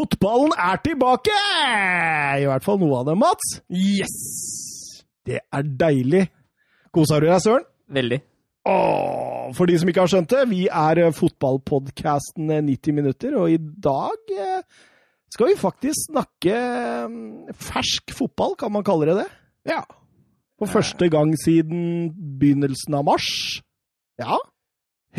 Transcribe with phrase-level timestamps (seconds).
[0.00, 1.34] Fotballen er tilbake!
[2.40, 3.48] I hvert fall noe av det, Mats.
[3.68, 4.14] Yes!
[5.28, 6.22] Det er deilig.
[6.88, 7.66] Kosa du deg, Søren?
[7.92, 8.16] Veldig.
[8.70, 13.52] Åh, for de som ikke har skjønt det, vi er eh, fotballpodkasten 90 minutter, og
[13.52, 14.62] i dag eh,
[15.36, 16.56] skal vi faktisk snakke
[17.12, 19.28] mm, fersk fotball, kan man kalle det det?
[19.74, 19.82] Ja.
[20.56, 22.08] For første gang siden
[22.40, 23.28] begynnelsen av mars.
[24.16, 24.40] Ja.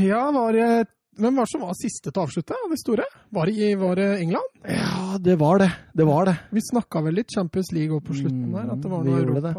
[0.01, 0.71] Ja, var det
[1.19, 3.03] Hvem var det som var siste til å avslutte av de store?
[3.35, 4.51] Var det, i- var det England?
[4.63, 5.71] Ja, det var det.
[5.93, 6.35] Det var det.
[6.51, 9.09] Vi snakka vel litt Champions League òg på slutten Mm, der, at det var vi
[9.11, 9.53] noe gjorde det.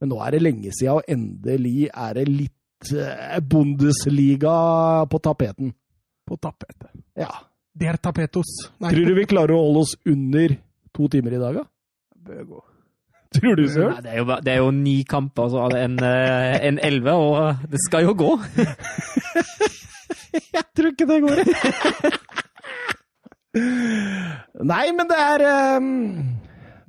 [0.00, 5.74] Men nå er det lenge siden, og endelig er det litt eh, Bundesliga på tapeten.
[6.26, 6.88] på tapetet.
[7.16, 7.28] Ja.
[7.76, 8.46] Der tapetos.
[8.80, 10.56] Nei, Tror du vi klarer å holde oss under
[10.94, 11.64] to timer i dag, da?
[12.24, 12.60] bør gå.
[13.34, 14.02] Tror du, Nei, Søren?
[14.02, 17.68] det, er jo, det er jo ni kamper, så er en, eh, en elleve, og
[17.68, 18.30] det skal jo gå.
[20.56, 21.42] Jeg tror ikke det går.
[23.54, 25.84] Nei, men det er eh,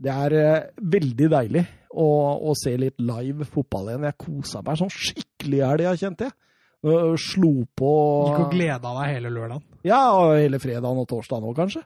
[0.01, 0.63] Det er eh,
[0.95, 2.07] veldig deilig å,
[2.41, 4.07] å se litt live fotball igjen.
[4.09, 6.37] Jeg kosa meg sånn skikkelig i helga, kjente jeg.
[7.17, 7.91] Slo på
[8.27, 9.63] Gikk og gleda deg hele lørdagen.
[9.87, 11.81] Ja, og hele fredagen og torsdagen òg, kanskje.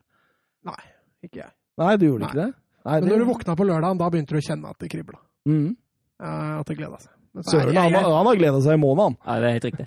[0.68, 0.82] Nei,
[1.24, 1.54] ikke jeg.
[1.80, 2.32] Nei, du gjorde Nei.
[2.34, 2.50] ikke det?
[2.90, 5.22] Nei, Men når du våkna på lørdagen, da begynte du å kjenne at det kribla.
[5.48, 5.70] Mhm.
[6.20, 7.14] at det gleda seg.
[7.46, 9.20] Søren, han, han har gleda seg i måneden, han.
[9.26, 9.86] Ja, det er helt riktig.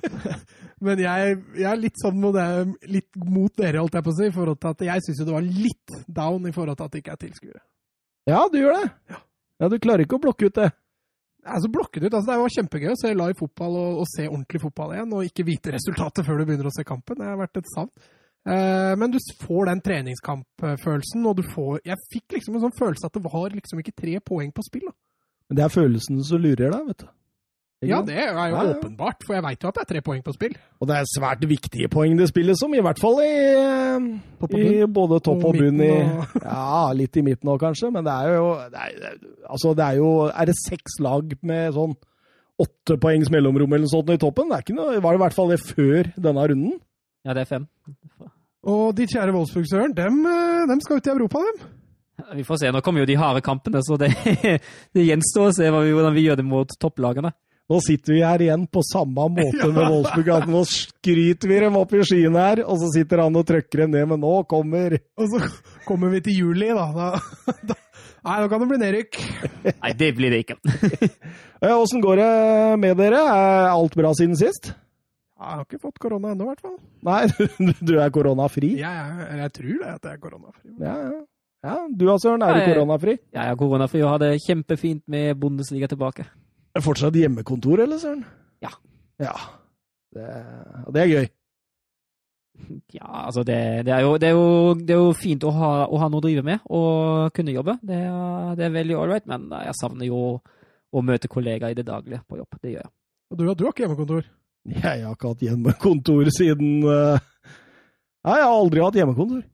[0.86, 2.46] men jeg, jeg er litt sånn mot, det,
[2.92, 5.34] litt mot dere, holdt jeg på å si, i forhold til at jeg syns det
[5.38, 7.64] var litt down i forhold til at det ikke er tilskuere.
[8.28, 9.18] Ja, du gjør det.
[9.60, 10.70] Ja, Du klarer ikke å blokke ut det.
[11.40, 12.12] Altså, blokket ut.
[12.12, 15.28] Altså, det var kjempegøy å se live fotball og, og se ordentlig fotball igjen, og
[15.28, 17.20] ikke vite resultatet før du begynner å se kampen.
[17.20, 17.92] Det har vært et savn.
[18.48, 23.10] Eh, men du får den treningskampfølelsen, og du får Jeg fikk liksom en sånn følelse
[23.10, 24.86] at det var liksom ikke tre poeng på spill.
[24.88, 24.96] Da.
[25.50, 27.08] Men det er følelsen som lurer deg, vet du.
[27.80, 28.74] Ikke Ja, det er jo Ja, ja.
[28.76, 30.52] åpenbart, for jeg veit jo at det er tre poeng på spill.
[30.80, 33.30] Og det er svært viktige poeng det spilles som, i hvert fall i,
[34.40, 35.80] Topp i både topp Og og bunn.
[35.80, 37.90] I, og- ja, litt i midten òg, kanskje.
[37.92, 39.16] Men det er jo det er,
[39.48, 41.96] Altså, det er jo Er det seks lag med sånn
[42.60, 44.50] åtte poengs mellomrom eller noe sånt i toppen?
[44.52, 46.78] Det er ikke noe, var det i hvert fall det før denne runden?
[47.24, 47.66] Ja, det er fem.
[48.68, 51.64] Og de kjære Wolfsburg-søren, dem, eh, dem skal ut i Europa, dem.
[52.36, 52.72] Vi får se.
[52.74, 54.10] Nå kommer jo de harde kampene, så det,
[54.96, 57.32] det gjenstår å se vi, hvordan vi gjør det mot topplagene.
[57.70, 60.30] Nå sitter vi her igjen på samme måte med Wolfsburg.
[60.34, 63.84] At nå skryter vi dem opp i skyene her, og så sitter han og trøkker
[63.84, 64.08] dem ned.
[64.10, 65.42] Men nå kommer Og så
[65.86, 66.88] kommer vi til juli, da.
[66.96, 67.78] da, da
[68.26, 69.20] nei, nå kan det bli nedrykk.
[69.84, 70.58] Nei, det blir det ikke.
[71.60, 72.30] Eh, Åssen går det
[72.82, 73.22] med dere?
[73.22, 74.72] Er alt bra siden sist?
[75.40, 76.74] Jeg har ikke fått korona ennå, i hvert fall.
[77.06, 77.22] Nei,
[77.88, 78.74] du er koronafri?
[78.82, 78.90] Ja,
[79.22, 80.72] jeg, jeg tror det at jeg er koronafri.
[80.82, 81.20] Ja, ja.
[81.64, 83.16] Ja du da, Søren, er du koronafri?
[83.32, 86.28] Ja, Jeg er koronafri og har det kjempefint med Bundesliga tilbake.
[86.70, 88.24] Er det fortsatt hjemmekontor, eller, Søren?
[88.62, 88.72] Ja.
[89.20, 89.34] Ja.
[90.14, 90.26] Det,
[90.94, 91.28] det er gøy.
[92.92, 95.70] Ja, altså det, det, er jo, det, er jo, det er jo fint å ha,
[95.88, 97.76] å ha noe å drive med og kunne jobbe.
[97.86, 100.20] Det er, det er veldig ålreit, men jeg savner jo
[100.90, 102.58] å møte kollegaer i det daglige på jobb.
[102.60, 102.92] Det gjør jeg.
[103.30, 104.28] Og du, du har ikke hjemmekontor?
[104.70, 107.16] Jeg har ikke hatt hjemmekontor siden uh...
[108.26, 109.44] Nei, jeg har aldri hatt hjemmekontor.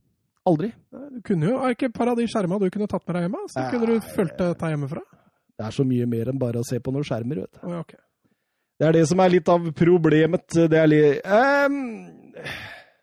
[0.47, 0.71] Aldri.
[1.17, 3.27] Du kunne jo, Er ikke et par av de skjerma du kunne tatt med deg
[3.27, 3.45] hjemme?
[3.51, 3.71] Så Nei.
[3.73, 5.03] kunne du fulgt det ta hjemmefra?
[5.57, 7.63] Det er så mye mer enn bare å se på noen skjermer, vet du.
[7.65, 7.97] Oh, ja, ok.
[8.77, 10.59] Det er det som er litt av problemet.
[10.69, 11.79] Det er litt um,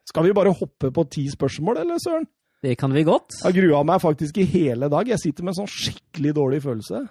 [0.05, 2.27] Skal vi bare hoppe på ti spørsmål, eller, Søren?
[2.63, 3.33] Det kan vi godt.
[3.41, 5.09] Jeg har grua meg faktisk i hele dag.
[5.09, 7.01] Jeg sitter med en sånn skikkelig dårlig følelse.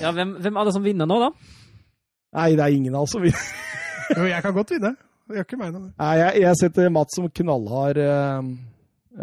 [0.00, 1.28] Ja, hvem, hvem er det som vinner nå, da?
[2.40, 3.44] Nei, det er ingen, av oss som vinner.
[4.16, 4.96] Jo, jeg kan godt vinne.
[5.30, 5.92] Det gjør ikke meg noe.
[6.00, 8.48] Nei, jeg, jeg setter Mats som knallhard eh,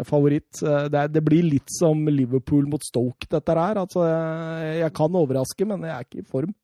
[0.04, 0.62] favoritt.
[0.62, 3.78] Eh, Det, det blir litt som Liverpool mot Stoke, dette her.
[3.84, 6.54] Altså, jeg, jeg kan overraske, men jeg er ikke i form.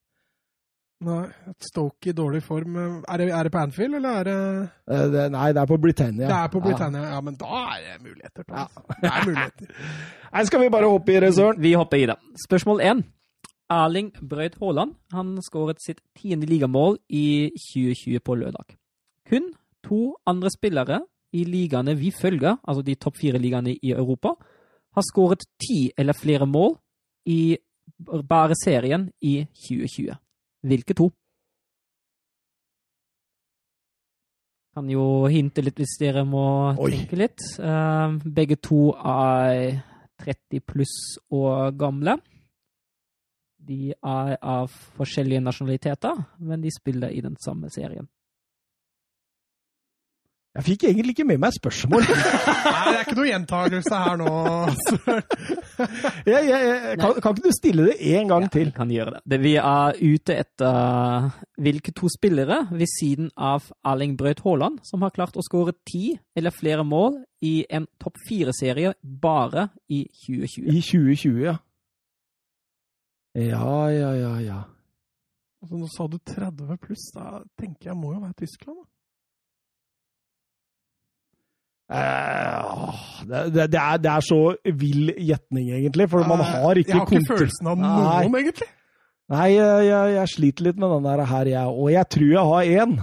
[1.05, 2.77] Nei, et Stoke i dårlig form.
[3.11, 4.37] Er det, er det på Anfield, eller er det
[4.89, 6.29] Eh, Det, nei, det er på Britannia.
[6.29, 7.03] Det er på Britannia.
[7.13, 8.45] Ja, men da er det muligheter.
[8.49, 8.67] Ja.
[9.03, 9.67] Det er muligheter.
[10.35, 11.61] Nei, skal vi bare hoppe i det, Søren?
[11.63, 12.17] Vi hopper i det.
[12.47, 13.03] Spørsmål én.
[13.71, 18.75] Erling Brøyt Haaland han skåret sitt tiende ligamål i 2020 på lørdag.
[19.29, 19.53] Kun
[19.85, 20.99] to andre spillere
[21.35, 24.35] i ligaene vi følger, altså de topp fire ligaene i Europa,
[24.95, 26.77] har skåret ti eller flere mål
[27.31, 27.57] i
[28.29, 30.15] bare serien i 2020.
[30.65, 31.11] Hvilke to?
[34.75, 36.91] Kan jo hinte litt hvis dere må Oi.
[36.91, 37.43] tenke litt.
[37.63, 39.83] Eh, begge to er
[40.25, 40.95] 30 pluss
[41.31, 42.17] og gamle.
[43.65, 48.09] De er av forskjellige nasjonaliteter, men de spiller i den samme serien.
[50.55, 52.05] Jeg fikk egentlig ikke med meg spørsmål.
[52.07, 54.35] Nei, det er ikke noe gjentagelse her nå.
[56.31, 58.69] jeg, jeg, jeg, kan, kan, ikke du stille det en gang til?
[58.69, 59.23] Jeg kan gjøre det.
[59.33, 59.41] det.
[59.43, 61.27] Vi er ute etter
[61.67, 66.13] hvilke to spillere ved siden av Erling Braut Haaland som har klart å skåre ti
[66.39, 70.71] eller flere mål i en topp fire-serie bare i 2020.
[70.71, 71.59] I 2020, ja.
[73.35, 74.63] Ja, ja, ja, ja.
[75.65, 77.11] Altså, nå sa du 30 pluss.
[77.17, 78.94] Da tenker jeg må jo være Tyskland, da.
[81.85, 82.95] Uh,
[83.29, 87.11] det, det, er, det, er, så vill gjetning, egentlig, for man har ikke Jeg har
[87.13, 88.41] ikke følelsen av noen, Nei.
[88.41, 88.69] egentlig.
[89.35, 92.49] Nei, jeg, jeg, jeg, sliter litt med den der her, jeg Og jeg tror jeg
[92.53, 92.97] har én.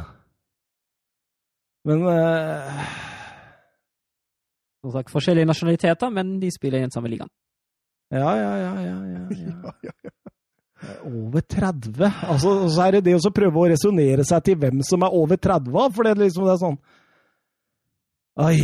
[1.90, 2.82] Men uh...
[4.82, 7.30] Som sagt, forskjellige nasjonaliteter, men de spiller i den samme ligaen.
[8.12, 8.72] Ja, ja, ja.
[8.82, 8.96] ja,
[9.86, 10.14] ja, ja.
[11.06, 12.02] Over 30?
[12.26, 15.38] Altså, så er det det å prøve å resonnere seg til hvem som er over
[15.38, 16.80] 30, for det, liksom, det er sånn
[18.40, 18.60] Oi,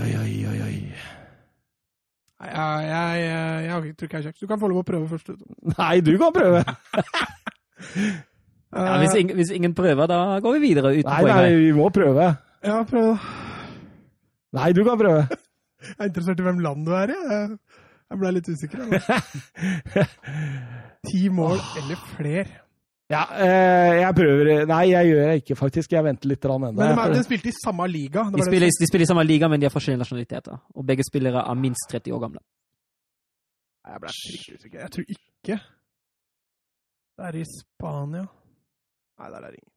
[0.00, 0.60] oi, oi, oi.
[0.64, 0.76] oi.
[2.40, 4.38] Jeg, jeg, jeg, jeg, tror ikke jeg er kjekk.
[4.40, 5.34] Du kan få lov å prøve først.
[5.74, 6.62] Nei, du kan prøve!
[8.72, 11.90] ja, hvis, ingen, hvis, ingen, prøver, da går vi videre uten nei, Nei, vi må
[11.92, 12.30] prøve.
[12.64, 13.36] Ja, prøv, da.
[14.56, 15.26] Nei, du kan prøve.
[15.84, 17.20] jeg er interessert i hvem land du er i.
[17.20, 18.88] Jeg ble litt usikker.
[21.10, 22.48] Ti mål eller flere.
[23.10, 25.94] Ja, eh, jeg prøver Nei, jeg gjør det ikke, faktisk.
[25.96, 26.70] Jeg venter litt ennå.
[26.70, 28.28] Men de, de spilte i samme liga?
[28.30, 30.60] De spiller, de spiller, i samme liga, men de har forskjellige nasjonaliteter.
[30.76, 32.44] Og begge spillere er minst 30 år gamle.
[33.90, 34.78] Jeg ble skikkelig usikker.
[34.84, 35.58] Jeg tror ikke
[37.20, 38.22] det er i Spania.
[39.20, 39.72] Nei, der er ingen.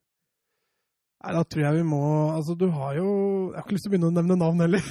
[1.24, 2.04] Nei, da tror jeg vi må
[2.36, 3.08] Altså, du har jo
[3.50, 4.88] Jeg har ikke lyst til å begynne å nevne navn heller.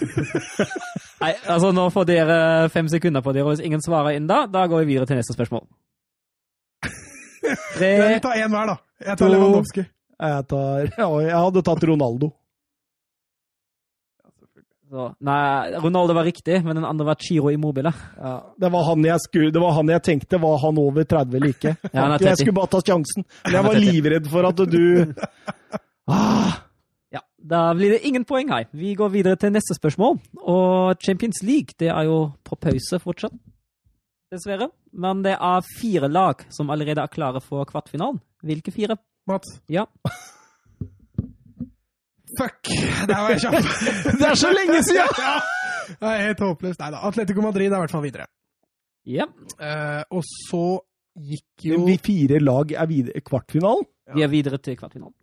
[1.22, 2.36] Nei, altså, nå får dere
[2.72, 5.20] fem sekunder på dere, og hvis ingen svarer inn da, da går vi videre til
[5.20, 5.64] neste spørsmål.
[7.42, 8.78] Tre Vi tar én hver, da.
[9.02, 9.84] Jeg tar to, Lewandowski.
[10.22, 10.86] Jeg, tar,
[11.26, 12.30] jeg hadde tatt Ronaldo.
[14.92, 17.94] Så, nei, Ronaldo var riktig, men den andre var Chiro Immobile.
[18.18, 20.40] Ja, det, var han jeg skulle, det var han jeg tenkte.
[20.42, 21.72] Var han over 30 eller ikke?
[21.94, 23.24] Ja, jeg skulle bare tatt sjansen.
[23.46, 24.82] Men jeg var livredd for at du
[26.12, 26.60] ah.
[27.12, 28.68] Ja, Da blir det ingen poeng her.
[28.76, 30.20] Vi går videre til neste spørsmål.
[30.44, 33.32] Og Champions League det er jo på pause fortsatt
[34.32, 34.68] dessverre.
[34.92, 38.20] Men det er fire lag som allerede er klare for kvartfinalen.
[38.42, 38.98] Hvilke fire?
[39.28, 39.58] Mats?
[39.70, 39.86] Ja.
[42.38, 42.70] Fuck!
[43.08, 43.58] Der var jeg kjapp.
[44.20, 45.18] det er så lenge siden!
[45.26, 45.34] ja.
[45.92, 46.80] Det er helt håpløst.
[46.80, 47.02] Nei da.
[47.08, 48.26] Atletico Madrid er i hvert fall videre.
[49.08, 49.26] Ja.
[49.58, 50.64] Eh, og så
[51.12, 53.84] gikk jo Vi fire lag er videre i kvartfinalen?
[54.08, 54.16] Ja.
[54.16, 55.14] De er videre til kvartfinalen.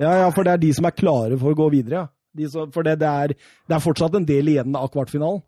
[0.00, 2.06] Ja, ja, for det er de som er klare for å gå videre, ja.
[2.36, 3.34] De som, for det, det, er,
[3.66, 5.42] det er fortsatt en del igjen av kvartfinalen.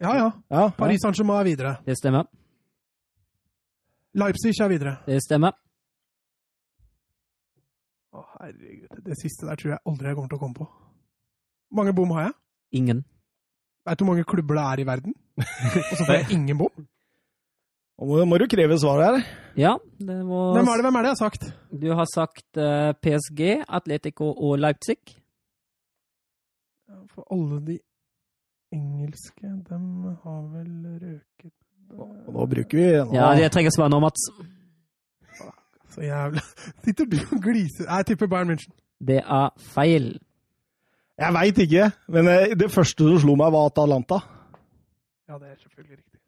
[0.00, 0.28] Ja, ja.
[0.48, 1.74] ja Paris Saint-Germain er videre.
[1.84, 2.28] Det stemmer.
[4.16, 4.94] Leipzig er videre.
[5.06, 5.52] Det stemmer.
[8.10, 9.02] Å, herregud.
[9.06, 10.68] Det siste der tror jeg aldri jeg kommer til å komme på.
[11.70, 12.34] Hvor mange bom har jeg?
[12.80, 13.04] Ingen.
[13.86, 15.14] Vet du hvor mange klubber det er i verden?
[15.36, 16.88] Og så får jeg ingen bom?
[18.00, 19.20] Nå må, må, du kreve svar her.
[19.60, 20.40] Ja, det må...
[20.56, 21.46] Hvem er det, hvem er det jeg har sagt?
[21.82, 24.96] Du har sagt eh, PSG, Atletico og Leipzig.
[27.12, 27.76] For alle de
[28.72, 29.80] engelske, de
[30.24, 30.72] har vel
[31.02, 31.52] røket
[31.98, 33.14] Og nå bruker vi nå.
[33.14, 34.28] Ja, jeg trenger svar nå, Mats.
[35.90, 36.42] Så jævla
[36.84, 38.74] Sitter du og gliser Jeg tipper Bayern München.
[39.00, 40.12] Det er feil.
[41.20, 44.20] Jeg veit ikke, men eh, det første som slo meg, var Atalanta.
[45.28, 46.20] Ja, det er selvfølgelig riktig.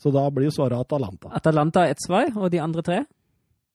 [0.00, 1.32] Så da blir svaret Atalanta.
[1.36, 3.02] Atalanta er ett svar, og de andre tre?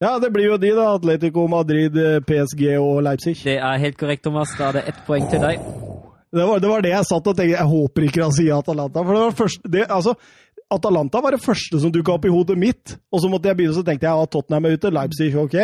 [0.02, 0.88] Ja, det blir jo de, da.
[0.96, 3.38] Atletico Madrid, eh, PSG og Leipzig.
[3.44, 4.54] Det er helt korrekt, Thomas.
[4.58, 5.91] Da er det ett poeng til deg.
[6.32, 7.58] Det var, det var, det jeg satt og tenkte.
[7.58, 9.04] Jeg håper ikke han sier Atalanta.
[9.04, 10.16] For det var første, det, altså,
[10.72, 12.96] Atalanta var det første som dukka opp i hodet mitt.
[13.12, 14.94] Og så måtte jeg begynne, så tenkte jeg at Tottenham er ute.
[14.96, 15.58] Leipzig, OK.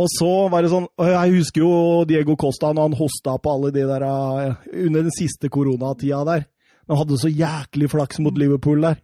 [0.00, 1.70] Og så var det sånn Jeg husker jo
[2.08, 6.46] Diego Costa når han hosta på alle de der eh, under den siste koronatida der.
[6.88, 9.00] Han hadde så jæklig flaks mot Liverpool der.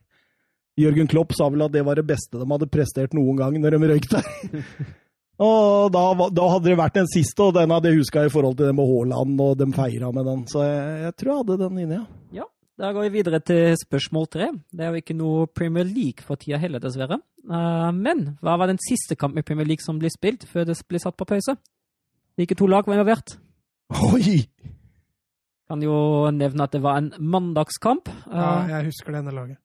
[0.76, 3.76] Jørgen Klopp sa vel at det var det beste de hadde prestert noen gang når
[3.76, 4.30] de røyk der.
[5.36, 6.02] Og da,
[6.32, 8.76] da, hadde det vært den siste, og den hadde jeg huska i forhold til det
[8.76, 10.44] med Haaland, og de feira med den.
[10.48, 12.40] Så jeg, jeg, tror jeg hadde den inne, ja.
[12.40, 12.46] ja.
[12.76, 14.48] Da går vi videre til spørsmål tre.
[14.72, 17.20] Det er jo ikke noe Premier League for tida heller, dessverre.
[17.44, 20.76] Uh, men hva var den siste kampen i Premier League som ble spilt før det
[20.88, 21.56] ble satt på pause?
[22.36, 23.36] Hvilke to lag var involvert?
[24.12, 24.42] Oi!
[25.66, 28.08] Kan jo nevne at det var en mandagskamp.
[28.28, 29.60] Ja, jeg husker det ene laget.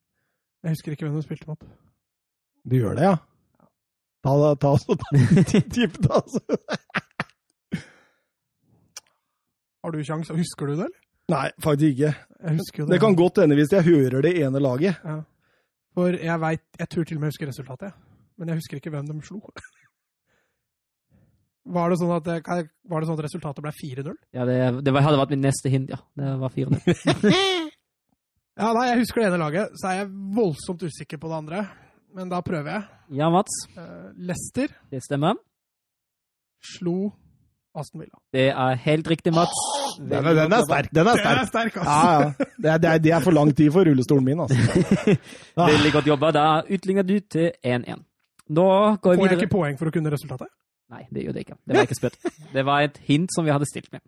[0.62, 1.68] Jeg husker ikke hvem du spilte mot.
[2.64, 3.16] Du gjør det, ja?
[4.22, 6.40] Ta, ta, ta, tipp det, altså.
[9.82, 10.30] Har du kjangs?
[10.30, 10.98] Husker du det, eller?
[11.32, 12.12] Nei, faktisk ikke.
[12.42, 14.98] Det, det, kan godt hende hvis jeg hører det ene laget.
[15.02, 15.20] Ja.
[15.92, 17.96] For jeg veit Jeg tror til og med jeg husker resultatet,
[18.38, 19.40] men jeg husker ikke hvem de slo.
[21.62, 24.16] Var det sånn at, var det sånn at resultatet ble 4-0?
[24.34, 26.00] Ja, det, det hadde vært min neste hint, ja.
[26.18, 26.80] Det var 4-0.
[28.52, 31.60] Ja, nei, jeg husker det ene laget, så er jeg voldsomt usikker på det andre.
[32.14, 32.82] Men da prøver jeg.
[33.18, 33.54] Ja, Mats.
[34.16, 34.72] Lester.
[34.92, 35.34] Det stemmer.
[36.62, 37.12] slo
[37.74, 38.18] Aston Villa.
[38.32, 39.56] Det er helt riktig, Mats.
[39.98, 40.90] Den er, den er sterk.
[40.92, 41.76] Den er Den er sterk.
[41.80, 41.90] altså.
[41.90, 42.32] Ja, ja.
[42.62, 44.56] Det er, det, er, det er for lang tid for rullestolen min, altså.
[45.56, 45.68] Ah.
[45.70, 46.30] Veldig godt jobba.
[46.36, 48.02] Da utligner du til 1-1.
[48.52, 48.66] Nå
[48.96, 49.38] går vi Får jeg videre.
[49.46, 50.52] ikke poeng for å kunne resultatet?
[50.92, 51.56] Nei, det gjør det ikke.
[51.64, 52.18] Det var ikke spøtt.
[52.52, 54.02] Det var et hint som vi hadde stilt med.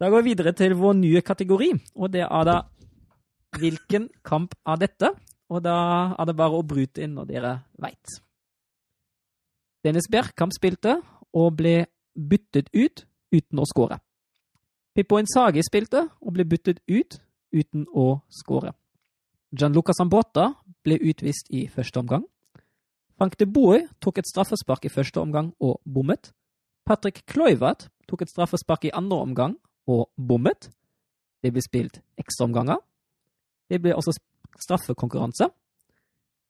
[0.00, 2.60] Da går vi videre til vår nye kategori, og det er da
[3.54, 5.12] Hvilken kamp er dette?
[5.52, 5.76] Og da
[6.18, 8.18] er det bare å bryte inn når dere veit.
[9.84, 10.96] Dennis Bergkamp spilte
[11.36, 11.84] og ble
[12.14, 13.98] byttet ut uten å skåre.
[14.94, 17.18] Pippo Insagi spilte og ble byttet ut
[17.54, 18.72] uten å skåre.
[19.54, 20.52] Gianluca Sambota
[20.86, 22.24] ble utvist i første omgang.
[23.18, 26.32] Frank de Boe tok et straffespark i første omgang og bommet.
[26.86, 29.54] Patrick Kluivert tok et straffespark i andre omgang
[29.86, 30.70] og bommet.
[31.42, 32.80] Det ble spilt ekstraomganger.
[33.70, 34.16] Det ble også
[34.62, 35.48] straffekonkurranse.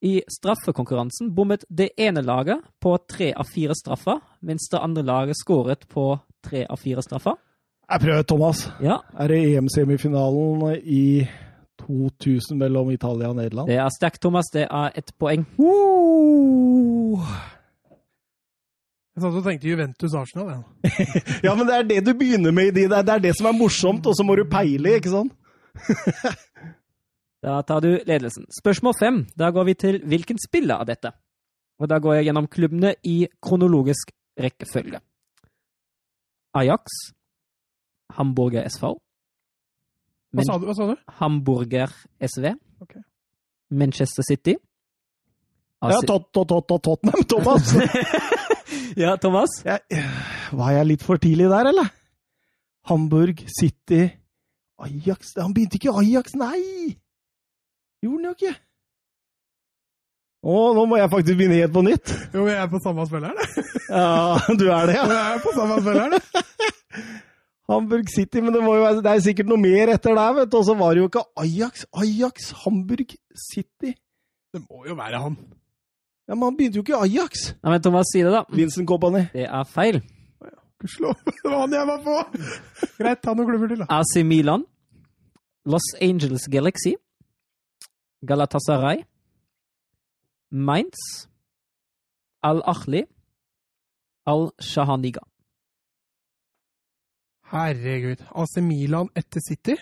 [0.04, 5.38] I straffekonkurransen bommet det ene laget på tre av fire straffer, mens det andre laget
[5.40, 7.38] skåret på tre av fire straffer.
[7.90, 8.66] Jeg prøver, Thomas.
[8.80, 11.26] Ja, Er det EM-semifinalen i
[11.86, 13.68] 2000 mellom Italia og Nederland?
[13.68, 14.44] det er sterkt, Thomas.
[14.52, 15.44] Det er ett poeng.
[15.58, 17.20] Uh.
[19.14, 20.48] Jeg satt og tenkte Juventus-Arsenal.
[20.50, 20.62] Ja.
[21.46, 23.02] Ja, men det er det du begynner med i de der.
[23.02, 25.32] Det er det som er morsomt, og så må du peile, ikke sant?
[27.44, 28.46] Da tar du ledelsen.
[28.60, 29.16] Spørsmål fem.
[29.36, 31.10] Da går vi til hvilken spiller av dette?
[31.82, 35.00] Og da går jeg gjennom klubbene i kronologisk rekkefølge.
[36.56, 36.94] Ajax,
[38.16, 38.94] Hamburger SV,
[40.34, 40.66] Hva sa du?
[40.66, 40.94] Hva sa du?
[41.20, 43.00] Hamburger SV, Okay.
[43.70, 44.56] Manchester City
[45.82, 47.74] Ja, tot, tot, tot, tot, Tottenham, Thomas.
[49.04, 49.50] ja, Thomas.
[49.64, 49.80] Jeg,
[50.52, 51.88] var jeg litt for tidlig der, eller?
[52.88, 54.08] Hamburg, City,
[54.80, 56.60] Ajax Han begynte ikke i Ajax, nei!
[58.04, 58.54] Gjorde den jo ikke.
[60.44, 62.10] Å, nå må jeg faktisk begynne helt på nytt.
[62.36, 63.38] Jo, jeg er på samme spilleren.
[63.88, 65.04] Ja, du er det, ja.
[65.08, 66.18] Jeg er på samme spilleren.
[67.70, 70.50] Hamburg City, men det, må jo være, det er sikkert noe mer etter der, vet
[70.52, 70.58] du.
[70.60, 71.86] Og så var det jo ikke Ajax.
[71.96, 73.94] Ajax, Hamburg City.
[74.52, 75.38] Det må jo være han.
[76.28, 77.46] Ja, Men han begynte jo ikke i Ajax.
[77.56, 78.44] Nei, men Thomas, si det, da.
[78.52, 79.24] Vincent Company.
[79.32, 80.02] Det er feil.
[80.84, 82.18] Gudskjelov, det var han jeg var på!
[82.98, 83.88] Greit, ta noen klubber til, da.
[83.96, 84.68] AC Milan,
[85.64, 86.92] Los Angeles Galaxy,
[88.26, 89.04] Galatasaray,
[90.50, 91.28] Mainz,
[92.42, 93.04] Al-Ahli,
[94.26, 95.22] Al-Shahaniga.
[97.52, 98.20] Herregud.
[98.34, 99.76] AC Milan etter City.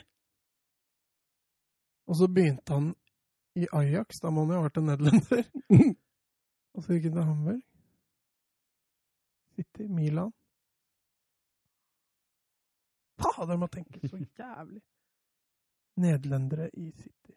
[2.07, 2.95] Og så begynte han
[3.55, 4.21] i Ajax.
[4.23, 5.45] Da må han jo ha vært en nederlender.
[6.75, 7.61] Og så gikk han til Hamburg.
[9.53, 10.33] City, Milan
[13.23, 14.83] Fader, må tenke så jævlig.
[15.97, 17.37] Nederlendere i City.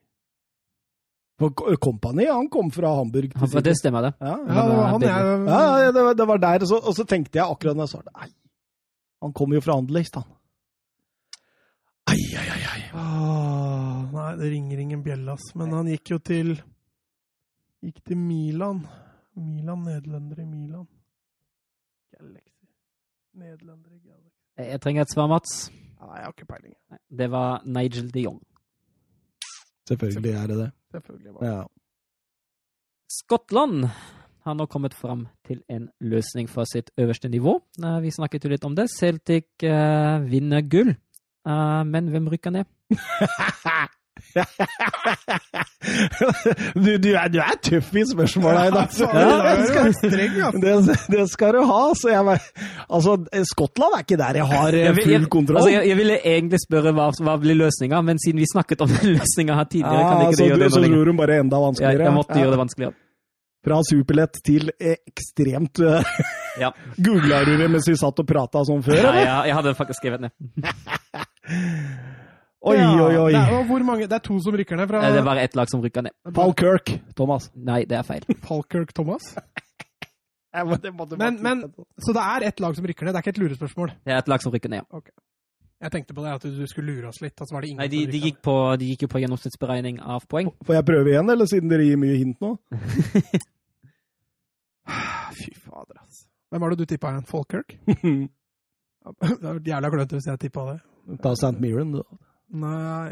[1.39, 3.34] For K- Company, han kom fra Hamburg.
[3.36, 4.13] Han- Det stemmer, det.
[4.22, 6.77] Ja, Ja, det var han jeg Ja, ja det, var, det var der, og så,
[6.80, 8.30] og så tenkte jeg akkurat når jeg sa det Nei,
[9.22, 10.24] han kom jo fra Anderlecht, han.
[12.08, 12.82] Ai, ai, ai, ai.
[12.94, 15.50] Ah, nei, det ringer ingen bjelle, ass.
[15.56, 16.56] Men han gikk jo til
[17.84, 18.86] Gikk til Milan.
[19.36, 20.88] Milan, nederlendere i Milan.
[22.15, 22.65] Galaxy.
[23.36, 24.72] Nederlendere i Galaxy.
[24.72, 25.70] Jeg trenger et svar, Mats.
[26.00, 26.74] Nei, jeg har ikke peiling.
[27.20, 28.39] Det var Nigel de Jong.
[29.89, 30.72] Selvfølgelig er det det.
[30.96, 31.34] Selvfølgelig.
[31.36, 31.54] Var det.
[31.54, 31.64] Ja.
[33.22, 33.86] Skottland
[34.46, 37.58] har nå kommet fram til en løsning for sitt øverste nivå.
[37.82, 38.88] Eh, Vi snakket jo litt om det.
[38.94, 40.94] Celtic eh, vinner gull.
[41.46, 42.66] Eh, men hvem rykker ned?
[46.76, 48.88] du, du, er, du er tøff i spørsmåla i dag.
[51.12, 51.82] det skal du ha.
[52.00, 52.40] Så jeg,
[52.90, 53.16] altså,
[53.52, 55.58] Skottland er ikke der jeg har eh, Jeg full jeg, kontroll.
[55.62, 58.90] altså, jeg, jeg ville egentlig spørre hva, hva blir løsninga, men siden vi snakket om
[59.16, 60.98] løsninga her tidligere, kan ikke så, du gjøre det så nå lenger.
[61.02, 62.04] gjorde hun bare enda Jeg, vanskeligere.
[62.10, 62.42] jeg måtte Ja.
[62.46, 62.96] gjøre det vanskeligere.
[63.66, 65.80] Fra superlett til ekstremt
[66.64, 66.70] Ja.
[67.04, 69.74] Googla du det mens vi satt og prata sånn før, Ja, ja, jeg, jeg hadde
[69.76, 70.32] faktisk skrevet ned.
[72.66, 73.32] Oi, Ja, oi, oi.
[73.36, 75.44] Det er, hvor mange, det er to som rykker ned fra Eh, Det er bare
[75.46, 76.14] ett lag som rykker ned.
[76.34, 77.52] Falkirk, Thomas.
[77.56, 78.26] Nei, det er feil.
[78.42, 79.36] Paul Kirk Thomas.
[80.56, 81.62] Jeg må- måtte Men, men,
[82.00, 83.14] så det er ett lag som rykker ned.
[83.14, 83.90] Det er ikke et lurespørsmål.
[84.06, 84.82] Det er et lag som rykker ned.
[84.92, 85.00] ja.
[85.84, 87.36] Jeg tenkte på det at du skulle lure oss litt.
[87.38, 90.00] Altså, var det ingen Nei, de, som de, gikk på, de gikk jo på gjennomsnittsberegning
[90.02, 90.48] av poeng.
[90.66, 92.54] Får jeg prøve igjen, eller siden dere gir mye hint nå?
[95.36, 96.24] Fy fader, ass.
[96.50, 97.26] Hvem var det du tippa igjen?
[97.30, 97.76] Falkirk?
[99.06, 100.80] Det var jævla klønete hvis jeg tippa det.
[101.22, 101.52] Ta St.
[101.62, 102.02] Mirren, du.
[102.54, 103.12] Nei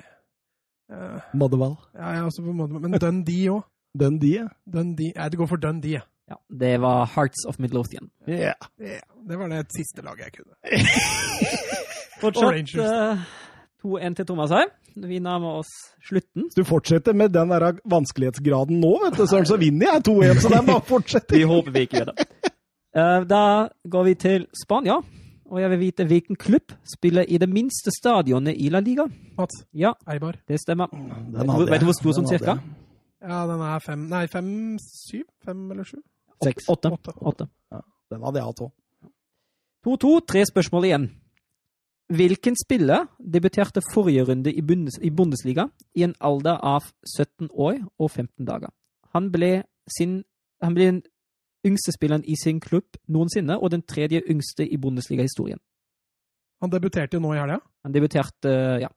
[0.94, 1.76] uh, Motherwell.
[1.96, 3.64] Ja, jeg er også på en Men Dundee òg.
[4.00, 4.48] Dundee.
[4.74, 6.02] Dundee Jeg går for Dundee, jeg.
[6.30, 8.10] Ja, det var Hearts of Midlothian.
[8.30, 8.54] Yeah.
[8.82, 9.02] yeah.
[9.30, 10.56] det var det siste laget jeg kunne.
[12.22, 12.80] Fortsatt Rangers.
[12.80, 13.18] eh,
[13.84, 14.70] 2-1 til Thomas her.
[14.96, 15.72] Vi nærmer oss
[16.08, 16.48] slutten.
[16.56, 20.40] Du fortsetter med den der vanskelighetsgraden nå, vet du, Søren, så vinner jeg 2-1.
[20.46, 21.36] Så det er bare å fortsette.
[21.36, 22.28] Vi håper vi ikke gjør det.
[22.96, 23.42] Uh, Da
[23.90, 25.00] går vi til Spania,
[25.54, 29.06] og jeg vil vite hvilken klubb spiller i det minste stadionet i La Liga.
[29.38, 30.40] Mats, Ja, Eibar.
[30.50, 30.90] det stemmer.
[30.90, 32.56] Den du- vet du hvor stor sånn cirka?
[33.22, 35.24] Ja, den er fem Nei, fem, syv?
[35.46, 36.02] Fem eller sju?
[36.44, 36.66] Seks.
[36.68, 36.90] Åtte.
[36.92, 37.14] Åtte.
[37.22, 37.48] Åtte.
[38.12, 38.72] Den hadde jeg hatt òg.
[39.86, 41.06] 2-2, tre spørsmål igjen.
[42.14, 46.84] Hvilken spiller debuterte forrige runde i, Bundes i Bundesliga i en alder av
[47.18, 48.70] 17 år og 15 dager?
[49.14, 49.64] Han ble,
[49.98, 50.24] sin,
[50.62, 51.02] han ble
[51.66, 55.60] yngste spilleren i sin klubb noensinne, og den tredje yngste i Bundesliga-historien.
[56.64, 57.60] Han debuterte jo nå i helga.
[57.84, 58.54] Han debuterte,
[58.84, 58.92] ja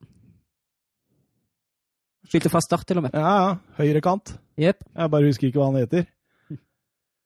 [2.27, 3.15] Spilte fra start, til og med.
[3.15, 3.51] Ja, ja.
[3.79, 4.33] Høyrekant.
[4.59, 4.81] Yep.
[4.97, 6.07] Jeg bare husker ikke hva han heter.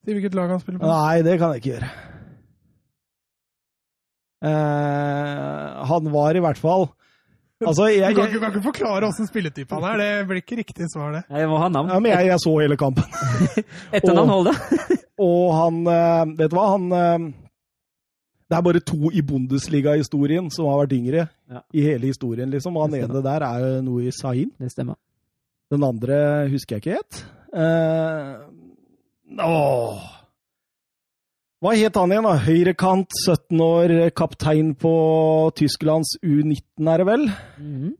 [0.04, 0.88] Si hvilket lag han spiller på.
[0.88, 1.88] Nei, det kan jeg ikke gjøre.
[4.40, 6.86] Uh, han var i hvert fall
[7.60, 10.00] Altså, Du kan, ikke, du kan ikke forklare åssen spilletype han er.
[10.00, 11.22] Det blir ikke riktig svar, det.
[11.28, 11.90] Jeg må ha navn.
[11.92, 13.04] ja, men jeg, jeg så hele kampen.
[13.96, 14.62] Etternavn holder.
[15.20, 16.66] Og han eh, Vet du hva?
[16.74, 17.28] Han eh,
[18.50, 21.26] Det er bare to i Bundesliga-historien som har vært yngre.
[21.50, 21.62] Ja.
[21.72, 22.76] I hele historien, liksom.
[22.76, 24.50] Og han ene der er jo Noe Sahin.
[24.58, 24.98] Det stemmer.
[25.70, 27.20] Den andre husker jeg ikke helt.
[27.54, 28.48] Uh,
[29.38, 30.08] åh.
[31.60, 32.34] Hva het han igjen, da?
[32.40, 34.92] Høyrekant, 17 år, kaptein på
[35.60, 37.26] Tysklands U19, er det vel?
[37.60, 37.90] Mhm.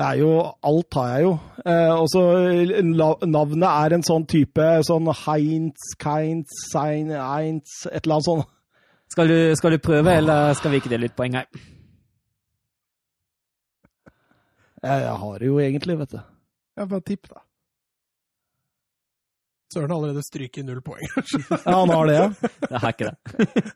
[0.00, 0.30] Det er jo
[0.64, 1.32] Alt har jeg jo.
[1.68, 2.22] Eh, og så
[3.28, 8.48] Navnet er en sånn type sånn Heinz, Keinz, Sein, Heinz Et eller annet sånt.
[9.12, 11.48] Skal, du, skal du prøve, eller skal vi ikke dele ut poeng her?
[14.80, 16.20] Jeg, jeg har det jo egentlig, vet du.
[16.78, 17.42] Ja, bare tipp, da.
[19.74, 21.02] Søren har allerede stryket null poeng.
[21.66, 22.50] Ja, han har det, ja.
[22.70, 23.66] Jeg har ikke det.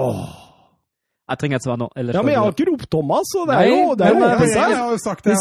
[0.00, 0.55] Åh.
[1.26, 1.86] Jeg trenger et svar nå.
[1.98, 4.50] Ja, men jeg har ikke ropt Thomas, så det er jo det er men, jeg,
[4.54, 5.34] jeg har jo sagt det.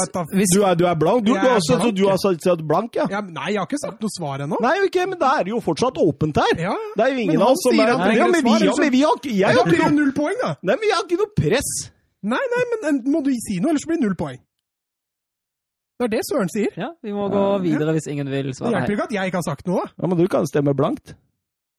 [0.56, 1.22] Du er, du er blank?
[1.28, 3.06] Du, du, har også, så blank, du har sagt blank, ja?
[3.14, 4.58] Ja, nei, jeg har ikke sagt noe svar ennå.
[4.66, 6.56] Nei, okay, men da er det jo fortsatt åpent her.
[6.58, 8.92] Ja, Det er jo ingen av oss som er ja, men, svar, vi, ja, men
[8.96, 10.56] vi har ikke jeg har ikke null poeng, da.
[10.66, 11.70] Nei, men jeg har ikke noe press.
[12.34, 14.42] Nei, nei, men en- må du si noe, ellers blir det null poeng.
[16.02, 16.74] Det er det Søren sier.
[16.76, 18.74] ja, vi må gå videre hvis ingen vil svare.
[18.74, 19.86] Det hjelper ikke at jeg ikke har sagt noe.
[20.02, 21.14] Ja, Men du kan stemme blankt.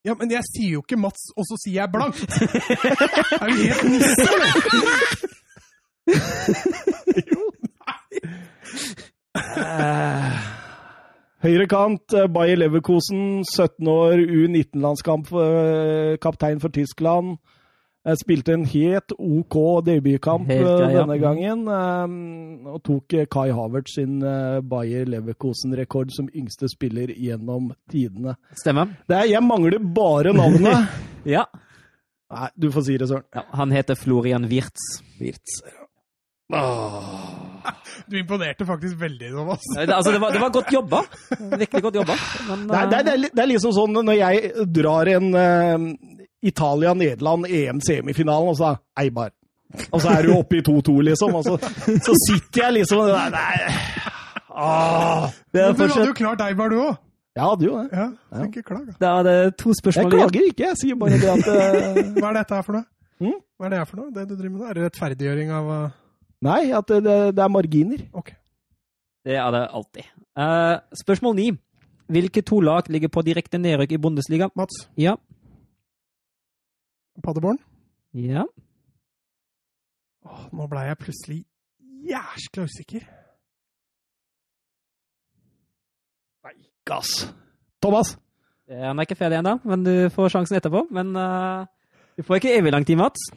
[0.06, 2.30] Ja, Men jeg sier jo ikke Mats, og så sier jeg blankt.
[3.42, 4.52] er du helt nisse, eller?
[9.50, 10.56] nei.
[11.46, 17.36] Høyrekant, eh, Bayer Leverkosen, 17 år, U19-landskamp, eh, kaptein for Tyskland.
[18.14, 21.00] Spilte en helt OK debutkamp Helt eh, grei, ja.
[21.02, 21.64] denne gangen.
[21.66, 24.20] eh, Og tok eh, Kai Havertz sin
[24.70, 28.36] Bayer Leverkosen-rekord som yngste spiller gjennom tidene.
[28.60, 28.92] Stemmer.
[29.10, 30.86] Det er, jeg mangler bare navnet.
[31.26, 31.42] Ja.
[32.30, 33.24] Nei, du får si det, Søren.
[33.34, 33.42] ja.
[33.58, 34.84] Han heter Florian Wirtz.
[35.18, 35.56] Wirtz.
[38.06, 39.64] Du imponerte faktisk veldig, Thomas.
[39.76, 41.00] Altså, det, var, det var godt jobba.
[41.58, 42.14] Virkelig godt jobba.
[42.48, 45.28] Men, Det er, det, er, det, er, liksom sånn når jeg drar en
[46.50, 49.32] Italia-Nederland EM-semifinalen, og så Eibar.
[49.90, 51.34] Og så er du oppe i 2-2, liksom.
[51.34, 51.56] Og så,
[52.06, 53.26] så sitter jeg liksom og Nei.
[53.34, 53.56] nei.
[54.54, 56.94] ah, det er Men du hadde jo klart Eibar, du òg.
[57.36, 57.88] Jeg hadde jo det.
[57.92, 58.44] Ja, ja.
[58.46, 58.86] ikke klag.
[58.88, 59.10] da.
[59.26, 60.30] Det er to Jeg spørsmål igjen.
[60.30, 61.98] klager ikke, jeg sier bare det at uh...
[62.22, 62.86] Hva er dette her for noe?
[63.20, 63.36] Mm?
[63.56, 64.08] Hva er det her for noe?
[64.14, 64.70] Det du driver med nå?
[64.70, 65.82] Er det rettferdiggjøring av uh,
[66.46, 68.06] Nei, at det, det, det er marginer.
[68.16, 68.32] Ok.
[69.26, 70.08] Det er det alltid.
[70.38, 71.46] Uh, spørsmål ni.
[72.12, 74.48] Hvilke to lag ligger på direkte nedrykk i Bundesliga?
[74.56, 74.86] Mats?
[75.00, 75.16] Ja.
[77.24, 77.58] Paderborn?
[78.16, 78.44] Ja.
[80.26, 81.38] Åh, nå ble jeg plutselig
[82.06, 83.04] jæskla usikker.
[86.46, 86.54] Nei,
[86.86, 87.26] Gass.
[87.82, 88.16] Thomas.
[88.70, 90.86] Eh, Han er ikke ferdig ennå, men du får sjansen etterpå.
[90.94, 91.66] Men uh,
[92.18, 93.28] du får ikke evig lang tid, Mats.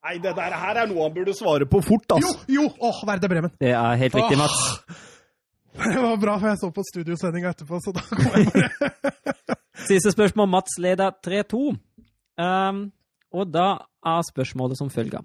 [0.00, 2.44] Nei, det der her er noe han burde svare på fort, Jo, altså.
[2.48, 2.62] jo!
[2.80, 3.52] Åh, Verde Bremen.
[3.60, 4.44] Det er helt riktig, Åh.
[4.46, 4.60] Mats.
[5.70, 10.10] Det var bra, for jeg så på studiosendinga etterpå, så da kom jeg bare Siste
[10.12, 10.48] spørsmål.
[10.50, 11.60] Mats leder 3-2.
[12.40, 12.88] Um,
[13.36, 13.68] og da
[14.06, 15.22] er spørsmålet som følger.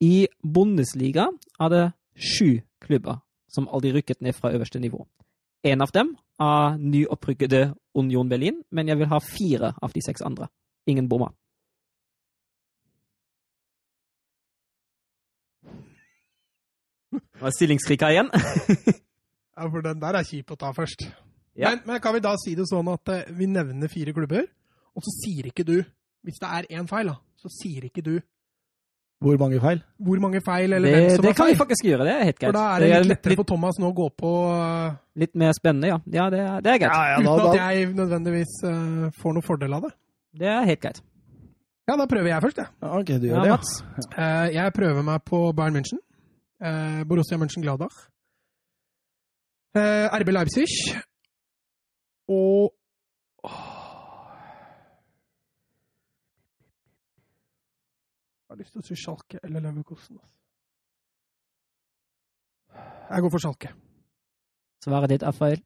[0.00, 1.28] I Bundesliga
[1.60, 1.84] er det
[2.16, 3.20] sju klubber
[3.52, 5.06] som aldri rykket ned fra øverste nivå.
[5.64, 10.22] En av dem er nyopprykkede Union Berlin, men jeg vil ha fire av de seks
[10.22, 10.48] andre.
[10.86, 11.32] Ingen bommer.
[17.16, 18.30] Nå er stillingskrika igjen.
[19.56, 21.06] Ja, for den der er kjip å ta først.
[21.56, 21.70] Ja.
[21.70, 24.44] Men, men kan vi da si det sånn at eh, vi nevner fire klubber,
[24.92, 25.78] og så sier ikke du
[26.24, 28.14] Hvis det er én feil, da, så sier ikke du
[29.22, 29.82] Hvor mange feil?
[29.98, 32.04] Hvor mange feil, eller Det, hvem som det har kan vi faktisk gjøre.
[32.04, 32.48] Det er helt greit.
[32.52, 35.34] For da er det litt lettere litt, for Thomas nå å gå på uh, litt
[35.40, 35.98] mer spennende, ja.
[36.18, 36.92] Ja, det, er- det er greit.
[36.92, 39.92] ja, uten da, at jeg nødvendigvis uh, får noe fordel av det.
[40.36, 41.00] Det er helt greit.
[41.86, 42.66] Ja, da prøver jeg først, jeg.
[42.82, 43.56] Ja, ok, du Ja, gjør det, ja.
[43.56, 43.72] Mats.
[44.18, 46.00] Eh, jeg prøver meg på Bayern München.
[46.60, 47.94] Eh, Borussia Mönchengladbach.
[49.76, 50.66] Uh, RB Leipzig.
[52.28, 52.72] Og
[53.44, 53.52] Jeg
[58.56, 60.18] har lyst til å si Schalke eller Leverkosten.
[63.10, 63.72] Jeg går for Schalke.
[64.84, 65.60] Svaret ditt er feil.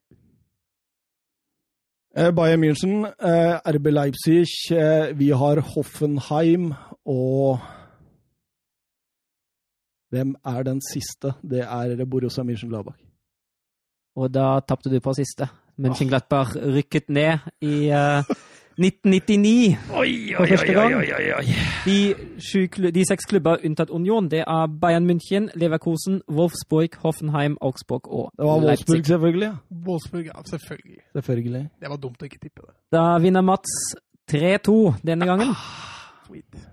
[2.11, 6.73] Eh, Bayern München, eh, RB Leipzig, eh, vi har Hoffenheim
[7.05, 7.59] og
[10.11, 11.37] Hvem er den siste?
[11.41, 12.97] Det er Borussia München-Gladbach.
[14.17, 15.47] Og da tapte du på siste.
[15.79, 17.87] Mönchenglattberg rykket ned i
[18.81, 20.95] 1999 Oi, For første gang.
[20.95, 21.45] oi, oi.
[21.85, 21.97] De,
[22.41, 28.31] sju, de seks klubber unntatt Union, det er Bayern München, Leverkusen, Wolfsburg, Hoffenheim, Augsburg og
[28.37, 28.67] Det var Wolfsburg,
[28.97, 29.05] Leipzig.
[29.05, 29.49] selvfølgelig.
[29.51, 29.77] ja.
[29.87, 30.97] Wolfsburg, ja, selvfølgelig.
[31.13, 31.63] Selvfølgelig.
[31.81, 32.73] Det var dumt å ikke tippe det.
[32.91, 33.71] Da vinner Mats
[34.31, 35.53] 3-2 denne gangen.
[36.27, 36.67] Sweet.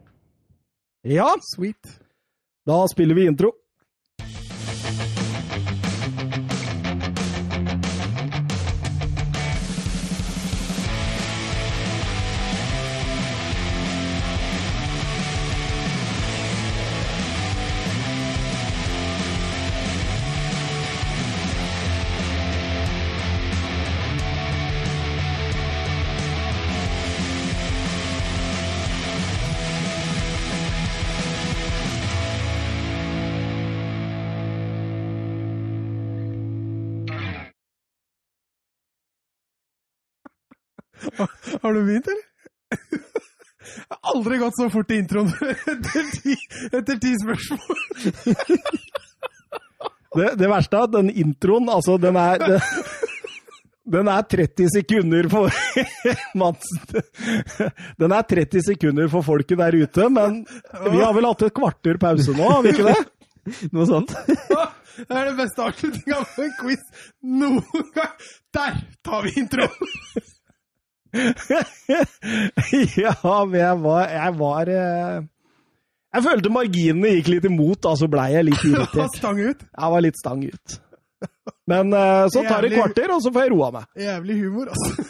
[1.05, 2.01] Ja, Sweet.
[2.67, 3.53] da spiller vi intro.
[41.63, 42.27] Har du begynt, eller?
[43.69, 45.33] Jeg har aldri gått så fort i introen
[45.73, 46.37] etter ti,
[46.73, 47.83] etter ti spørsmål.
[50.17, 52.57] Det, det verste er at den introen, altså, den er det,
[53.93, 55.53] Den er 30 sekunder for
[56.41, 57.03] Madsen.
[58.01, 60.41] Den er 30 sekunder for folket der ute, men
[60.89, 63.69] vi har vel hatt et kvarter pause nå, har vi ikke det?
[63.77, 64.17] Noe sånt.
[64.17, 68.27] Det er den beste avslutninga på en quiz noen gang.
[68.57, 69.93] Der tar vi introen!
[72.99, 73.15] Ja,
[73.49, 75.23] men jeg var Jeg var eh,
[76.15, 79.17] Jeg følte marginene gikk litt imot, da så blei jeg litt irritert.
[79.21, 79.65] stang ut.
[79.69, 80.77] Jeg var litt stang ut.
[81.69, 83.89] Men eh, så tar det et kvarter, og så får jeg roa meg.
[84.01, 85.05] Jævlig humor, altså.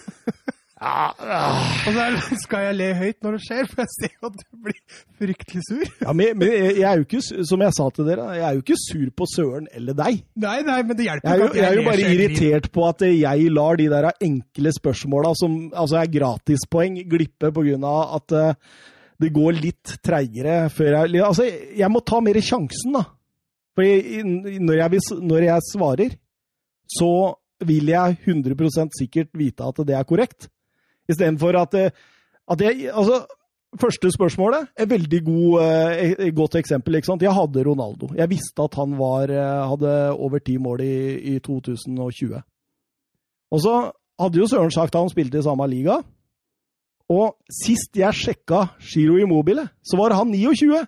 [0.79, 1.71] Ja, ah.
[1.89, 4.59] Og så skal jeg le høyt når det skjer, for jeg ser jo at du
[4.63, 5.89] blir fryktelig sur.
[6.05, 8.63] Ja, men, men jeg er jo ikke, som jeg sa til dere, jeg er jo
[8.63, 10.21] ikke sur på Søren eller deg.
[10.39, 12.85] Nei, nei, men det hjelper Jeg er jo, ikke jeg er jo bare irritert på
[12.87, 18.15] at jeg lar de der enkle spørsmåla som altså er gratispoeng, glippe på grunn av
[18.21, 18.77] at eh,
[19.19, 23.03] det går litt treigere før jeg Altså, jeg må ta mer sjansen, da.
[23.75, 24.23] For jeg,
[24.63, 26.15] når, jeg, når jeg svarer,
[26.95, 27.11] så
[27.67, 30.47] vil jeg 100% sikkert vite at det er korrekt.
[31.09, 31.91] Istedenfor at, eh,
[32.51, 33.27] at jeg Altså,
[33.81, 36.95] første spørsmålet er veldig god, eh, et godt eksempel.
[36.95, 37.23] ikke sant?
[37.23, 38.11] Jeg hadde Ronaldo.
[38.17, 42.43] Jeg visste at han var, eh, hadde over ti mål i, i 2020.
[43.51, 43.91] Og så
[44.21, 46.03] hadde jo Søren sagt at han spilte i samme liga.
[47.09, 50.87] Og sist jeg sjekka Giro Immobile, så var han 29.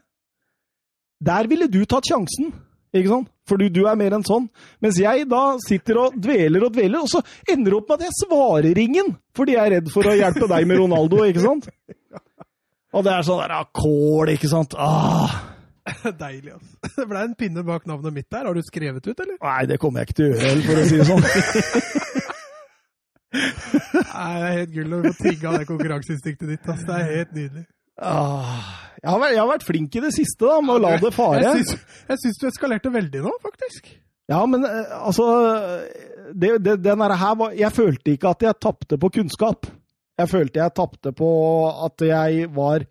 [1.25, 2.53] Der ville du tatt sjansen,
[2.93, 3.29] ikke sant?
[3.51, 4.47] Fordi du er mer enn sånn.
[4.83, 8.07] Mens jeg da sitter og dveler og dveler, og så ender det opp med at
[8.07, 9.15] jeg svarer ingen!
[9.37, 11.71] Fordi jeg er redd for å hjelpe deg med Ronaldo, ikke sant?
[12.91, 14.75] Og det er sånn der ah, kål, ikke sant?
[14.79, 15.35] Ah.
[16.23, 16.77] Deilig, altså.
[16.97, 18.47] Det ble en pinne bak navnet mitt der.
[18.49, 19.37] Har du skrevet ut, eller?
[19.43, 21.25] Nei, det kommer jeg ikke til å gjøre, for å si det sånn.
[23.31, 26.65] Nei, det er helt gull å få trigga det konkurranseinstinktet ditt.
[26.67, 26.87] Altså.
[26.89, 27.65] Det er helt nydelig.
[28.01, 28.61] Ah.
[29.01, 31.13] Jeg, har vært, jeg har vært flink i det siste da, med å la det
[31.17, 31.41] fare.
[31.41, 33.93] Jeg syns, du eskalerte veldig nå, faktisk.
[34.31, 35.25] Ja, men eh, altså
[36.31, 39.67] det, det, Den her var Jeg følte ikke at jeg tapte på kunnskap.
[40.21, 41.31] Jeg følte jeg tapte på
[41.87, 42.85] at jeg var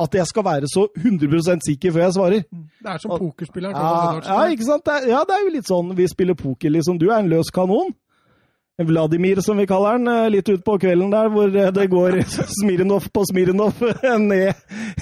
[0.00, 2.42] At jeg skal være så 100 sikker før jeg svarer.
[2.48, 3.76] Det er som pokerspilleren.
[3.76, 4.84] Ja, ja, ikke sant?
[4.86, 6.98] Det ja, det er jo litt sånn vi spiller poker, liksom.
[7.00, 7.94] Du er en løs kanon.
[8.84, 12.18] Vladimir, som vi kaller han, eh, litt utpå kvelden der, hvor eh, det går
[12.60, 13.72] Smirnov på Smirnov
[14.20, 14.52] ned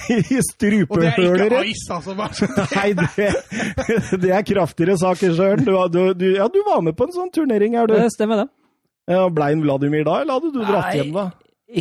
[0.07, 0.39] i
[0.87, 2.15] Og det er ikke ice, altså.
[2.15, 2.31] Bare
[2.77, 5.65] Nei, det, det er kraftigere saker, Søren.
[5.67, 7.97] Du, du, du, ja, du var med på en sånn turnering, er du?
[7.99, 8.47] Det stemmer, det.
[9.11, 10.95] Ja, Blei han Vladimir da, eller hadde du dratt Nei.
[11.01, 11.25] hjem da?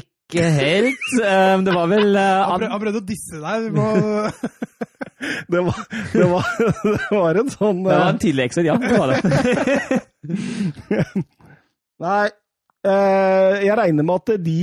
[0.02, 1.06] Ikke helt.
[1.22, 3.70] Eh, Det var vel eh, Han prøv- han prøvde å disse deg.
[3.70, 3.86] Du må...
[5.48, 5.78] Det var,
[6.12, 6.44] det var,
[6.84, 8.74] det var en sånn Det var eh, en tidlig exit, ja.
[8.82, 9.20] Det var det.
[12.04, 12.28] Nei,
[12.84, 14.60] eh, jeg regner med at de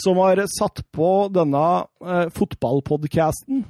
[0.00, 1.62] som har satt på denne
[2.00, 3.64] eh, fotballpodcasten,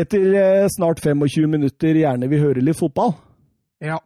[0.00, 3.14] etter eh, snart 25 minutter gjerne vil høre litt fotball.
[3.80, 3.98] Ja.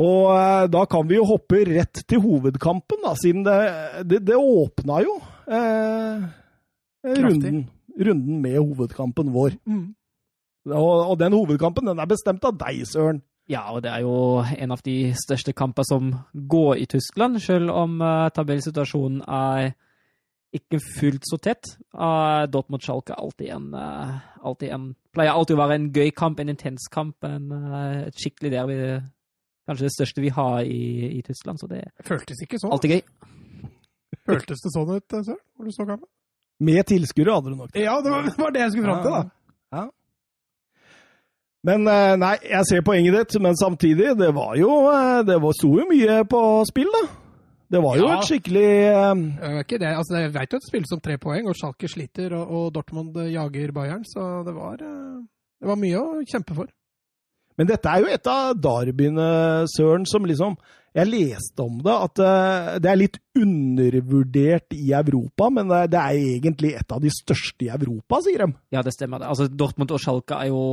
[0.00, 3.56] Og da kan vi jo hoppe rett til hovedkampen, da, siden det,
[4.08, 6.22] det, det åpna jo eh,
[7.20, 7.64] runden,
[8.00, 9.58] runden med hovedkampen vår.
[9.68, 9.90] Mm.
[10.70, 13.20] Og, og, den hovedkampen den er bestemt av deg, Søren.
[13.50, 17.72] Ja, og det er jo en av de største kamper som går i Tyskland, selv
[17.74, 19.72] om uh, tabellsituasjonen er
[20.54, 21.72] ikke fullt så tett.
[21.94, 24.84] Uh, Dortmund-Schalke alltid en, uh, alltid en,
[25.14, 28.78] pleier alltid å være en gøy kamp, en intens kamp, en, uh, et skikkelig derby.
[29.66, 30.82] Kanskje det største vi har i,
[31.18, 32.72] i Tyskland, så det Det føltes ikke sånn.
[32.74, 33.02] alltid gøy.
[34.30, 35.42] Føltes det sånn ut, Søren?
[35.58, 36.08] når du så kampen?
[36.60, 37.82] Med tilskuere hadde du nok det.
[37.86, 39.39] Ja, det var, det var det jeg skulle fram til, da.
[41.66, 45.52] Men eh, nei, jeg ser poenget ditt, men samtidig, det var jo eh, Det var-
[45.58, 47.02] sto jo mye på spill, da.
[47.70, 48.16] Det var jo Ja.
[48.18, 48.70] et skikkelig
[49.38, 49.90] Det ikke det.
[49.94, 52.72] Altså, jeg vet jo at det spilles om tre poeng, og Schalke sliter, og, og
[52.74, 56.66] Dortmund jager Bayern, så det var, det var mye å kjempe for.
[57.58, 60.56] Men dette er jo et av derbyene, Søren, som liksom
[60.96, 66.18] Jeg leste om det, at eh, det er litt undervurdert i Europa, men det er,
[66.40, 68.56] egentlig et av de største i Europa, sier de.
[68.74, 69.22] Ja, det stemmer.
[69.22, 70.64] Altså, Dortmund og Schalke er jo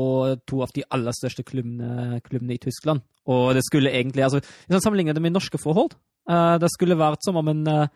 [0.50, 3.06] to av de aller største klubbene, klubbene i Tyskland.
[3.28, 5.98] Og det skulle egentlig altså, Hvis man sammenligner det med norske forhold
[6.32, 7.90] eh, Det skulle vært som om en eh,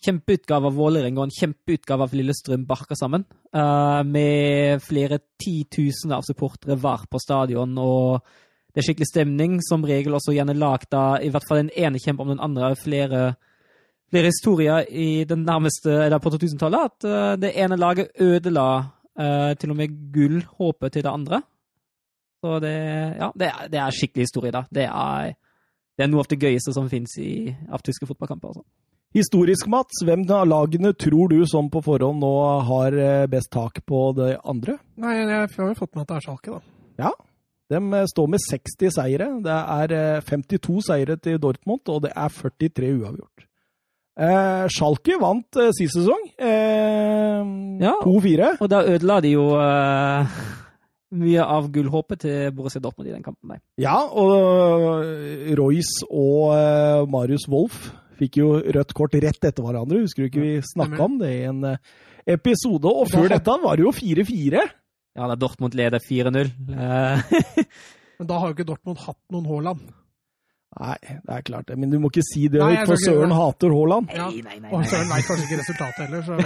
[0.00, 3.26] kjempeutgave av Vålerenga og en kjempeutgave av Lillestrøm barka sammen.
[3.52, 7.76] eh, med flere titusener av supportere hver på stadion.
[7.78, 8.24] og
[8.70, 9.58] det er skikkelig stemning.
[9.66, 12.72] Som regel også gjerne lagd av i hvert fall den ene kjemper om den andre.
[12.78, 13.22] Flere,
[14.10, 16.90] flere historier i den nærmeste eller på 2000-tallet.
[16.90, 18.66] At eh, det ene laget ødela
[19.20, 21.42] uh, til og med gull håpet til det andre.
[22.40, 22.76] Så det,
[23.20, 24.64] ja, det, er, det er skikkelig historie, da.
[24.72, 25.34] Det er,
[25.98, 27.18] det er noe av det gøyeste som fins
[27.68, 28.54] av tyske fotballkamper.
[28.54, 28.64] Altså.
[29.10, 32.34] Historisk, Mats, hvem av lagene tror du som på forhånd nå
[32.68, 34.76] har eh, best tak på det andre?
[35.02, 36.60] Nei, jeg har jo fått med at det er Schalke, da.
[37.00, 37.10] Ja,
[37.70, 39.28] de eh, står med 60 seire.
[39.44, 43.46] Det er eh, 52 seire til Dortmund, og det er 43 uavgjort.
[44.20, 46.24] Eh, Schalke vant eh, sist sesong.
[46.36, 47.44] Eh,
[47.80, 47.94] Ja.
[48.04, 48.56] 2-4.
[48.60, 50.34] Og da ødela de jo eh,
[51.16, 53.54] mye av gullhåpet til Borussia Dortmund i den kampen.
[53.54, 53.62] Der.
[53.80, 57.88] Ja, og eh, Royce og eh, Marius Wolff
[58.20, 60.02] fikk jo rødt kort rett etter hverandre.
[60.04, 61.80] Husker du ikke vi snakka om det i en eh,
[62.36, 62.84] episode?
[62.92, 64.66] Og før dette var det jo 4-4.
[65.18, 66.50] Ja, da Dortmund leder 4-0.
[66.70, 67.18] Eh,
[68.20, 69.88] Men da har jo ikke Dortmund hatt noen Haaland.
[70.80, 71.76] Nei, det er klart det.
[71.82, 74.12] Men du må ikke si det, Nei, for Søren hater Haaland.
[74.14, 74.28] Ja.
[74.30, 74.84] nei, nei, nei, Og.
[74.86, 76.34] Søren veit kanskje ikke resultatet heller, så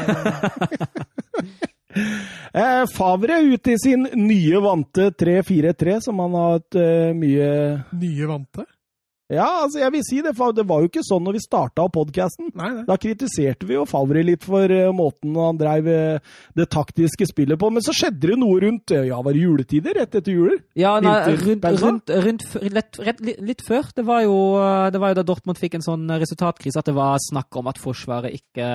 [2.54, 7.50] Eh, Favre er ute i sin nye vante 3-4-3, som han har hatt eh, mye
[8.00, 8.64] Nye vante?
[9.32, 11.86] Ja, altså jeg vil si det, for det var jo ikke sånn når vi starta
[11.92, 12.50] podkasten.
[12.84, 17.56] Da kritiserte vi jo Favre litt for eh, måten han dreiv eh, det taktiske spillet
[17.60, 17.70] på.
[17.72, 19.96] Men så skjedde det noe rundt eh, ja, var det juletider?
[19.96, 20.58] Rett etter juler?
[20.76, 23.88] Ja, nei, rundt, rundt, rundt lett, rett, litt, litt før.
[23.96, 24.36] Det var, jo,
[24.92, 27.80] det var jo da Dortmund fikk en sånn resultatkrise at det var snakk om at
[27.80, 28.68] Forsvaret ikke,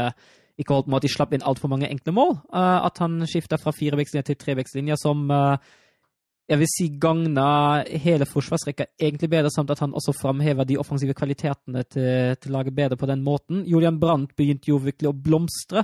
[0.58, 2.40] ikke holdt med at de slapp inn altfor mange enkle mål.
[2.58, 5.30] At han skifta fra firevekslinja til trevekslinja, som
[6.50, 7.46] jeg vil si gagna
[8.02, 12.74] hele forsvarsrekka egentlig bedre, samt at han også framheva de offensive kvalitetene til, til laget
[12.76, 13.62] bedre på den måten.
[13.70, 15.84] Julian Brandt begynte jo virkelig å blomstre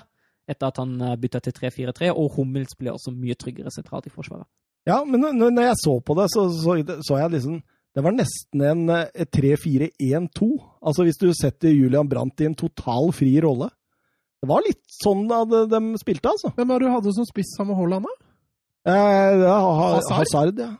[0.49, 4.13] etter at han eh, bytta til 3-4-3, og Hummels ble også mye tryggere sentralt i
[4.13, 4.45] forsvaret.
[4.85, 7.61] Ja, men når- når jeg så på det, så så, så jeg liksom
[7.95, 10.49] Det var nesten en eh, 3-4-1-2.
[10.85, 13.69] Altså hvis du setter Julian Brandt i en total fri rolle.
[14.41, 16.51] Det var litt sånn de, de spilte, altså.
[16.57, 18.24] Hvem var det du hadde som spiss sammen med Haaland, da?
[18.85, 20.59] Eh, ha, Hazard?
[20.59, 20.73] Ja.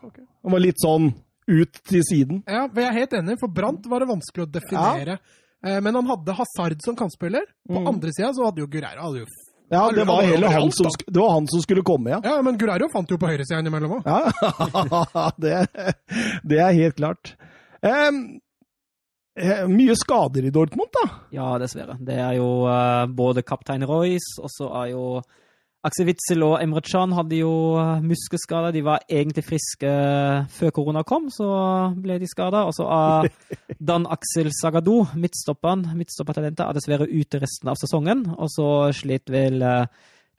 [0.46, 1.12] Han var litt sånn
[1.50, 2.44] ut til siden.
[2.50, 5.18] Ja, for jeg er helt enig, for Brandt var det vanskelig å definere.
[5.66, 5.80] Ja.
[5.82, 7.46] Men han hadde Hazard som kantspiller.
[7.68, 7.88] På Mm.
[7.96, 9.26] andre sida så hadde jo Guerreiro hadde jo
[9.72, 12.20] Ja, det var, Han han som, det var han som skulle komme, ja.
[12.24, 14.06] Ja, men Guerreiro fant jo på høyresida innimellom òg.
[14.06, 15.56] Ja, det,
[16.46, 17.34] det er helt klart.
[17.82, 21.08] Eh, mye skader i Dortmund, da.
[21.34, 21.98] Ja, dessverre.
[22.00, 25.08] Det er jo uh, både kaptein Royce, og så er jo
[25.86, 28.74] Aksel Witzel og Emre Can hadde jo uh, muskelskader.
[28.74, 31.48] De var egentlig friske eh, før korona kom, så
[32.02, 32.64] ble de skada.
[32.66, 33.30] Og så er
[33.92, 38.26] Dan Aksel Sagado, midtstopperen, midtstoppertalentet, er dessverre ute resten av sesongen.
[38.34, 38.68] Og så
[38.98, 39.86] slet vel uh,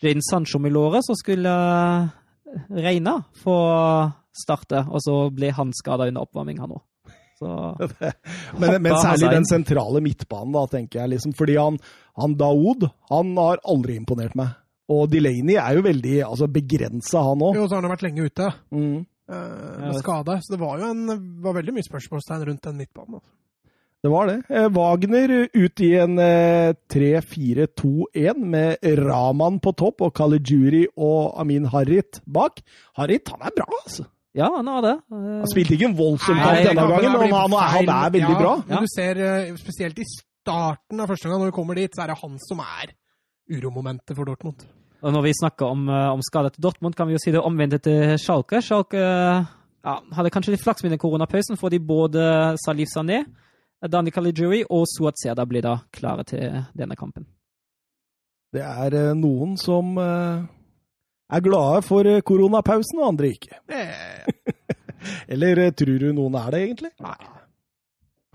[0.02, 1.54] Jaden Sancho med låret, som skulle
[2.74, 4.85] regne for få starte.
[4.90, 6.85] Og så ble han skada under oppvarming, han òg.
[7.37, 7.48] Så
[8.61, 11.16] Men, men særlig den sentrale midtbanen, da, tenker jeg.
[11.16, 11.35] liksom.
[11.37, 11.80] Fordi han,
[12.16, 14.54] han Daoud han har aldri imponert meg.
[14.92, 17.57] Og Delaney er jo veldig altså, begrensa, han òg.
[17.59, 19.01] Jo, så har han vært lenge ute Mm.
[19.31, 20.37] uh, med skade.
[20.44, 21.07] Så det var jo en,
[21.42, 23.18] var veldig mye spørsmålstegn rundt den midtbanen.
[23.18, 23.33] altså.
[24.05, 24.37] Det var det.
[24.55, 31.66] Eh, Wagner ut i en eh, 3-4-2-1 med Raman på topp og Kalijuri og Amin
[31.72, 32.61] Harit bak.
[33.01, 34.07] Harit han er bra, altså.
[34.37, 34.94] Ja, han har det.
[35.11, 38.40] Eh, Han spilte ikke en voldsom kamp denne gangen, men han, han, er veldig ja,
[38.44, 38.55] bra.
[38.68, 42.05] Når du ser eh, spesielt i starten av første gang, når vi kommer dit, så
[42.05, 42.92] er det han som er
[43.57, 44.66] uromomentet for Dortmund.
[45.04, 47.40] Og når vi snakker om, eh, om skader til Dortmund, kan vi jo si det
[47.40, 48.62] omvendte til Schalke.
[48.62, 53.24] Schalke ja, hadde kanskje litt flaks med den koronapausen, fordi både Salif Sané,
[53.87, 57.26] Dani Caligiuri og Suat Seda blir da klare til denne kampen.
[58.52, 60.44] Det er eh, noen som eh,
[61.28, 63.61] er glade for koronapausen, og andre ikke.
[65.32, 66.94] Eller tror du noen er det, egentlig?
[67.04, 67.18] nei.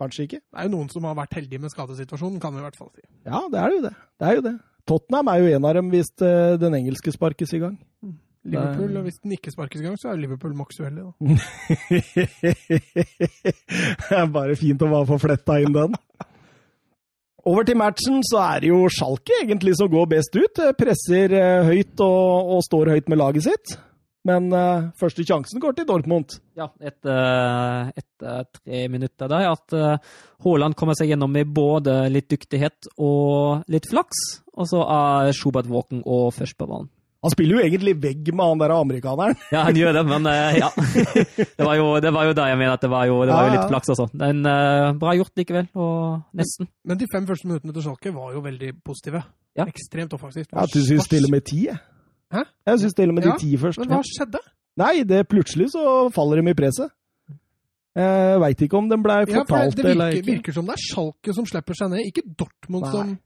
[0.02, 0.40] Kanskje ikke?
[0.42, 2.90] Det er jo noen som har vært heldige med skadesituasjonen, kan vi i hvert fall
[2.90, 3.04] si.
[3.28, 3.92] Ja, det er jo det.
[4.18, 4.54] Det er jo det.
[4.88, 7.78] Tottenham er jo en av dem hvis eh, den engelske sparkes i gang.
[8.42, 11.04] Liverpool, og Hvis den ikke sparkes i gang, så er Liverpool maks uheldig.
[11.06, 11.12] da.
[14.02, 15.94] det er bare fint å bare få fletta inn den.
[17.46, 20.62] Over til matchen så er det jo Schalke egentlig som går best ut.
[20.78, 23.78] Presser eh, høyt og, og står høyt med laget sitt.
[24.28, 26.36] Men uh, første sjansen går til Dortmund.
[26.58, 32.28] Ja, etter, etter tre minutter der, at eh, Haaland kommer seg gjennom med både litt
[32.30, 34.20] dyktighet og litt flaks,
[34.54, 36.92] og så er Schubert våken og først på ballen.
[37.22, 39.36] Han spiller jo egentlig vegg med han der amerikaneren.
[39.54, 40.70] Ja, han gjør det, men uh, ja.
[41.58, 43.46] Det var, jo, det var jo der jeg mener at det var jo, det var
[43.46, 43.60] jo Ja, ja.
[43.60, 44.08] litt flaks altså.
[44.18, 46.70] Men uh, bra gjort likevel, og nesten.
[46.86, 49.22] Men de fem første minuttene til Schalke var jo veldig positive.
[49.58, 49.66] Ja.
[49.70, 50.50] Ekstremt offensivt.
[50.50, 51.66] du syns til og med ti.
[51.70, 51.82] jeg.
[52.32, 52.44] Hæ?
[52.72, 53.80] Jeg syns til og med Ja, de ti først.
[53.80, 54.40] Men hva skjedde?
[54.78, 55.84] Nei, det plutselig så
[56.16, 56.90] faller de i presset.
[57.96, 60.24] Jeg veit ikke om den blei Ja, for fortalt det, det eller ikke.
[60.26, 62.92] Det virker som det er Schalke som slipper seg ned, ikke Dortmund Nei.
[62.94, 63.18] som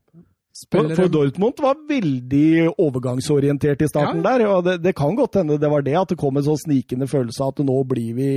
[0.56, 4.32] spiller for for Dortmund var veldig overgangsorientert i starten Ja.
[4.38, 4.46] der.
[4.48, 7.06] og det, det kan godt hende det var det, at det kom en sånn snikende
[7.06, 8.30] følelse av at nå blir vi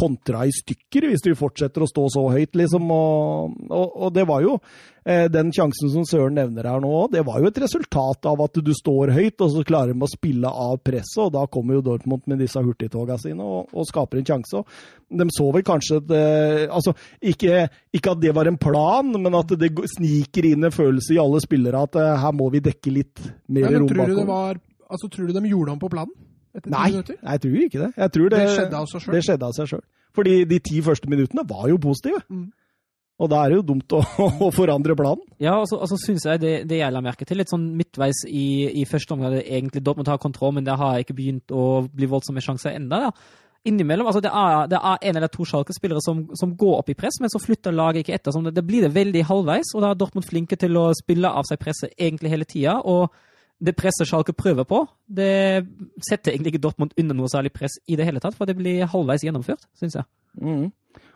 [0.00, 2.88] kontra i stykker hvis vi fortsetter å stå så høyt, liksom.
[2.94, 4.54] Og, og, og det var jo
[5.04, 8.60] eh, den sjansen som Søren nevner her nå, det var jo et resultat av at
[8.64, 11.84] du står høyt, og så klarer de å spille av presset, og da kommer jo
[11.90, 14.64] Dortmund med disse hurtigtoga sine og, og skaper en sjanse.
[15.10, 16.92] De så vel kanskje at eh, Altså,
[17.24, 17.64] ikke,
[17.96, 21.40] ikke at det var en plan, men at det sniker inn en følelse i alle
[21.42, 25.10] spillere at eh, her må vi dekke litt mer ja, rom tror du, var, altså,
[25.10, 26.29] tror du de gjorde om på planen?
[26.54, 27.90] Etter ti Nei, jeg tror ikke det.
[27.96, 29.14] Jeg tror det, Det skjedde av seg selv.
[29.14, 29.84] Det skjedde av seg sjøl.
[30.16, 32.22] Fordi de ti første minuttene var jo positive.
[32.28, 32.48] Mm.
[33.20, 34.00] Og da er det jo dumt å,
[34.46, 35.26] å forandre planen.
[35.42, 37.68] Ja, og så, og så synes jeg det, det jeg la merke til, litt sånn
[37.76, 41.52] midtveis i, i første omgang, det egentlig Dortmund har kontroll, men det har ikke begynt
[41.52, 43.10] å bli voldsomme sjanser enda.
[43.68, 46.96] Innimellom, altså det er, det er en eller to Schalke-spillere som, som går opp i
[46.96, 48.32] press, men så flytter laget ikke etter.
[48.32, 51.28] Sånn, det, det blir det veldig halvveis, og da er Dortmund flinke til å spille
[51.28, 52.78] av seg presset egentlig hele tida.
[52.88, 53.12] Og
[53.60, 55.66] det presset Schalke prøver på, det
[56.06, 58.88] setter egentlig ikke Dortmund under noe særlig press i det hele tatt, for det blir
[58.88, 60.08] halvveis gjennomført, syns jeg.
[60.40, 60.70] Mm.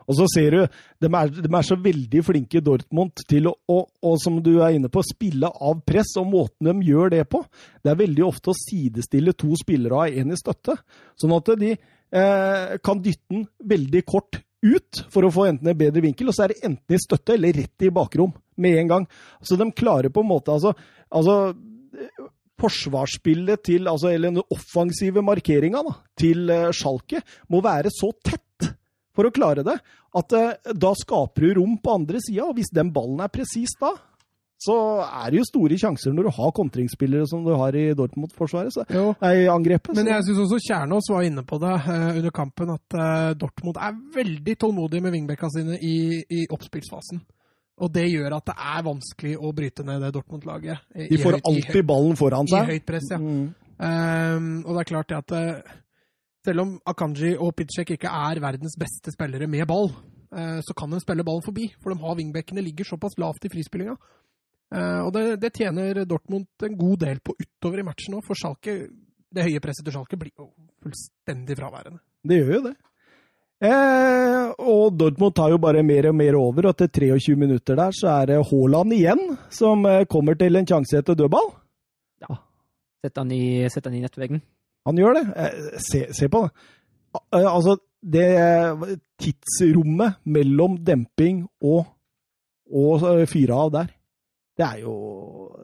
[0.05, 0.61] Og så ser du,
[1.01, 4.53] de er, de er så veldig flinke, i Dortmund, til å, og, og som du
[4.59, 6.15] er inne på, spille av press.
[6.21, 7.41] Og måten de gjør det på,
[7.81, 10.77] det er veldig ofte å sidestille to spillere og ha én i støtte.
[11.21, 15.79] Sånn at de eh, kan dytte den veldig kort ut for å få enten en
[15.79, 18.93] bedre vinkel, og så er det enten i støtte eller rett i bakrom med en
[18.93, 19.07] gang.
[19.45, 20.73] Så de klarer på en måte altså,
[21.13, 21.55] altså
[22.61, 25.83] Forsvarsspillet til, altså, eller den offensive markeringa
[26.19, 28.69] til uh, Schalke må være så tett
[29.15, 29.75] for å klare det,
[30.15, 32.47] at uh, da skaper du rom på andre sida.
[32.47, 33.91] Og hvis den ballen er presis da,
[34.65, 38.73] så er det jo store sjanser når du har kontringsspillere som du har i Dortmund-forsvaret.
[38.73, 38.87] så-
[39.51, 39.99] angrepet.
[39.99, 43.01] Men jeg syns også Kjernås var inne på det uh, under kampen, at
[43.37, 47.21] Dortmund er veldig tålmodig med vingbekka sine i, i oppspillsfasen.
[47.83, 50.85] Og det gjør at det er vanskelig å bryte ned det Dortmund-laget.
[50.95, 52.69] De får høyt- alltid alltid ballen foran seg.
[52.69, 53.19] I høyt press, ja.
[53.19, 53.49] Mm.
[53.75, 55.73] Um, og det er klart at eh,
[56.47, 60.95] selv om Akanji og Pitsjek ikke er verdens beste spillere med ball, uh, så kan
[60.95, 61.67] de spille ballen forbi.
[61.83, 63.97] For de har vingbekkene ligger såpass lavt i frispillinga.
[64.75, 68.39] Uh, og det, det tjener Dortmund en god del på utover i matchen òg, for
[68.39, 68.85] Schalke,
[69.35, 70.53] det høye presset til Schalke blir jo
[70.85, 71.99] fullstendig fraværende.
[72.23, 72.77] Det gjør jo det.
[73.65, 77.95] Eh, og Dortmund tar jo bare mer og mer over, og etter 23 minutter der
[77.97, 79.23] så er det Haaland igjen
[79.55, 81.53] som eh, kommer til en sjanse etter dødball.
[83.05, 84.39] Sett han i, sett han i nettveggen.
[84.89, 85.25] Han gjør det.
[85.37, 86.53] Eh, Se, se på det.
[87.37, 91.85] Eh, Altså, det eh, tidsrommet mellom demping og,
[92.73, 93.93] og fyre av der,
[94.57, 94.95] det er jo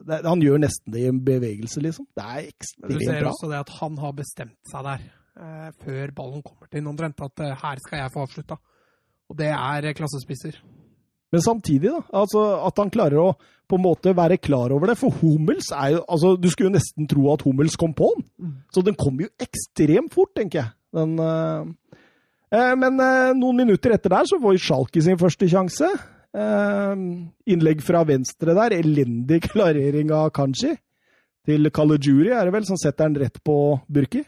[0.05, 2.05] det, Han gjør nesten det i en bevegelse, liksom.
[2.17, 3.31] Det er Men du ekstremt ser bra.
[3.33, 5.03] også det at han har bestemt seg der,
[5.39, 8.59] eh, før ballen kommer til omtrent, at eh, her skal jeg få avslutta.
[9.31, 10.59] Og det er eh, klassespisser.
[11.31, 12.01] Men samtidig, da.
[12.21, 13.31] Altså, at han klarer å
[13.71, 14.97] på en måte være klar over det.
[14.99, 18.25] For Hummels er jo altså, Du skulle jo nesten tro at Hummels kom på den.
[18.35, 18.55] Mm.
[18.75, 20.73] Så den kom jo ekstremt fort, tenker jeg.
[20.91, 21.95] Den, eh,
[22.51, 25.87] eh, men eh, noen minutter etter der så får Schalke sin første sjanse.
[26.35, 27.05] Eh,
[27.55, 28.75] innlegg fra venstre der.
[28.81, 30.75] Elendig klarering av Kanji.
[31.47, 33.55] Til Kalejuri er det vel, som setter den rett på
[33.89, 34.25] Burki.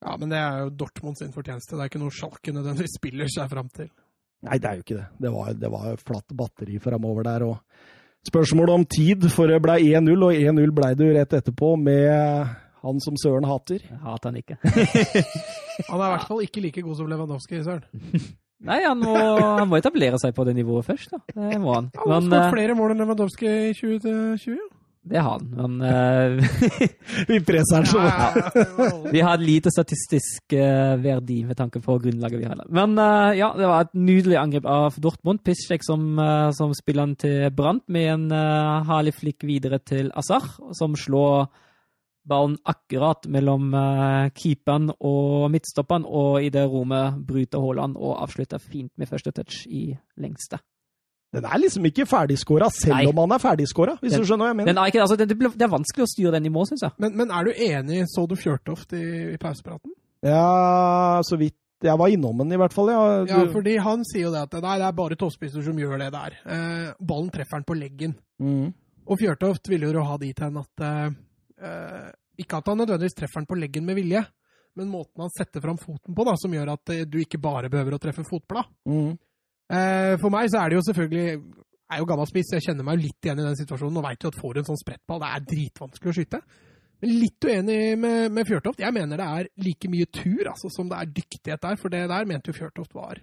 [0.00, 1.76] Ja, men det er jo Dortmund sin fortjeneste.
[1.76, 3.90] Det er ikke noe Schalke nødvendigvis spiller seg fram til.
[4.46, 5.06] Nei, det er jo ikke det.
[5.20, 7.44] Det var, det var flatt batteri framover der.
[7.44, 11.74] og Spørsmålet om tid, for det ble 1-0, og 1-0 ble det jo rett etterpå
[11.80, 12.48] med
[12.80, 13.84] han som Søren hater.
[13.84, 14.56] Jeg hater han ikke.
[15.90, 17.84] Han er i hvert fall ikke like god som Lewandowski, Søren.
[18.68, 21.20] Nei, han må, han må etablere seg på det nivået først, da.
[21.32, 21.86] Det må han.
[21.96, 24.58] Han har Men skåret eh, flere mål enn Lewandowski i 2020.
[25.02, 25.46] det har han.
[25.56, 26.44] Men eh,
[27.28, 29.00] Vi presser han så Ja, ja, ja.
[29.12, 32.60] vi har lite statistisk uh, verdi med tanke på grunnlaget vi har.
[32.68, 35.40] Men uh, ja, det var et nydelig angrep av Dortmund.
[35.44, 40.12] Piszczek som, uh, som spiller han til Brandt med en uh, herlig flikk videre til
[40.14, 40.44] Azar,
[40.76, 41.48] som slår
[42.28, 48.60] ballen akkurat mellom uh, keeperen og midtstopperen, og i det rommet bryter Haaland og avslutter
[48.60, 49.88] fint med første touch i
[50.20, 50.60] lengste.
[51.32, 53.06] Den er liksom ikke ferdigskåra, selv Nei.
[53.06, 54.72] om han er ferdigskåra, hvis Den- du skjønner hva jeg mener.
[54.72, 56.92] Den er ikke, altså, det, det, er vanskelig å styre den i mål, syns jeg.
[56.98, 59.04] Men, men er du enig, så du Fjørtoft i,
[59.34, 59.94] i pausepraten?
[60.26, 61.54] Ja, så vidt
[61.86, 62.90] jeg var innom den, i hvert fall.
[62.92, 65.78] Ja, du, Ja, fordi han sier jo det at nei, det er bare toppspisser som
[65.80, 66.36] gjør det der.
[66.44, 68.18] Eh, ballen treffer han på leggen.
[68.42, 68.74] mm.
[69.10, 71.08] Og Fjørtoft ville jo ha dit hen at eh,
[71.66, 74.20] eh, Ikke at han nødvendigvis treffer han på leggen med vilje,
[74.76, 77.70] men måten han setter fram foten på, da, som gjør at eh, du ikke bare
[77.72, 78.68] behøver å treffe fotblad.
[78.86, 79.16] Mm.
[79.70, 82.86] Eh, for meg så er det jo selvfølgelig Jeg er jo gammel spiss, jeg kjenner
[82.86, 85.22] meg litt igjen i den situasjonen og veit jo at får du en sånn sprettball,
[85.22, 86.40] det er dritvanskelig å skyte.
[87.00, 88.82] Men litt uenig med, med Fjørtoft.
[88.84, 92.04] Jeg mener det er like mye tur altså, som det er dyktighet der, for det
[92.12, 93.18] der mente jo Fjørtoft var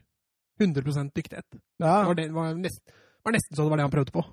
[0.59, 0.83] 100
[1.15, 1.47] dyktighet.
[1.79, 2.01] Ja.
[2.01, 2.81] Det var, det, var, nest,
[3.23, 4.25] var nesten så det var det han prøvde på.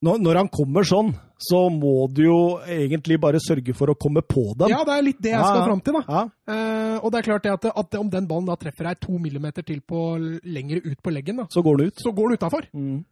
[0.00, 4.22] Når, når han kommer sånn, så må du jo egentlig bare sørge for å komme
[4.24, 4.72] på dem.
[4.72, 5.66] Ja, det er litt det jeg skal ja.
[5.68, 6.02] fram til, da.
[6.08, 6.22] Ja.
[6.54, 9.20] Eh, og det er klart det at, at om den ballen da treffer deg to
[9.20, 10.04] millimeter til på
[10.48, 12.00] lenger ut på leggen, da, Så går den ut.
[12.00, 12.68] så går den utafor.
[12.72, 13.02] Mm.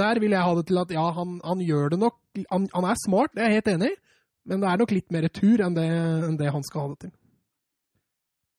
[0.00, 2.16] Der vil jeg ha det til at ja, han, han gjør det nok
[2.48, 4.00] han, han er smart, det er jeg helt enig i,
[4.48, 5.86] men det er nok litt mer tur enn det,
[6.28, 7.14] enn det han skal ha det til.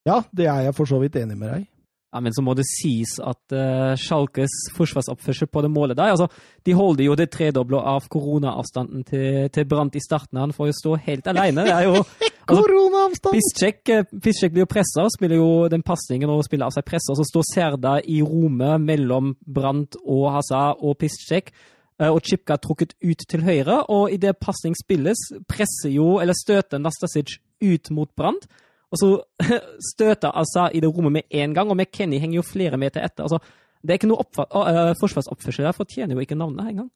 [0.09, 1.69] Ja, det er jeg for så vidt enig med deg i.
[2.09, 6.25] Ja, Men så må det sies at uh, Schalkes forsvarsoppførsel på det målet der altså,
[6.65, 10.39] De holder jo det tredoble av koronaavstanden til, til Brandt i starten.
[10.41, 11.67] Han får jo stå helt alene.
[11.67, 11.99] Det er jo
[12.49, 13.33] altså!
[13.33, 17.13] Piszczek eh, Piszczek blir jo pressa, spiller jo den pasningen og spiller av seg pressa.
[17.13, 21.51] Så står Serda i rommet mellom Brandt og Hazard og Piszczek.
[21.99, 26.81] eh, Og Chipka trukket ut til høyre, og idet pasning spilles, presser jo, eller støter
[26.81, 28.47] Nastasic ut mot Brandt.
[28.91, 29.09] Og så
[29.93, 33.23] støter Azar i det rommet med en gang, og McKenny henger jo flere meter etter.
[33.27, 33.37] Altså,
[33.83, 36.89] det er ikke noe uh, forsvarsoppførsel der, fortjener jo ikke navnet engang.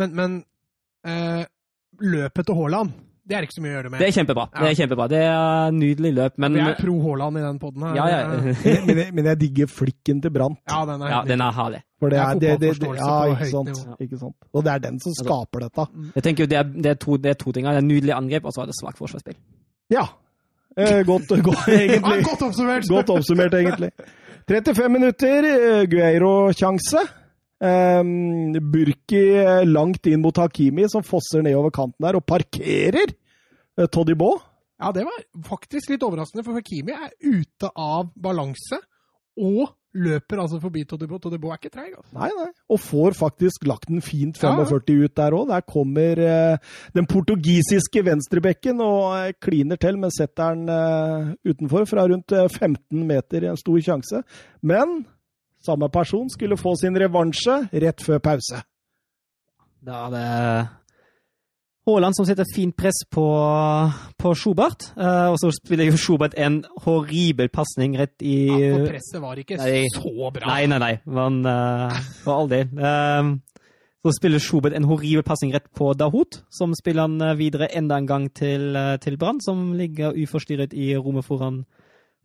[0.00, 0.38] Men, men
[1.06, 1.44] uh,
[2.00, 4.00] løpet til Haaland, det er ikke så mye å gjøre med.
[4.02, 4.42] Det er kjempebra.
[4.52, 5.04] Det er kjempebra.
[5.08, 7.94] Det er nydelig løp, men Vi er pro Haaland i den poden her.
[7.96, 10.58] ja, ja, Men, men, jeg- men jeg digger flikken til Brandt.
[10.68, 11.80] ja, den er, ja, den er herlig.
[12.00, 13.96] For det Det er er, det, det, det, fotballforståelse ja, på ikke høyt sant, nivå.
[14.08, 14.36] ikke sant.
[14.52, 15.86] Og det er den som skaper dette.
[16.18, 17.64] Jeg tenker jo det er, det er, to, det er to ting.
[17.70, 19.38] Det er nydelig angrep, og så er det svakt forsvarsspill.
[19.94, 20.04] Ja.
[20.76, 22.88] Eh, godt, godt, Ja, godt oppsummert!
[22.90, 23.90] Godt oppsummert, egentlig.
[24.50, 27.04] 35 minutter, eh, Gueiro-sjanse.
[27.64, 33.14] Um, Burki eh, langt inn mot Hakimi, som fosser nedover kanten der og parkerer
[33.78, 34.34] uh, Todibo.
[34.82, 38.82] Ja, det var faktisk litt overraskende, for Hakimi er ute av balanse
[39.38, 41.18] og løper altså forbi Todibo.
[41.22, 42.12] Todibo er ikke treig, altså.
[42.18, 42.48] Nei, nei.
[42.74, 44.66] Og får faktisk lagt den fint Ja, ja.
[44.66, 45.48] 45 ut der òg.
[45.52, 51.86] Der kommer eh, den portugisiske venstrebekken og eh, kliner til, men setter den eh, utenfor
[51.90, 53.48] fra rundt eh, 15 meter.
[53.50, 54.22] En stor sjanse.
[54.62, 55.04] Men
[55.64, 58.64] samme person skulle få sin revansje rett før pause.
[59.84, 60.28] Da det
[61.84, 63.24] Haaland som setter fint press på,
[64.16, 64.86] på Schubert.
[64.96, 69.40] Uh, og så spiller jo Schubert en horribel pasning rett i Ja, for presset var
[69.42, 69.82] ikke Nei.
[69.92, 70.46] så bra.
[70.48, 70.94] Nei, nei, nei.
[71.04, 72.72] Men uh, for all del.
[72.72, 73.34] Eh,
[74.04, 77.96] så spiller Schubert en horribel pasning rett på Dahoud, som spiller han eh, videre enda
[77.96, 81.62] en gang til, eh, til Brann, som ligger uforstyrret i rommet foran,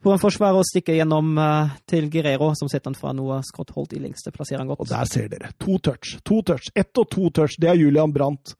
[0.03, 3.95] foran forsvaret og stikker gjennom eh, til Guerrero, som setter han fra noe skrått holdt
[3.95, 4.33] i lengste.
[4.35, 4.83] Plasserer han godt.
[4.83, 5.53] Og der ser dere.
[5.63, 6.17] To touch.
[6.27, 6.67] To touch.
[6.75, 7.55] Ett og to touch.
[7.55, 8.57] Det er Julian Brandt.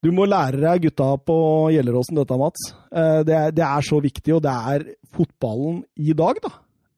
[0.00, 1.36] Du må lære deg gutta på
[1.74, 2.70] Gjelleråsen dette, Mats.
[2.88, 6.52] Eh, Det er, det er så viktig, og det er fotballen i dag, da.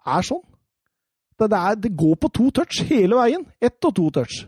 [0.06, 0.42] Er sånn.
[1.38, 3.46] Det, det, er, det går på to touch hele veien.
[3.58, 4.44] Ett og to touch.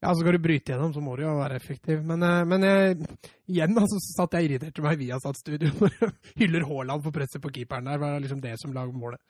[0.00, 2.00] Ja, så skal du bryte gjennom, så må du jo være effektiv.
[2.08, 2.96] Men, eh, men jeg,
[3.52, 6.10] igjen altså, så satt jeg irriterte meg via satt studio når jeg
[6.42, 8.00] hyller Haaland for presset på keeperen der.
[8.02, 9.20] var liksom det som lager målet.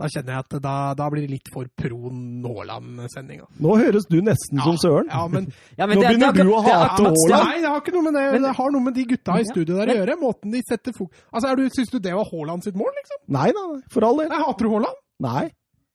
[0.00, 3.40] Da kjenner jeg at da, da blir det litt for pro Haaland-sending.
[3.44, 3.60] altså.
[3.60, 5.10] Nå høres du nesten som Søren.
[5.12, 5.46] Ja, men
[5.76, 7.46] Ja, men Nå det- det- begynner det- du å det- hate Haaland.
[7.46, 9.44] Nei, det har ikke noe med det, Men- det har noe med de gutta i
[9.44, 10.16] studio der å gjøre.
[10.20, 11.12] Måten de setter fok...
[11.32, 13.18] Altså, er du, Syns du det var Haaland sitt mål, liksom?
[13.28, 14.28] Nei, nei, for all del.
[14.28, 14.96] Nei, Hater du Haaland?
[15.20, 15.50] Nei.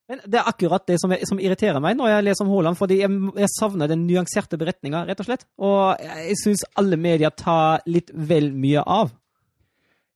[0.07, 2.99] Men det er akkurat det som, som irriterer meg når jeg leser om Haaland, fordi
[3.01, 3.09] jeg,
[3.41, 5.45] jeg savner den nyanserte beretninga, rett og slett.
[5.57, 9.11] Og jeg syns alle medier tar litt vel mye av.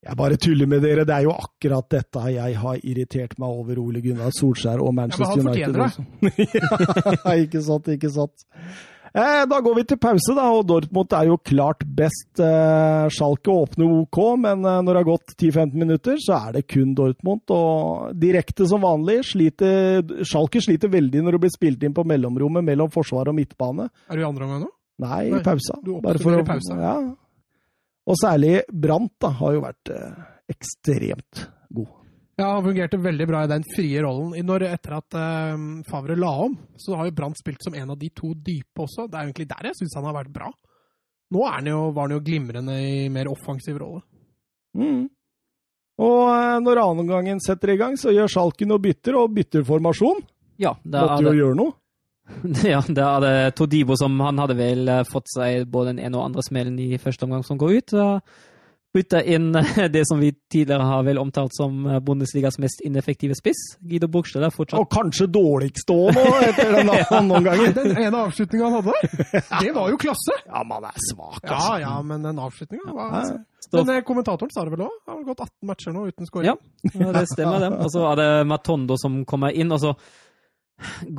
[0.06, 1.04] Jeg bare tuller med dere.
[1.08, 5.42] Det er jo akkurat dette jeg har irritert meg over Ole Gunnar Solskjær og Manchester
[5.42, 5.76] Ja, men han United.
[5.76, 7.20] fortjener også.
[7.26, 8.46] ja, ikke sant, ikke sant.
[9.10, 12.30] Eh, da går vi til pause, da, og Dortmund er jo klart best.
[12.40, 16.68] Eh, Schalke åpner OK, men eh, når det har gått 10-15 minutter, så er det
[16.70, 17.42] kun Dortmund.
[17.52, 22.64] Og direkte som vanlig sliter Schalke sliter veldig når det blir spilt inn på mellomrommet
[22.70, 23.90] mellom forsvar og midtbane.
[24.08, 24.72] Er du i andre omgang nå?
[25.04, 25.76] Nei, i pausa.
[25.84, 26.78] du Bare for å- pausa.
[26.80, 26.96] Ja.
[28.10, 31.96] Og særlig Brandt da, har jo vært eh, ekstremt god.
[32.40, 34.32] Ja, han fungerte veldig bra i den frie rollen.
[34.48, 38.00] Når, etter at eh, Favre la om, så har jo Brandt spilt som en av
[38.00, 39.10] de to dype også.
[39.10, 40.50] Det er egentlig der jeg syns han har vært bra.
[41.30, 44.02] Nå er han jo, var han jo glimrende i mer offensiv rolle.
[44.80, 45.06] Mm.
[46.00, 50.24] Og eh, når annenomgangen setter i gang, så gjør Schalke noe bytter, og bytter formasjon.
[50.60, 51.76] Ja, det, Måtte er jo det, gjøre noe.
[52.74, 56.46] ja, det Todibo som han hadde vel eh, fått seg både den ene og andre
[56.46, 57.98] smellen i første omgang som går ut.
[58.00, 58.48] og
[58.94, 63.36] bytta inn eh, det som vi tidligere har vel omtalt som eh, Bundesligas mest ineffektive
[63.38, 63.62] spiss.
[63.80, 67.76] Guido Burgstad er fortsatt Og kanskje dårligst òg nå, etter den andreomgangen.
[67.78, 68.96] Den ene avslutninga han hadde
[69.66, 70.40] det var jo klasse!
[70.48, 71.78] Ja, man er svak, altså.
[71.84, 73.40] ja, men den avslutninga var altså.
[73.76, 74.96] Men kommentatoren sa det vel òg?
[75.06, 76.48] Han har gått 18 matcher nå uten skåring.
[76.50, 76.56] Ja,
[76.96, 77.70] ja, det stemmer det.
[77.84, 79.92] Og så er det Matondo som kommer inn, og så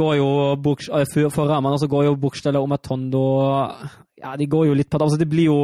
[0.00, 0.28] går jo
[0.62, 3.24] Buks, eh, for, rammene så går jo bokstavene om at Tondo
[4.20, 5.06] Ja, de går jo litt på det.
[5.06, 5.60] Altså, det blir jo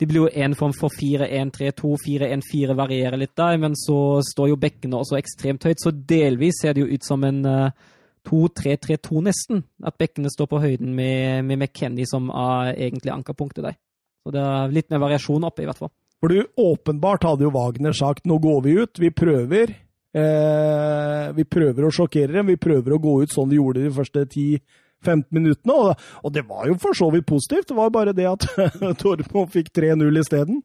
[0.00, 4.56] det blir jo en form for 4-1-3-2, 4-1-4 varierer litt der, men så står jo
[4.58, 7.88] bekkene også ekstremt høyt, så delvis ser det jo ut som en eh,
[8.28, 9.62] 2-3-3-2 nesten.
[9.84, 13.78] At bekkene står på høyden med, med McKenny som er egentlig ankerpunktet der.
[14.24, 15.92] Så det er litt mer variasjon oppe, i hvert fall.
[16.20, 19.72] For du, åpenbart hadde jo Wagner sagt nå går vi ut, vi prøver.
[20.10, 23.92] Eh, vi prøver å sjokkere dem, vi prøver å gå ut sånn vi gjorde de
[23.94, 25.76] første 10-15 minuttene.
[25.76, 28.48] Og, og det var jo for så vidt positivt, det var bare det at
[29.02, 30.64] Tormo fikk 3-0 isteden.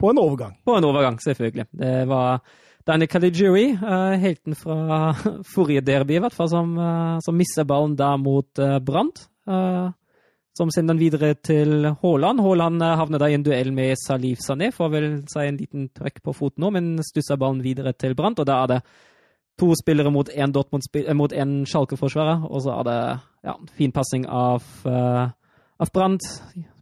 [0.00, 0.56] På en overgang.
[0.64, 1.66] På en overgang, selvfølgelig.
[1.76, 2.40] Det var
[2.88, 5.10] Danny Caligiuri, uh, helten fra
[5.54, 9.26] forrige derby, i hvert fall, som, uh, som misser ballen der mot uh, Brandt.
[9.44, 9.92] Uh,
[10.60, 12.42] som sender den videre til Haaland.
[12.44, 15.86] Haaland uh, havner da i en duell med Salif Sané, får vel seg en liten
[15.96, 18.42] trøkk på foten nå, men stusser ballen videre til Brandt.
[18.42, 18.80] Og da er det
[19.60, 20.52] to spillere mot én
[21.16, 22.98] mot en Schalke-forsvarer, og så er det
[23.48, 25.32] ja, fin passing av, uh,
[25.80, 26.28] av Brandt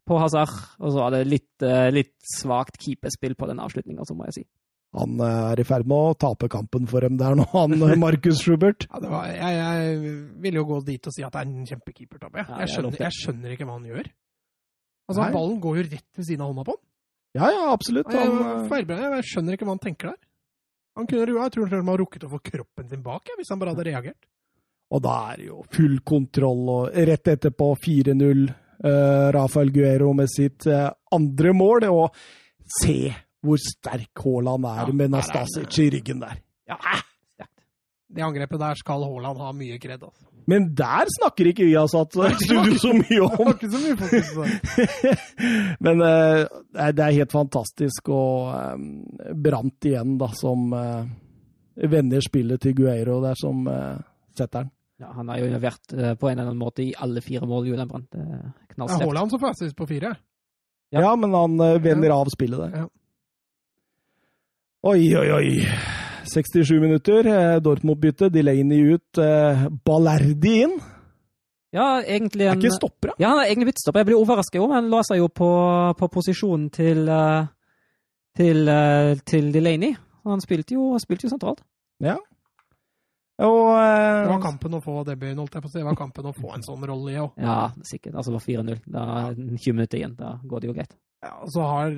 [0.09, 4.19] på Hazard, og så er det litt, uh, litt svakt keeperspill på den avslutninga, så
[4.19, 4.49] må jeg si.
[4.97, 8.87] Han er i ferd med å tape kampen for dem der nå, han Markus Schubert.
[8.89, 10.15] Ja, det var, jeg, jeg
[10.47, 12.45] vil jo gå dit og si at det er en kjempekeepertabbe.
[12.47, 14.09] Jeg, er skjønner- jeg skjønner ikke hva han gjør.
[15.09, 15.33] Altså, Nei.
[15.37, 16.83] Ballen går jo rett ved siden av hånda på han.
[17.37, 18.09] Ja, ja, absolutt.
[18.13, 20.19] Jeg, Han, eh, jeg skjønner ikke hva han tenker der.
[20.99, 23.61] Han kunne, jeg tror han har rukket å få kroppen sin bak, jeg, hvis han
[23.61, 24.29] bare hadde reagert.
[24.89, 28.49] Og da er det jo full kontroll, og rett etterpå 4-0.
[28.79, 31.87] Uh, Rafael Guero med sitt uh, andre mål.
[31.93, 32.17] Og
[32.81, 33.13] se
[33.45, 36.41] hvor sterk Haaland er Ja, med Nastasic i ryggen der.
[36.69, 36.77] Ja,
[38.09, 40.03] Det angrepet der skal Haaland ha mye kred.
[40.03, 40.25] Altså.
[40.49, 43.35] Men der snakker ikke vi har satt studio så mye om.
[43.45, 45.17] var ikke så mye fokus på det.
[45.85, 46.47] Men uh,
[46.97, 48.09] det er- helt fantastisk.
[48.09, 48.87] Og um,
[49.45, 51.05] Brant igjen, da, som uh,
[51.77, 54.01] vender spillet til Gueiro der, som uh,
[54.33, 54.73] setter den.
[54.99, 57.69] Ja, han har jo vært uh, på en eller annen måte i alle fire mål,
[57.69, 58.17] Julian Brandt.
[58.17, 59.05] Er Det er.
[59.05, 60.17] Haaland som får på fire.
[60.91, 61.03] Ja.
[61.05, 62.77] Ja, men han eh, vender av spillet der.
[62.81, 62.87] Ja.
[64.87, 65.49] Oi, oi, oi.
[66.29, 67.27] 67 minutter.
[67.27, 68.29] eh, Dortmund-bytte.
[68.31, 69.19] Delaney ut.
[69.19, 70.79] eh, Ballerdi inn.
[71.73, 73.15] Ja, egentlig Er ikke ikke da?
[73.19, 73.99] Ja, han er egentlig byttestopper.
[74.01, 74.67] Jeg blir overrasket jo.
[74.69, 75.49] men han la seg jo på,
[75.99, 77.47] på posisjonen til eh,
[78.39, 78.71] til,
[79.27, 79.97] til Delaney.
[80.25, 81.61] Han spilte jo, spilte jo sentralt.
[82.01, 82.19] Og
[83.39, 85.79] Det var kampen å få debuten, holdt jeg på å si.
[85.79, 87.33] Det var kampen å få en sånn rolle i òg.
[87.43, 88.15] Ja, sikkert.
[88.15, 88.81] Altså det var 4-0.
[88.87, 90.15] Da er det 20 minutter igjen.
[90.19, 90.95] Da går det jo greit.
[91.23, 91.91] Ja, og så har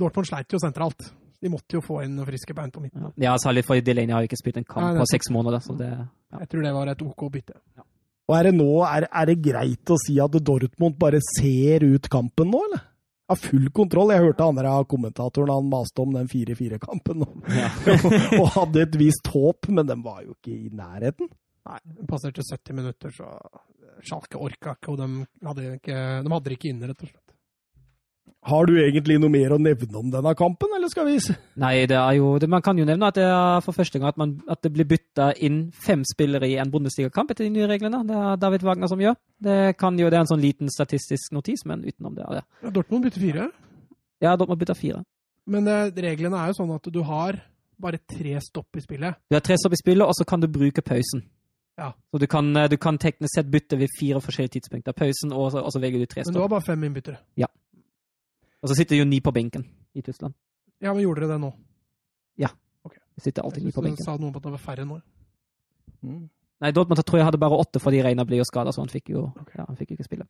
[0.00, 1.12] Dortmund sleit jo sentralt.
[1.42, 3.08] De måtte jo få inn friske bein på midten.
[3.18, 5.62] Ja, ja særlig for Delaney har ikke spilt en kamp Nei, på seks måneder.
[5.64, 5.90] så det...
[5.90, 6.38] Ja.
[6.40, 7.56] Jeg tror det var et OK bytte.
[8.30, 12.06] Og er det nå er, er det greit å si at Dortmund bare ser ut
[12.08, 12.84] kampen nå, eller?
[13.32, 14.10] Har full kontroll.
[14.14, 17.68] Jeg hørte andre av kommentatorene han maste om den 4-4-kampen og, Ja.
[18.38, 21.28] og hadde et visst håp, men den var jo ikke i nærheten.
[21.68, 23.28] Nei, det passerte 70 minutter, så
[24.02, 27.21] Schalke orka ikke, og de hadde, ikke, de hadde ikke inne, rett og slett.
[28.42, 31.36] Har du egentlig noe mer å nevne om denne kampen, eller skal vi se?
[31.62, 34.08] Nei, det er jo det, Man kan jo nevne at det er for første gang
[34.10, 37.68] at, man, at det blir bytta inn fem spillere i en Bundesliga-kamp etter de nye
[37.70, 38.00] reglene.
[38.08, 39.14] Det er David Wagner som gjør.
[39.46, 42.42] Det kan jo, det er en sånn liten statistisk notis, men utenom det er det.
[42.66, 43.46] Ja, Dortmund bytter fire,
[44.22, 45.04] Ja, Dortmund bytter fire.
[45.46, 47.38] men eh, reglene er jo sånn at du har
[47.78, 49.22] bare tre stopp i spillet.
[49.30, 51.22] Du har tre stopp i spillet, og så kan du bruke pausen.
[51.78, 51.92] Ja.
[52.12, 54.92] Så du kan, eh, du kan teknisk sett bytte ved fire forskjellige tidspunkter.
[54.98, 56.34] Pausen, og så, og så velger du tre stopp.
[56.34, 57.18] Men du har bare fem innbyttere.
[58.62, 60.34] Og så sitter jo ni på benken i Tyskland.
[60.82, 61.50] Ja, men gjorde dere det nå?
[62.40, 62.52] Ja,
[63.14, 63.98] Det sitter alltid ni på benken.
[64.00, 65.00] du sa noe om at det var færre nå.
[66.02, 66.22] Mm.
[66.62, 69.10] Nei, Dortmund tror jeg hadde bare åtte fordi Reina ble jo skada, så han fikk
[69.12, 69.58] jo okay.
[69.58, 70.26] ja, han fikk ikke spille.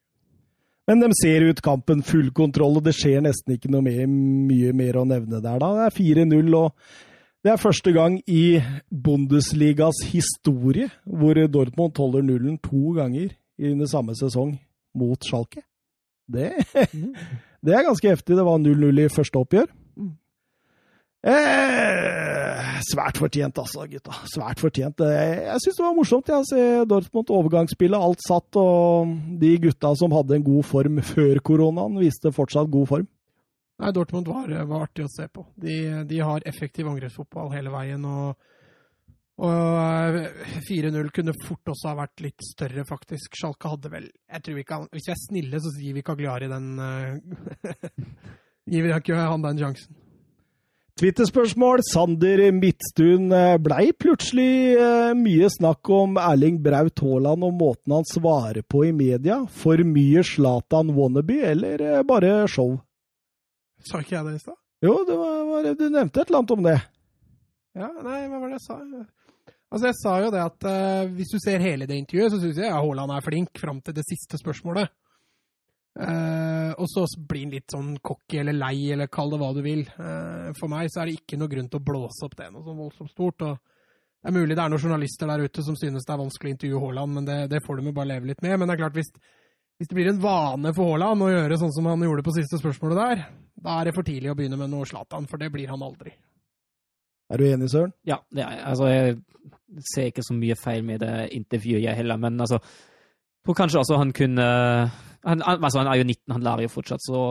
[0.89, 4.73] Men de ser ut kampen full kontroll, og det skjer nesten ikke noe mer, mye
[4.75, 5.61] mer å nevne der.
[5.63, 5.69] da.
[5.77, 6.73] Det er 4-0, og
[7.45, 13.87] det er første gang i Bundesligas historie hvor Dortmund holder nullen to ganger i den
[13.91, 14.57] samme sesong
[14.99, 15.63] mot Schalke.
[16.33, 16.51] Det,
[17.63, 18.37] det er ganske heftig.
[18.39, 19.71] Det var 0-0 i første oppgjør.
[21.23, 24.17] Eh, svært fortjent, altså, gutta.
[24.27, 25.03] Svært fortjent.
[25.07, 27.99] Jeg, Jeg syns det var morsomt ja, å se Dortmund overgangsspillet.
[27.99, 32.91] Alt satt, og de gutta som hadde en god form før koronaen, viste fortsatt god
[32.91, 33.11] form.
[33.83, 35.47] Nei, Dortmund var, var artig å se på.
[35.59, 35.77] De,
[36.11, 38.03] de har effektiv angrepsfotball hele veien.
[38.05, 38.35] og
[39.41, 43.39] og eh, 4-0 kunne fort også ha vært litt større, faktisk.
[43.39, 46.51] Schalke hadde vel jeg tror vi kan, Hvis vi er snille, så gir vi Cagliari
[46.53, 47.77] den eh,
[48.73, 49.97] Gir vi ikke han den sjansen.
[51.01, 51.81] Twitterspørsmål.
[51.89, 53.33] Sander Midtstuen.
[53.33, 58.85] eh, Blei plutselig eh, mye snakk om Erling Braut Haaland og måten han svarer på
[58.87, 59.41] i media.
[59.49, 62.77] For mye Zlatan wannabe, eller eh, bare show?
[63.89, 64.59] Sa ikke jeg det i stad?
[64.83, 66.79] Jo, det var, var, du nevnte et eller annet om det.
[67.73, 68.79] Ja, nei, hva var det jeg sa?
[69.73, 72.61] Altså, jeg sa jo det at uh, hvis du ser hele det intervjuet, så syns
[72.61, 74.93] jeg ja, Haaland er flink fram til det siste spørsmålet.
[75.93, 79.63] Uh, og så blir han litt sånn cocky eller lei, eller kall det hva du
[79.65, 79.85] vil.
[79.97, 82.65] Uh, for meg så er det ikke noe grunn til å blåse opp det noe
[82.65, 83.45] sånn voldsomt stort.
[83.49, 83.61] og
[84.23, 86.55] det er mulig det er noen journalister der ute som synes det er vanskelig å
[86.55, 88.55] intervjue Haaland, men det, det får de jo bare leve litt med.
[88.59, 89.11] Men det er klart, hvis,
[89.81, 92.61] hvis det blir en vane for Haaland å gjøre sånn som han gjorde på siste
[92.61, 93.25] spørsmålet der,
[93.65, 96.15] da er det for tidlig å begynne med noe Zlatan, for det blir han aldri.
[97.33, 97.93] Er du enig, Søren?
[98.07, 99.17] Ja, er, altså, jeg
[99.95, 102.21] ser ikke så mye feil med det intervjuet, jeg heller.
[102.21, 104.47] Men altså, jeg tror kanskje også han kunne
[105.25, 107.23] han, altså, han er jo 19, han lærer jo fortsatt, så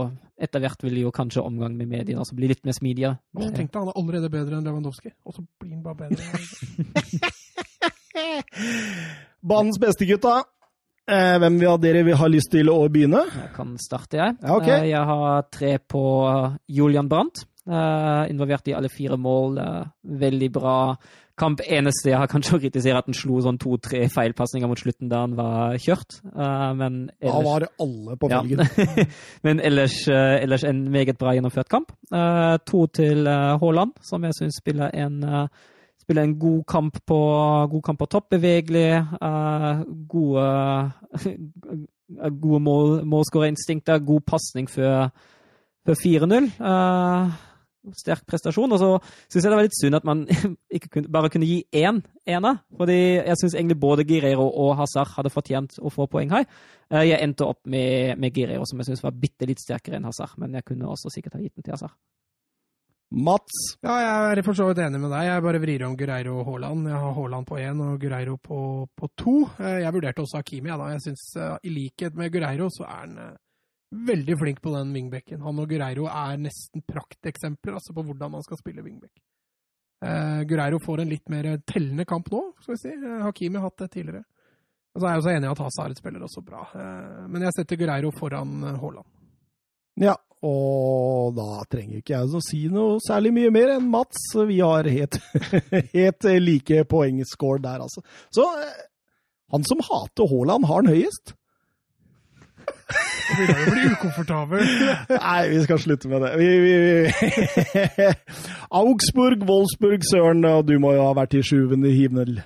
[0.41, 3.17] etter hvert vil jo kanskje omgang med mediene også bli litt mer smidigere.
[3.35, 6.23] Men Tenk deg, han er allerede bedre enn Lewandowski, og så blir han bare bedre.
[9.51, 10.41] Banens beste, gutta.
[11.11, 13.25] Eh, hvem av dere vil ha lyst til å begynne?
[13.33, 14.37] Jeg kan starte, jeg.
[14.39, 14.67] Ja, ok.
[14.69, 16.03] Eh, Jeg har tre på
[16.69, 17.43] Julian Brandt.
[17.69, 19.57] Eh, involvert i alle fire mål.
[19.57, 20.95] eh, veldig bra
[21.37, 21.61] kamp.
[21.61, 25.19] Eneste jeg har kanskje å kritisere, at han slo sånn to-tre feilpasninger mot slutten da
[25.21, 26.21] han var kjørt.
[26.25, 28.41] Eh, men Da var det alle på Ja.
[29.43, 31.91] Men ellers, ellers en meget bra gjennomført kamp.
[32.65, 35.49] To til Haaland, som jeg syns spiller en
[36.01, 37.17] Spiller en god kamp på,
[37.69, 39.05] god kamp på topp, bevegelig.
[40.09, 40.91] gode
[42.41, 45.11] gode mål, målskårerinstinkter, god pasning før,
[45.85, 46.49] før 4-0.
[47.97, 48.71] Sterk prestasjon.
[48.75, 48.89] Og så
[49.31, 50.25] syns jeg det var litt synd at man
[50.77, 52.51] ikke kunne, bare kunne gi én ene.
[52.77, 56.45] Fordi jeg syns egentlig både Guerreiro og Hazard hadde fortjent å få poeng her.
[56.91, 60.05] Eh, Jeg endte opp med, med Guerreiro, som jeg syns var bitte litt sterkere enn
[60.09, 60.37] Hazard.
[60.37, 61.97] Men jeg kunne også sikkert ha gitt den til Hazard.
[63.11, 63.55] Mats.
[63.83, 65.25] Ja, jeg er for så vidt enig med deg.
[65.27, 66.85] Jeg bare vrir om Gureiro og Haaland.
[66.87, 68.59] Jeg har Haaland på én og Gureiro på,
[68.95, 69.33] på to.
[69.59, 70.69] Eh, Jeg vurderte også Hakimi.
[70.71, 70.87] Ja, da.
[70.93, 73.17] Jeg synes, eh, I likhet med Gureiro så er han
[73.91, 75.41] veldig flink på den wingbacken.
[75.43, 79.13] Han og Gureiro er nesten prakteksempler altså, på hvordan man skal spille wingback.
[80.01, 82.93] Uh, Gureiro får en litt mer tellende kamp nå, skal vi si.
[82.95, 84.23] Eh, Hakimi har hatt det tidligere.
[84.91, 86.65] Og så er jeg også enig i at Hazard spiller også bra.
[86.73, 89.07] uh, men jeg setter Gureiro foran eh, Haaland.
[90.01, 90.15] Ja,
[90.47, 94.23] og da trenger ikke jeg å si noe særlig mye mer enn Mats.
[94.49, 95.19] Vi har helt,
[95.97, 98.01] helt like poengscore der, altså.
[98.33, 98.81] Så eh,
[99.53, 101.35] han som hater Haaland, har han høyest?
[103.31, 104.71] Nå begynner å bli ukomfortabel.
[105.11, 106.31] Nei, vi skal slutte med det.
[106.39, 108.07] Vi, vi, vi.
[108.81, 112.41] Augsburg, Wolfsburg, Søren, og du må jo ha vært i sjuende hivnel.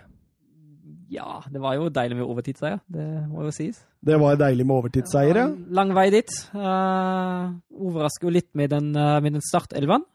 [1.12, 2.82] Ja, det var jo deilig med overtidsseier.
[2.92, 3.80] Det må jo sies.
[4.06, 5.48] Det var deilig med overtidsseier, ja.
[5.78, 6.34] Lang vei dit.
[6.54, 7.56] Uh,
[7.88, 10.06] overrasker jo litt med den, uh, med den startelven.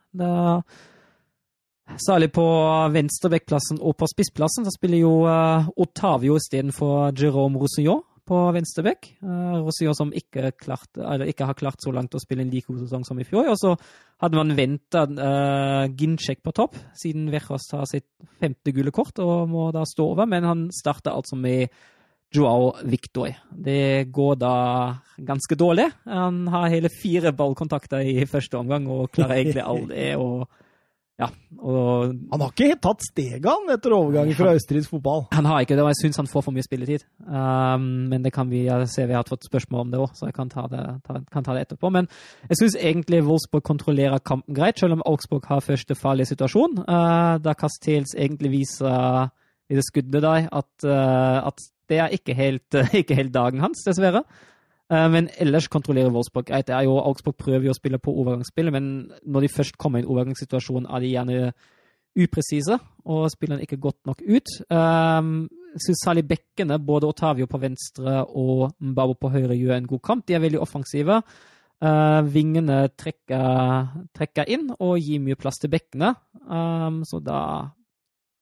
[1.99, 2.45] Særlig på
[2.95, 9.11] venstrebekkplassen og på spissplassen så spiller jo uh, Otavio istedenfor Jerome Roussillon på venstreback.
[9.25, 9.67] Uh,
[9.97, 13.19] som ikke, klart, ikke har klart så langt å spille en like god sesong som
[13.19, 13.51] i fjor.
[13.51, 13.75] Og så
[14.23, 18.09] hadde man venta uh, Ginchek på topp, siden Verhos har sitt
[18.41, 20.31] femte gule kort og må da stå over.
[20.31, 21.69] Men han starta altså med
[22.31, 23.35] Joao Victor.
[23.51, 24.55] Det går da
[25.19, 25.89] ganske dårlig.
[26.07, 30.45] Han har hele fire ballkontakter i første omgang og klarer egentlig aldri å
[31.21, 31.29] Ja.
[31.61, 35.27] Og Han har ikke tatt steget, han, etter overgangen fra østerriksk fotball.
[35.35, 37.05] han har ikke det, og jeg syns han får for mye spilletid.
[37.27, 40.31] Um, men det kan vi jeg ser vi har fått spørsmål om det òg, så
[40.31, 41.91] jeg kan ta det, ta, kan ta det etterpå.
[41.93, 42.09] Men
[42.49, 46.81] jeg syns egentlig Wolfsburg kontrollerer kampen greit, selv om Augsburg har første farlige situasjon.
[46.87, 49.29] Uh, da Castells egentlig viser,
[49.71, 53.85] i det skuddet der, at, uh, at det er ikke helt, ikke helt dagen hans,
[53.85, 54.25] dessverre.
[54.91, 56.71] Eh, Men ellers kontrollerer Wolfsburg greit.
[56.71, 60.87] Augsburg prøver jo å spille på overgangsspillet, men når de først kommer i en overgangssituasjon,
[60.91, 61.53] er de gjerne
[62.19, 62.75] upresise
[63.07, 64.51] og spiller ikke godt nok ut.
[64.67, 70.03] Jeg synes særlig bekkene, både Otavio på venstre og Mbabo på høyre, gjør en god
[70.03, 70.27] kamp.
[70.27, 71.21] De er veldig offensive.
[71.81, 76.11] Uh, vingene trekker, trekker inn og gir mye plass til bekkene.
[77.07, 77.39] Så da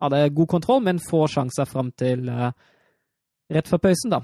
[0.01, 4.23] er det god kontroll, men få sjanser fram til rett før pausen, da.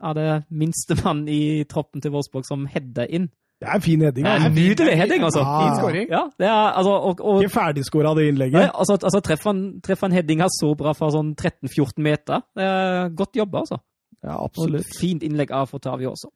[0.00, 3.28] Da det minste mann i troppen til Wolfsburg som header inn.
[3.60, 4.24] Det er en fin heading.
[4.24, 4.48] Det er altså.
[4.48, 5.40] en nydelig heading, altså.
[5.44, 5.60] Ah.
[5.60, 6.08] Fin skåring.
[6.08, 8.56] Ja, det er, altså, og, og, Ikke ferdigskåra det innlegget.
[8.56, 12.40] Nei, altså, altså treffer han, treffer han headinga så bra fra sånn 13-14 meter.
[12.56, 13.82] Det er godt jobba, altså.
[14.24, 14.86] Ja, absolutt.
[14.86, 16.32] Og fint innlegg av Fortavio også.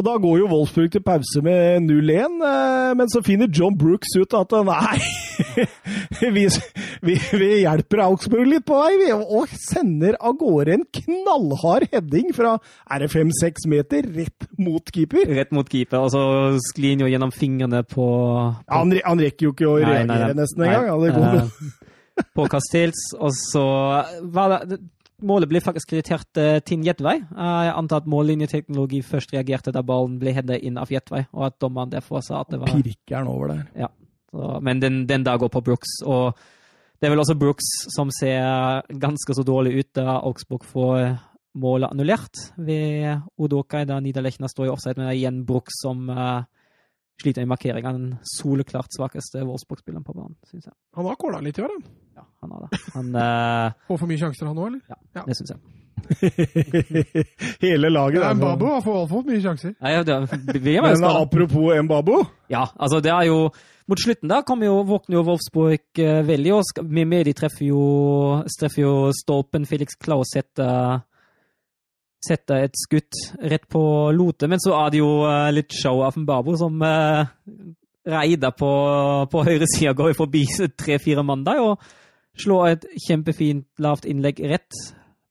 [0.00, 4.14] Og da går jo Wolfsburg til pause med 0-1, eh, men så finner John Brooks
[4.16, 4.98] ut at nei,
[6.36, 6.46] vi,
[7.04, 12.30] vi, vi hjelper Augsburg litt på vei, vi, og sender av gårde en knallhard heading
[12.36, 15.24] fra er det fem-seks meter rett mot keeper.
[15.40, 16.22] Rett mot keeper, og så
[16.70, 18.06] sklir han jo gjennom fingrene på,
[18.66, 20.40] Ja, han, han rekker jo ikke å Nei, nei, reagere nei.
[20.42, 20.88] nesten engang.
[21.10, 21.44] Ja.
[22.20, 23.66] Eh, på Castells, og så
[24.32, 24.80] var det,
[25.20, 27.18] Målet ble faktisk kreditert uh, til Jetvei.
[27.34, 31.50] Uh, jeg antar at mållinjeteknologi først reagerte da ballen ble heada inn av Jetvei, og
[31.50, 33.90] at dommeren derfor sa at det var Pirker han over der.
[34.32, 36.40] Så, men den, den der går på Brooks, og
[37.00, 41.16] det er vel også Brooks som ser ganske så dårlig ut da Augsburg får
[41.60, 46.04] målet annullert ved Odokai, da Niederlechner står i offside, men det er igjen Brooks som
[46.12, 46.44] uh,
[47.20, 47.94] sliter i markeringa.
[47.96, 50.76] Den soleklart svakeste Wolfsburg-spilleren på banen, syns jeg.
[50.98, 51.84] Han har kåla litt i år, han.
[52.20, 52.82] Ja, han har det.
[52.94, 55.00] Han, uh, Får for mye sjanser, han òg, eller?
[55.16, 55.24] Ja.
[55.26, 55.79] det syns jeg.
[57.64, 58.20] Hele laget.
[58.20, 58.38] Ja, altså.
[58.40, 59.74] Mbabo har fått altfor mye sjanser.
[59.80, 62.22] Nei, det, vi er Men apropos Mbabo.
[62.52, 63.50] Ja, altså det er jo
[63.90, 67.32] Mot slutten da kommer jo, våkner jo Wolfsburg eh, veldig, og skal, med, med de
[67.34, 67.80] treffer jo,
[68.60, 69.64] treffer jo stolpen.
[69.66, 71.00] Felix Klaus setter,
[72.22, 73.18] setter et skudd
[73.50, 73.82] rett på
[74.14, 77.24] Lote, men så er det jo eh, litt show av Mbabo som uh,
[78.06, 78.70] reider på,
[79.32, 80.44] på høyresida, går forbi
[80.78, 81.90] tre-fire mann der og
[82.38, 84.84] slår et kjempefint lavt innlegg rett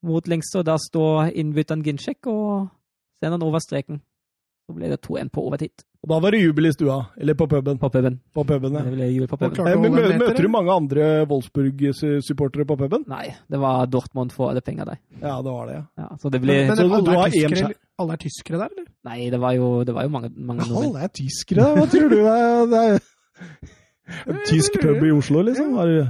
[0.04, 2.70] mot lengste, og der står innbytteren Ginchek og
[3.20, 4.02] sender han over streken.
[4.70, 7.00] Så ble det 2-1 på overtid Og da var det jubel i stua.
[7.18, 7.80] Eller på puben.
[7.82, 8.20] på puben.
[8.38, 8.84] På puben ja.
[8.86, 9.56] Det ble jul på puben.
[9.56, 13.04] klart- Eh, Men møter meter, du mange andre Wolfsburg-supportere på puben?
[13.08, 15.00] Nei, det var Dortmund for alle penger der.
[15.22, 15.84] Ja, det var det, ja.
[16.04, 18.70] Ja, så det ble Men, men Så alle, du er tyskere, alle er tyskere der,
[18.78, 18.86] eller?
[19.10, 20.96] Nei, det var jo, det var jo mange, mange nordmenn.
[20.96, 21.68] Alle er tyskere.
[21.76, 22.16] Hva tror du?
[22.16, 23.00] Det er, det er
[24.30, 25.74] en tysk pub i Oslo, liksom?
[25.76, 26.08] Har du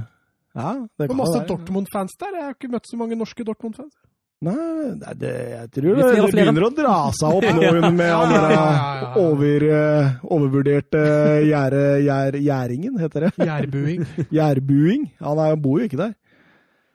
[0.56, 1.42] Ja, det kan og masse.
[1.46, 2.38] Dortmund-fans der.
[2.38, 3.92] Jeg har ikke møtt så mange norske Dortmund-fans.
[4.40, 4.54] Nei,
[4.96, 8.30] det, det, jeg tror det, det begynner å dra seg opp nå med Ja, han
[8.32, 11.02] der over, eh, overvurderte
[11.44, 13.30] gjære, gjær, gjæringen, heter det.
[13.36, 14.06] Gjærbuing.
[14.38, 15.04] Gjærbuing.
[15.20, 16.16] Han er, bor jo ikke der.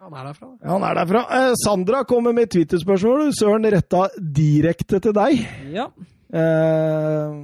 [0.02, 0.50] Han er derfra.
[0.58, 1.22] Ja, Han er derfra.
[1.38, 3.30] Eh, Sandra kommer med Twitter-spørsmål.
[3.38, 5.46] Søren retta direkte til deg.
[5.74, 5.86] Ja.
[6.34, 7.38] Eh,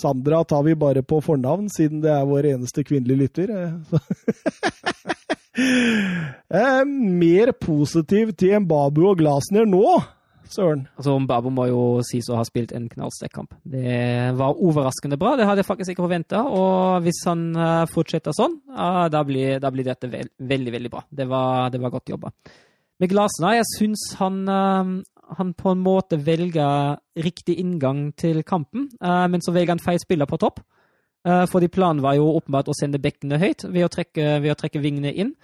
[0.00, 3.52] Sandra tar vi bare på fornavn, siden det er vår eneste kvinnelige lytter.
[3.56, 3.74] eh,
[6.60, 9.84] eh, mer positiv til Mbabu og Glasner nå,
[10.50, 10.88] Søren.
[10.98, 13.52] Altså, Mbabo må jo sies å ha spilt en knallsterk kamp.
[13.62, 16.42] Det var overraskende bra, det hadde jeg faktisk ikke forventa.
[16.42, 21.04] Og hvis han eh, fortsetter sånn, da, blir, da blir dette vel, veldig, veldig bra.
[21.06, 22.34] Det var, det var godt jobba.
[23.00, 24.42] Med Glasner, jeg syns han,
[25.38, 30.00] han på en måte velger riktig inngang til kampen, eh, men så velger han feil
[30.02, 30.60] spiller på topp.
[31.26, 34.58] Eh, fordi planen var jo åpenbart å sende bekkene høyt ved å trekke, ved å
[34.58, 35.34] trekke vingene inn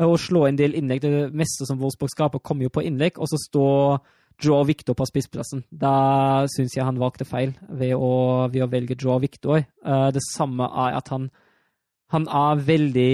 [0.00, 1.02] eh, og slå en del innlegg.
[1.04, 3.98] Det meste som Wolfsburg skaper, kommer jo på innlegg, og så står
[4.42, 5.64] Joe Victor på spissplassen.
[5.70, 9.62] Da syns jeg han valgte feil ved å, ved å velge Joe Victor.
[10.12, 11.30] Det samme er at han,
[12.14, 13.12] han er veldig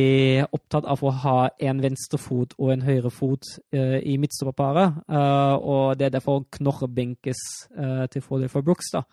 [0.53, 6.09] opptatt av å ha en venstrefot og en høyrefot uh, i midtstopperparet, Uh, og det
[6.09, 7.40] er derfor knorrebenkes
[7.78, 8.93] uh, til fordel for Brooks.
[8.93, 9.05] da.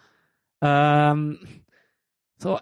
[0.60, 1.38] Um,
[2.40, 2.58] så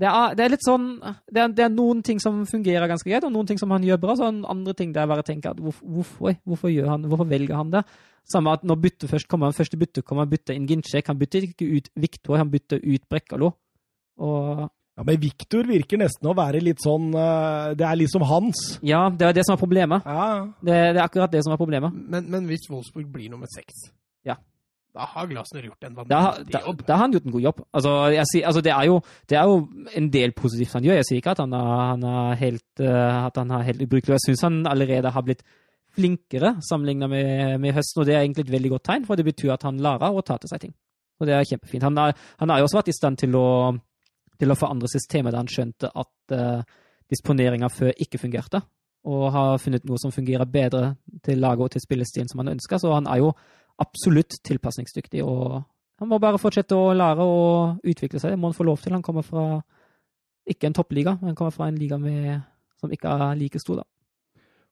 [0.00, 0.86] det er, det er litt sånn
[1.30, 3.84] det er, det er noen ting som fungerer ganske greit, og noen ting som han
[3.86, 4.16] gjør bra.
[4.18, 7.30] Så en andre ting der jeg bare tenker at hvorfor, hvorfor, hvorfor, gjør han, hvorfor
[7.30, 7.84] velger han det?
[8.30, 11.10] Samme at når byttet først kommer, første bytte kommer, han bytter inn Ginchek.
[11.10, 13.52] Han bytter ikke ut Viktor, han bytter ut Brekkalo.
[14.20, 14.66] Og
[14.98, 18.78] Ja, Men Viktor virker nesten å være litt sånn eh, Det er liksom hans.
[18.82, 20.02] ja, det er det som er problemet.
[20.04, 21.94] Ja, Det, det er akkurat det som er problemet.
[21.94, 23.90] Men, men hvis Wolfsburg blir nummer seks,
[24.26, 24.34] Ja.
[24.92, 26.82] da har Glasner gjort en Da, vanvittig da, jobb.
[26.86, 27.62] da har han gjort en god jobb.
[27.72, 29.56] Altså, jeg sier, altså det, er jo, det er jo
[29.96, 30.98] en del positivt han gjør.
[31.00, 34.16] Jeg sier ikke at han er, han er helt, er helt ubrukelig.
[34.18, 35.42] Jeg syns han allerede har blitt
[35.96, 39.24] flinkere sammenlignet med, med høsten, og det er egentlig et veldig godt tegn, for det
[39.26, 40.74] betyr at han lærer å ta til seg ting.
[41.20, 41.82] Og det er kjempefint.
[41.86, 43.46] Han har han har jo også vært i stand til å,
[44.40, 46.62] til å forandre systemet da han skjønte at uh,
[47.10, 48.62] disponeringa før ikke fungerte.
[49.04, 52.78] og har funnet noe som fungerer bedre til laget og til spillestilen som han ønsker.
[52.78, 53.30] Så han er jo
[53.80, 55.22] absolutt tilpasningsdyktig.
[55.24, 55.62] og
[55.98, 58.34] Han må bare fortsette å lære og utvikle seg.
[58.34, 58.92] Det må han få lov til.
[58.92, 59.62] Han kommer fra
[60.50, 62.42] ikke en toppliga, men han kommer fra en liga med,
[62.80, 63.80] som ikke er like stor.
[63.80, 63.88] da.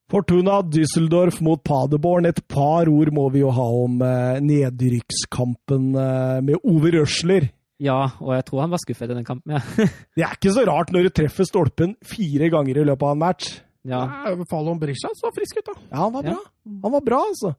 [0.09, 2.25] Fortuna Düsseldorf mot Paderborn.
[2.25, 7.45] Et par ord må vi jo ha om eh, nedrykkskampen eh, med Ove Røsler.
[7.79, 9.53] Ja, og jeg tror han var skuffet i den kampen.
[9.55, 9.61] Ja.
[10.17, 13.21] Det er ikke så rart når du treffer stolpen fire ganger i løpet av en
[13.23, 13.49] match.
[13.87, 14.01] ja.
[14.27, 14.35] Ja.
[14.51, 15.77] Fallon Berisha så frisk ut, da.
[15.93, 16.33] Ja, han var Ja.
[16.35, 16.79] bra.
[16.83, 17.53] Han var bra, altså.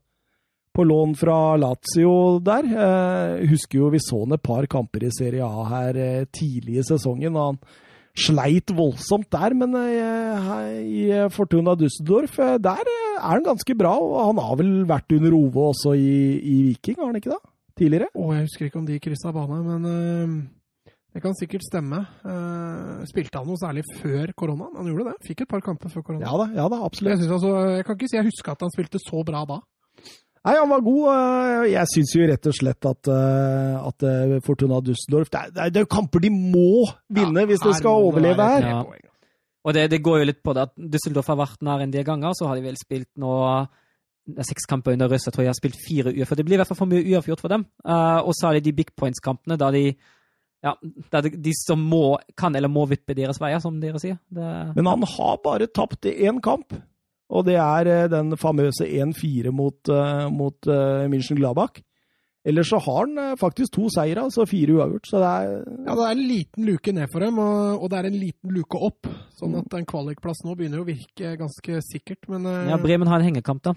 [0.77, 2.63] På lån fra Lazio der.
[2.69, 6.77] Eh, husker jo vi så han et par kamper i Serie A her eh, tidlig
[6.79, 7.35] i sesongen.
[7.37, 7.59] og han
[8.21, 11.03] sleit voldsomt der, men eh, i
[11.33, 13.97] Fortuna Düsseldorf, eh, der eh, er han ganske bra.
[13.99, 17.41] Og han har vel vært under Ove også i, i Viking, har han ikke det?
[17.81, 18.11] Tidligere?
[18.13, 20.35] Å, jeg husker ikke om de kryssa bane, men øh,
[21.17, 22.03] det kan sikkert stemme.
[22.29, 24.77] Eh, spilte han noe særlig før koronaen?
[24.79, 25.15] Han gjorde det.
[25.27, 26.27] Fikk et par kamper før koronaen.
[26.29, 27.17] Ja da, ja da, absolutt.
[27.17, 29.59] Jeg, altså, jeg kan ikke si jeg husker at han spilte så bra da.
[30.41, 31.03] Nei, han var god.
[31.13, 35.73] eh, Jeg syns jo rett og slett at, eh, at eh, Fortuna Dusseldorf det er,
[35.75, 38.69] det jo kamper de må vinne hvis de skal overleve her.
[38.71, 38.79] Ja.
[39.61, 42.07] Og det, det går jo litt på det at Dusseldorf har vært nær en del
[42.09, 43.35] ganger, så har de vel spilt nå
[44.47, 45.29] seks kamper under Røst.
[45.29, 46.39] Jeg tror jeg har spilt fire uavgjort.
[46.39, 47.67] Det blir i hvert fall for mye uavgjort for dem.
[47.85, 49.85] Uh, og så er det de big points-kampene, da de
[50.61, 54.19] ja, det de, de som må, kan eller må vippe deres veier, som dere sier.
[54.29, 56.75] Det, Men han har bare tapt én kamp,
[57.31, 61.81] og det er eh, den famøse 1-4 mot, uh, mot uh, München Gladbach.
[62.45, 65.09] Ellers så har han eh, faktisk to seire, altså fire uavgjort.
[65.09, 65.51] Så det er
[65.87, 68.55] Ja, det er en liten luke ned for dem, og, og det er en liten
[68.57, 69.09] luke opp.
[69.37, 72.71] Sånn at en kvalikplass nå begynner å virke ganske sikkert, men uh...
[72.73, 73.77] ja, Bremen har en hengekamp, da.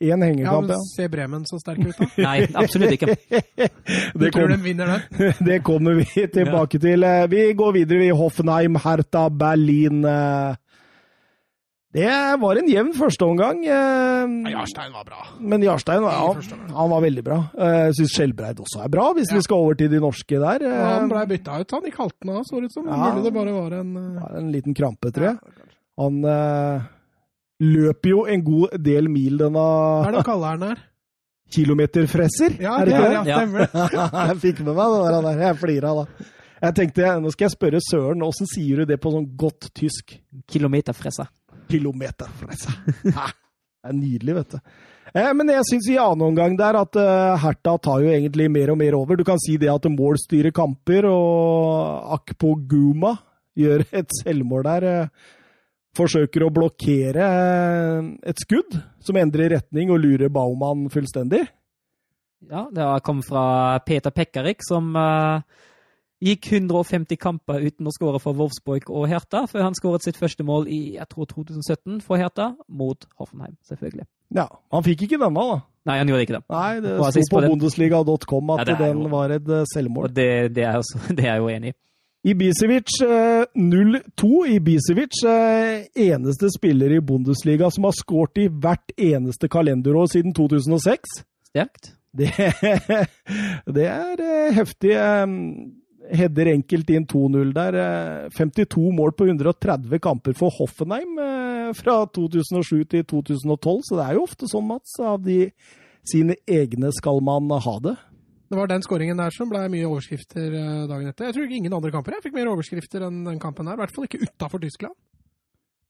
[0.00, 0.78] Én ja, hengekamp, ja.
[0.94, 2.08] Ser Bremen så sterke ut, da?
[2.26, 3.14] Nei, absolutt ikke.
[4.14, 5.32] Du Det, tror kom, de vinner den?
[5.48, 7.02] det kommer vi tilbake til.
[7.04, 8.10] Eh, Vi går videre vi.
[8.16, 10.04] Hoffenheim, Hertha, Berlin.
[10.04, 10.54] eh.
[11.94, 12.10] Det
[12.42, 13.60] var en jevn førsteomgang.
[13.62, 13.76] Ja,
[14.26, 15.20] eh, Jarstein var bra.
[15.38, 16.24] Men Jarstein ja,
[16.74, 17.36] han, var veldig bra.
[17.54, 19.36] Jeg syns Skjelbreid også er bra, hvis Ja.
[19.38, 20.64] vi skal over til de norske der.
[20.66, 21.86] Eh, han ble bytta ut, han.
[21.86, 22.88] i halten av, så det ut som.
[22.90, 23.12] Ja.
[23.14, 25.38] Mulig det bare var en er En liten krampe, tror jeg.
[25.38, 25.70] ja.
[26.02, 26.82] Han eh,
[27.62, 30.82] løper jo en god del mil, denne Hva er det de kaller den her?
[31.54, 32.56] kilometerfresser.
[32.58, 33.28] Ja, er det det ikke ja, det?
[33.30, 33.36] Ja.
[33.38, 33.98] stemmer det.
[34.30, 35.20] jeg fikk med meg det der.
[35.28, 35.42] der.
[35.44, 36.04] Jeg flira da.
[36.64, 40.16] Jeg tenkte, nå skal jeg spørre Søren, åssen sier du det på sånn godt tysk?
[40.50, 41.28] Kilometerfresser.
[41.70, 42.80] Kilometerfresser.
[43.84, 44.60] Det er nydelig, vet du.
[45.12, 48.72] Eh, men jeg syns i annen omgang der at eh, Hertha tar jo egentlig mer
[48.72, 49.18] og mer over.
[49.20, 53.12] Du kan si det at mål styrer kamper, og Akpo Guma
[53.60, 54.86] gjør et selvmål der.
[54.88, 55.34] eh,
[55.96, 61.44] forsøker å blokkere eh, et skudd som endrer retning og lurer Baumann fullstendig.
[62.50, 65.40] Ja, det har kommet fra Peter Pekkarik, som uh,
[66.24, 70.44] gikk 150 kamper uten å skåre for Wolfsburg og Hertha, før han skåret sitt første
[70.44, 74.04] mål i jeg tror 2017 for Hertha, mot Hoffenheim, selvfølgelig.
[74.34, 75.60] Ja, Han fikk ikke denne, da.
[75.88, 76.44] Nei, han gjorde ikke det.
[76.50, 80.08] Nei, det Og sto på bundesliga.com at Ja, den jo- var et eh, selvmål.
[80.08, 81.76] Og det, det, er, også, det er jeg jo enig i.
[82.24, 84.46] Ibisevic eh, 0-2.
[84.56, 91.18] Ibisevic eh, eneste spiller i Bundesliga som har skåret i hvert eneste kalenderår siden 2006.
[91.50, 91.92] Sterkt.
[92.14, 92.30] Det,
[93.76, 94.94] det er eh, heftig.
[96.14, 97.78] Hedder enkelt inn 2-0 der.
[97.80, 104.08] eh, 52 mål på 130 kamper for Hoffenheim eh, fra 2007 til 2012, så det
[104.08, 104.96] er jo ofte sånn, Mats.
[105.00, 105.50] Av de
[106.04, 107.96] sine egne skal man ha det.
[108.54, 111.26] Det var den skåringen der som ble mye overskrifter øh, dagen etter.
[111.26, 113.74] Jeg tror ikke ingen andre kamper jeg fikk mer overskrifter enn den kampen her.
[113.74, 114.94] I hvert fall ikke utafor Tyskland.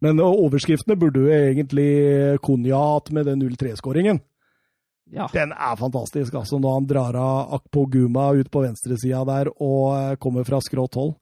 [0.01, 4.23] Men eh, overskriftene burde jo egentlig Konjat med den 0-3-skåringen.
[5.12, 5.29] Ja.
[5.35, 9.93] Den er fantastisk, altså, når han drar av Akpo Guma ut på venstresida der og
[9.99, 11.19] eh, kommer fra skrått hold.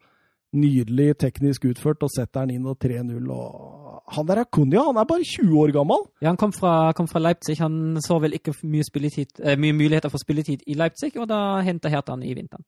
[0.54, 3.18] Nydelig teknisk utført, og setter han inn og 3-0.
[3.34, 3.81] og
[4.12, 6.02] Han der er Konya, han er bare 20 år gammel.
[6.20, 7.56] Ja, han kom fra, kom fra Leipzig.
[7.62, 11.60] Han så vel ikke mye, spilletid, eh, mye muligheter for spilletid i Leipzig, og da
[11.64, 12.66] henta Hertha han i vinteren.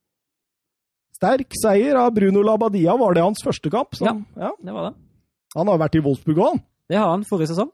[1.15, 3.95] Sterk seier av Bruno Labadia, var det hans første kamp?
[3.95, 4.51] Så, ja.
[4.59, 4.95] Det var det.
[5.55, 6.65] Han har vært i Wolfsburg òg, han.
[6.91, 7.71] Det har han forrige sesong.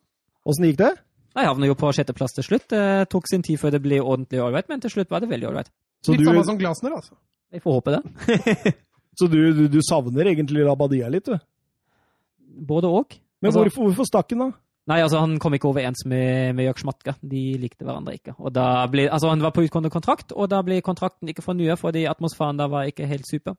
[0.47, 0.91] Åssen gikk det?
[1.31, 2.67] Jeg havna jo på sjetteplass til slutt.
[2.73, 5.47] Det tok sin tid før det ble ordentlig ålreit, men til slutt var det veldig
[5.47, 5.71] ålreit.
[6.03, 7.15] Så Litt du, samme som Glasner, altså.
[7.51, 8.01] Vi får håpe det.
[9.19, 11.37] så du, du, du savner egentlig Labadia litt, du?
[12.67, 13.15] Både og.
[13.41, 14.51] Men Altså- hvorfor, hvorfor stakk han, da?
[14.87, 17.13] Nei, altså han kom ikke overens med, med Jørg Schmatka.
[17.21, 18.33] De likte hverandre ikke.
[18.39, 21.75] Og da ble, altså Han var på utgående kontrakt, og da ble kontrakten ikke fornya
[21.77, 23.53] fordi atmosfæren da var ikke helt super.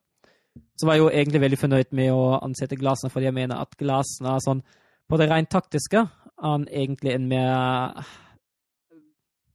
[0.77, 3.77] Så var jeg jo egentlig veldig fornøyd med å ansette Glasner, fordi jeg mener at
[3.79, 4.63] Glasner sånn,
[5.09, 6.11] på det rent taktiske er
[6.43, 8.05] han egentlig en mer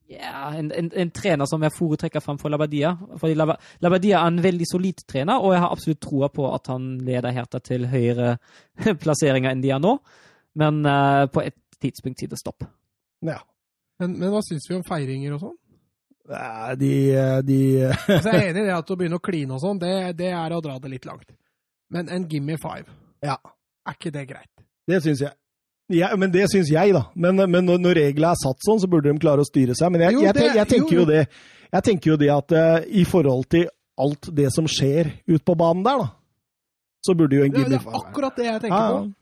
[0.07, 2.93] ja, en, en, en trener som jeg foretrekker framfor Labadia.
[3.19, 6.69] Fordi Laba- Labadia er en veldig solid trener, og jeg har absolutt troa på at
[6.71, 8.37] han leder Hertha til høyere
[9.03, 9.97] plasseringer enn de er nå.
[10.57, 12.63] Men uh, på et tidspunkt sier det stopp.
[13.27, 13.39] Ja.
[14.01, 15.57] Men, men hva syns vi om feiringer og sånn?
[16.27, 16.89] Nei, De,
[17.47, 17.57] de
[18.17, 20.31] Altså, jeg er enig i det at å begynne å kline og sånn, det, det
[20.35, 21.29] er å dra det litt langt.
[21.93, 22.87] Men en gimme five,
[23.23, 23.37] Ja,
[23.87, 24.51] er ikke det greit?
[24.87, 25.33] det syns jeg.
[25.89, 27.05] Ja, men det syns jeg, da.
[27.15, 29.91] Men, men når, når reglene er satt sånn, så burde de klare å styre seg.
[29.93, 31.21] Men jeg, Jo, jeg, det- jeg, tenker jo, jo det
[31.71, 33.69] Jeg tenker jo det at uh, i forhold til
[33.99, 36.09] alt det som skjer ute på banen der, da,
[37.07, 38.99] så burde jo en Det, det er akkurat det jeg tenker Ja, ja.
[39.01, 39.13] på.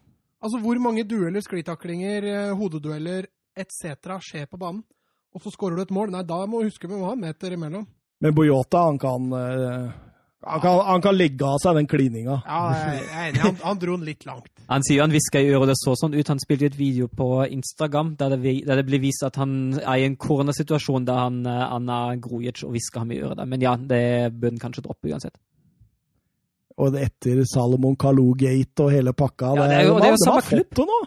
[0.45, 3.25] Altså, hvor mange dueller, sklitaklinger, eh, hodedueller
[3.57, 4.17] etc.
[4.21, 4.83] skjer på banen?
[5.33, 6.11] Og så skårer du et mål.
[6.13, 7.85] Nei, da må du huske vi må ha en meter imellom.
[8.21, 9.89] Men Boyota, han kan, eh,
[10.43, 12.41] han kan Han kan legge av seg den klininga.
[12.45, 13.39] Ja, jeg jeg er enig.
[13.41, 14.49] Han, han dro den litt langt.
[14.69, 16.27] Han sier han hviska i øret, det så sånn ut.
[16.27, 19.73] Han spilte et video på Instagram der det, vi- der det blir vist at han
[19.79, 23.37] er i en koronasituasjon der han, eh, Anna Grujic og hvisker ham i øret.
[23.37, 23.45] der.
[23.45, 25.37] Men ja, det bør han kanskje droppe uansett.
[26.77, 30.41] Og etter Salomon Kalou-gate og hele pakka Ja, det er jo- det er jo samme
[30.41, 30.65] klubb.
[30.65, 30.99] fått det nå!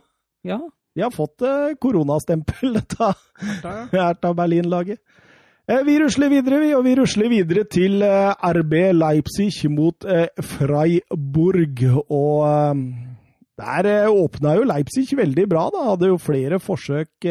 [0.44, 0.58] Ja,
[0.96, 3.14] De har fått eh, koronastempel, dette
[3.92, 4.98] Hertha Berlin-laget.
[5.68, 10.30] Eh, Vi rusler videre, vi, og vi rusler videre til eh, RB Leipzig mot eh,
[10.40, 11.82] Freiburg.
[12.08, 12.84] Og
[13.58, 15.82] der åpna jo Leipzig veldig bra, da.
[15.90, 17.28] Hadde jo flere forsøk.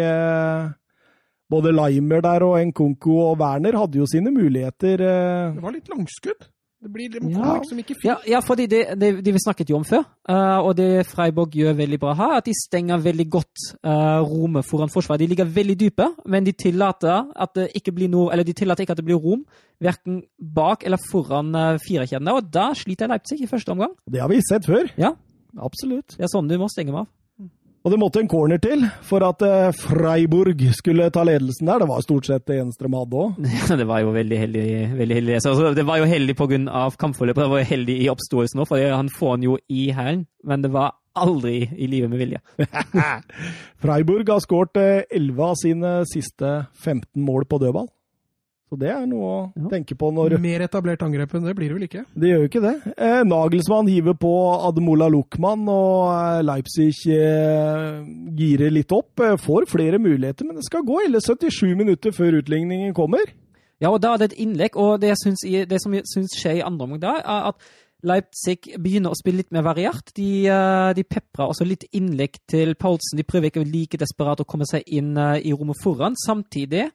[1.47, 4.99] Både Leimer der og Nkunku og Werner hadde jo sine muligheter.
[4.99, 6.49] Det var litt langskudd.
[6.88, 7.57] Det blir det Ja.
[7.59, 10.77] liksom ikke ja, ja fordi det, det, det vi snakket jo om før, uh, og
[10.77, 15.19] det Freiburg gjør veldig bra her, at de stenger veldig godt uh, rommet foran forsvaret.
[15.25, 18.88] De ligger veldig dype, men de tillater, at det ikke blir noe, eller de tillater
[18.88, 19.43] ikke at det blir rom,
[19.83, 22.38] verken bak eller foran uh, firekjedene.
[22.39, 23.91] Og da sliter Leipzig i første omgang.
[24.07, 24.88] Det har vi sett før.
[24.97, 25.11] Ja.
[25.57, 26.15] Absolutt.
[26.15, 27.11] Det er sånn du må stenge meg av.
[27.88, 31.79] Og det måtte en corner til for at eh, Freiburg skulle ta ledelsen der.
[31.79, 33.38] Det var stort sett det eneste de hadde òg.
[33.57, 34.63] Ja, det var jo veldig heldig.
[34.97, 35.38] Veldig heldig.
[35.39, 36.81] Så, altså, det var jo heldig pga.
[36.99, 37.45] kampforløpet.
[37.45, 40.25] Det var jo heldig i oppståelsen òg, for han får han jo i hælen.
[40.43, 42.43] Men det var aldri i livet med vilje.
[43.83, 47.88] Freiburg har skåret eh, 11 av sine siste 15 mål på dødball.
[48.68, 49.70] Så det er noe å Ja.
[49.72, 52.05] tenke på når Mer etablert angrep enn det blir det vel ikke?
[52.20, 52.93] Det gjør jo ikke det.
[52.97, 54.32] Eh, Nagelsmann hiver på
[54.68, 58.03] Ademola Luchmann, og eh, Leipzig eh,
[58.36, 59.20] girer litt opp.
[59.24, 63.24] Eh, får flere muligheter, men det skal gå hele 77 minutter før utligningen kommer.
[63.80, 66.03] Ja, og da er det et innlegg, og det, jeg synes, i- det som jeg
[66.11, 67.55] syns skjer i andre omgang da, er at
[68.03, 70.11] Leipzig begynner å spille litt mer variert.
[70.13, 73.15] De, eh, de peprer også litt innlegg til Paulsen.
[73.18, 76.15] De prøver ikke like desperat å komme seg inn i rommet foran.
[76.28, 76.91] Samtidig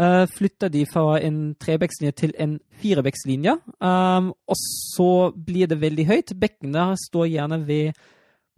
[0.00, 3.56] eh, flytter de fra en trebekslinje til en firebekslinje.
[3.78, 6.34] Um, og så blir det veldig høyt.
[6.40, 7.92] Bekkene står gjerne ved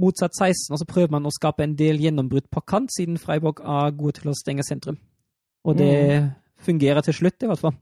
[0.03, 3.61] motsatt 16, og så prøver man å skape en del gjennombrudd på kant, siden Freiburg
[3.63, 4.99] er gode til å stenge sentrum.
[5.63, 5.95] Og det
[6.63, 7.77] fungerer til slutt, i hvert fall.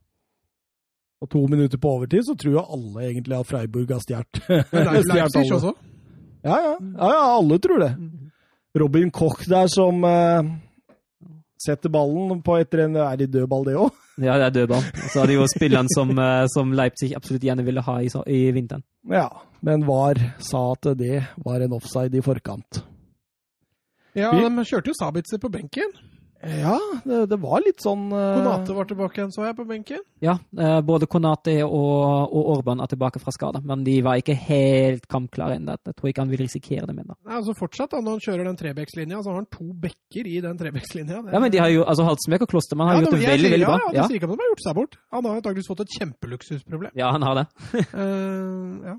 [1.20, 4.40] Og to minutter på overtid så tror jo alle egentlig at Freiburg har stjålet
[4.72, 5.56] Leipzig alle.
[5.58, 5.72] også.
[6.40, 7.90] Ja, ja, ja, ja, alle tror det.
[8.80, 10.48] Robin Koch der som eh,
[11.64, 13.90] setter ballen på etter en Er det dødball, det òg?
[14.20, 14.84] Ja, det er dødball.
[15.08, 18.40] Så er det jo spilleren som, eh, som Leipzig absolutt gjerne ville ha i, i
[18.52, 18.84] vinteren.
[19.08, 19.28] Ja.
[19.64, 22.82] Men VAR sa at det var en offside i forkant.
[24.18, 25.92] Ja, de kjørte jo Sabitzer på benken.
[26.40, 28.20] Ja, det, det var litt sånn uh...
[28.38, 30.00] Konate var tilbake igjen, så jeg, på benken.
[30.24, 34.36] Ja, uh, både Konate og, og Orban er tilbake fra skade, men de var ikke
[34.48, 35.76] helt kampklare ennå.
[35.84, 37.18] Jeg tror ikke han vil risikere det ennå.
[37.28, 40.40] Nei, altså Fortsatt, da, når han kjører den trebekslinja, så har han to bekker i
[40.48, 41.20] den trebekslinja.
[41.26, 43.50] Det- Ja, men de har jo, altså Halsmek og Klostermann har Ja, gjort det veldig,
[43.58, 43.76] veldig bra.
[43.76, 44.98] Ja, ja, Ja, det sier ikke at de har gjort seg bort.
[45.12, 46.92] Han har antakeligvis fått et kjempeluksusproblem.
[46.96, 47.46] ja han har det.
[47.92, 48.96] uh, ja.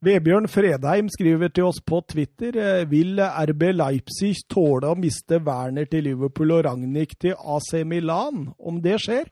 [0.00, 5.90] Vebjørn Fredheim skriver til oss på Twitter eh, Vil RB Leipzig tåle å miste Werner
[5.90, 9.28] til Liverpool og Ragnhild til AC Milan, om det skjer?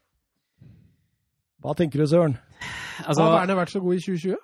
[1.65, 2.37] Hva tenker du, Søren?
[3.07, 4.37] Altså, har Werner vært så god i 2020?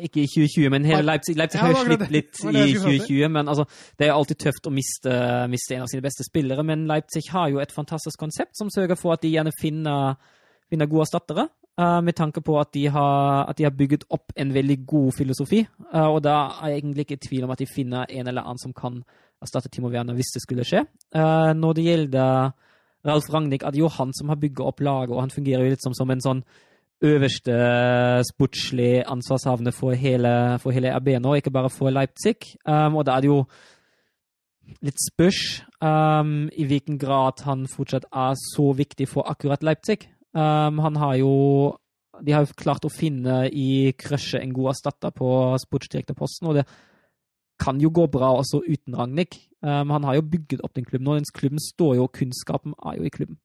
[0.00, 2.82] ikke i 2020, men hele Leipzig, Leipzig Ja, har jo slitt litt i jeg skulle
[2.82, 3.00] fram til.
[3.00, 3.32] 2020.
[3.34, 3.64] Men altså,
[3.98, 5.16] det er alltid tøft å miste,
[5.50, 6.64] miste en av sine beste spillere.
[6.66, 10.14] Men Leipzig har jo et fantastisk konsept som sørger for at de gjerne finner,
[10.72, 11.48] finner gode erstattere.
[11.78, 15.12] eh, med tanke på at de, har, at de har bygget opp en veldig god
[15.16, 15.62] filosofi.
[15.94, 18.42] eh, og da er jeg egentlig ikke i tvil om at de finner en eller
[18.42, 19.02] annen som kan
[19.42, 20.84] erstatte Timo Werner hvis det skulle skje.
[21.14, 22.52] Eh, når det gjelder
[23.04, 25.72] Ralf Ragnhild, er det jo han som har bygget opp laget, og han fungerer jo
[25.72, 26.44] litt som, som en sånn
[27.02, 27.54] øverste
[28.28, 32.54] sportslig ansvarshavne for hele, for hele RB nå, ikke bare for Leipzig.
[32.62, 33.40] Um, og da er det jo
[34.86, 40.06] litt spørs um, i hvilken grad han fortsatt er så viktig for akkurat Leipzig.
[40.32, 41.32] Um, han har jo
[42.24, 45.28] De har jo klart å finne i Krøsje en god erstatter på
[45.58, 46.66] sportsdirektørposten, og det
[47.62, 49.38] kan jo gå bra også uten Ragnhild.
[49.64, 52.76] Um, han har jo bygget opp den klubben, og den klubben står jo, og kunnskapen
[52.84, 53.40] er jo i klubben.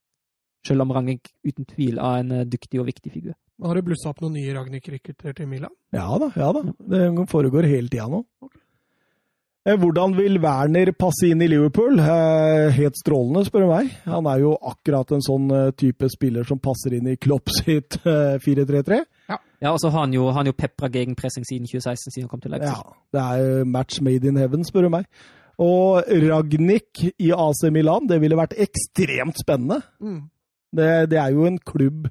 [0.68, 3.36] Selv om Ragnhild uten tvil er en eh, dyktig og viktig figur.
[3.64, 5.74] Har det blussa opp noen nye Ragnhild-rykter til Milan?
[5.96, 6.64] Ja da, ja da.
[6.92, 8.24] Det foregår hele tida nå.
[8.44, 8.58] Eh,
[9.76, 12.00] Hvordan vil Werner passe inn i Liverpool?
[12.00, 13.90] Eh, Helt strålende, spør du meg.
[14.08, 18.00] Han er jo akkurat en sånn eh, type spiller som passer inn i Klopp sitt
[18.08, 19.02] eh, 4-3-3.
[19.28, 22.44] Ja, og så har han jo, han jo pepra gegenpressing siden 2016, siden han kom
[22.44, 22.70] til Leipzig.
[22.78, 25.10] Ja, det er match made in heaven, spør du meg.
[25.58, 29.82] Og Ragnhild i AC Milan, det ville vært ekstremt spennende.
[30.00, 30.22] Mm.
[30.78, 32.08] Det, det er jo en klubb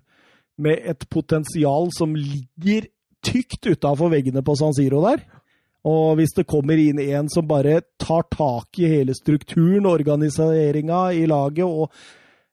[0.58, 2.88] med et potensial som ligger
[3.26, 5.22] tykt utafor veggene på San Siro der.
[5.86, 11.26] Og hvis det kommer inn en som bare tar tak i hele strukturen, organiseringa i
[11.30, 11.92] laget, og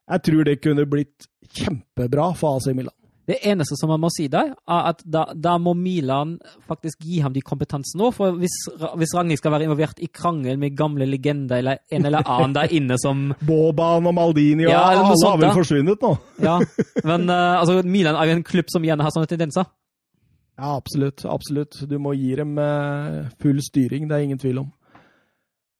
[0.04, 2.94] jeg tror det kunne blitt kjempebra for AC Milan.
[3.24, 6.34] Det eneste som man må si der, er at da, da må Milan
[6.68, 8.10] faktisk gi ham de kompetansen nå.
[8.12, 8.56] For hvis,
[9.00, 12.74] hvis Ragnhild skal være involvert i krangel med gamle legender eller en eller annen der
[12.76, 16.12] inne som Boban og Maldini og Ja, alle har vel forsvunnet nå.
[16.44, 16.58] Ja,
[17.10, 19.72] men uh, altså, Milan er jo en klubb som gjerne har sånne tendenser.
[20.56, 21.24] Ja, absolutt.
[21.26, 21.80] Absolutt.
[21.90, 24.72] Du må gi dem eh, full styring, det er ingen tvil om.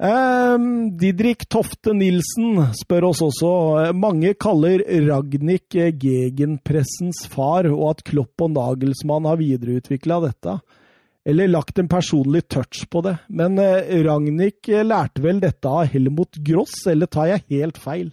[0.02, 3.50] Um, Didrik Tofte Nilsen spør oss også.
[3.84, 10.56] eh, Mange kaller Ragnhild eh, gegenpressens far, og at Klopp og Nagelsmann har videreutvikla dette.
[11.24, 13.14] Eller lagt en personlig touch på det.
[13.30, 18.10] Men eh, Ragnhild lærte vel dette av Helmut Gross, eller tar jeg helt feil?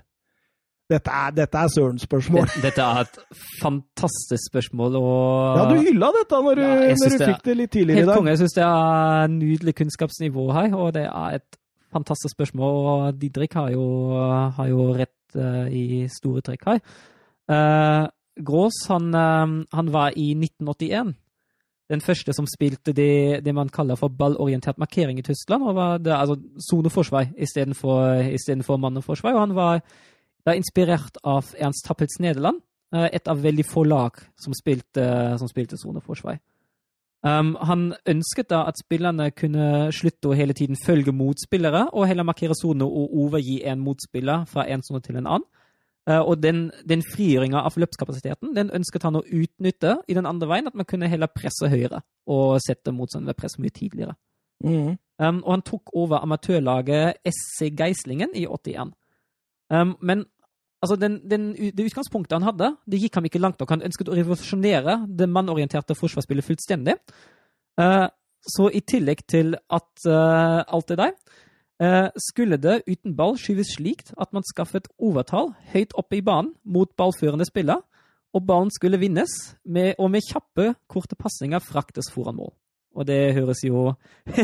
[0.92, 2.50] Dette er, dette er Sørens spørsmål.
[2.64, 3.20] Dette, er et
[3.62, 4.98] fantastisk spørsmål.
[5.00, 5.58] og...
[5.58, 8.02] Ja, du hylla dette når du, Ja, jeg når du fikk det litt tidligere i
[8.02, 8.20] Helt dag.
[8.20, 8.34] konge.
[8.34, 11.60] Jeg syns det er nydelig kunnskapsnivå her, og det er et
[11.96, 12.80] fantastisk spørsmål.
[12.94, 13.86] Og Didrik har jo,
[14.58, 16.84] har jo rett uh, i store trekk her.
[17.52, 18.10] Uh,
[18.42, 21.12] Grås han, eh, han var i 1981
[21.92, 25.64] den første som spilte det, det man kaller for ballorientert markering i Tyskland.
[25.64, 26.38] og var det, altså
[26.70, 29.34] Soneforsvar istedenfor mann og forsvar.
[29.34, 29.82] Og han var
[30.46, 32.62] da inspirert av Ernst Tappels Nederland,
[32.96, 36.40] eh, et av veldig få lag som spilte, som spilte soneforsvar.
[37.22, 42.26] Um, han ønsket da at spillerne kunne slutte å hele tiden følge motspillere, og heller
[42.26, 45.50] markere sone og overgi en motspiller fra en sone til en annen.
[46.10, 50.50] Uh, og den, den frigjøringa av løpskapasiteten den ønsket han å utnytte i den andre
[50.50, 54.18] veien, at man kunne heller presse høyere og sette motstanderen ved press mye tidligere.
[54.66, 54.98] Mm.
[55.22, 58.96] Um, og han tok over amatørlaget SC Geislingen i 81.
[59.72, 60.26] Um, men
[60.84, 63.72] altså, den, den, det utgangspunktet han hadde, det gikk ham ikke langt nok.
[63.72, 66.98] Han ønsket å revolusjonere det mannorienterte forsvarsspillet fullstendig.
[67.80, 68.10] Uh,
[68.42, 71.14] så i tillegg til at uh, alt det der,
[71.84, 76.56] uh, skulle det uten ball skyves slikt at man skaffet overtall høyt oppe i banen
[76.66, 77.86] mot ballførende spiller,
[78.32, 79.32] og ballen skulle vinnes,
[79.66, 82.54] med, og med kjappe, korte pasninger fraktes foran mål.
[82.92, 83.94] Og det høres jo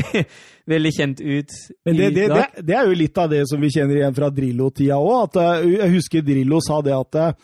[0.72, 1.56] veldig kjent ut.
[1.86, 4.32] Men det, det, det, det er jo litt av det som vi kjenner igjen fra
[4.32, 5.40] Drillo-tida òg.
[5.68, 7.36] Jeg husker Drillo sa det at eh,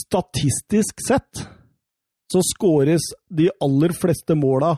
[0.00, 1.44] statistisk sett
[2.28, 4.74] så skåres de aller fleste måla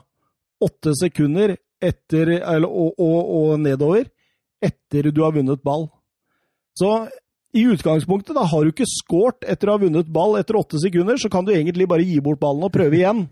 [0.60, 4.10] åtte sekunder etter, eller, og, og, og nedover
[4.60, 5.88] etter du har vunnet ball.
[6.76, 7.08] Så
[7.56, 11.18] i utgangspunktet da har du ikke skåret etter å ha vunnet ball etter åtte sekunder,
[11.18, 13.24] så kan du egentlig bare gi bort ballen og prøve igjen.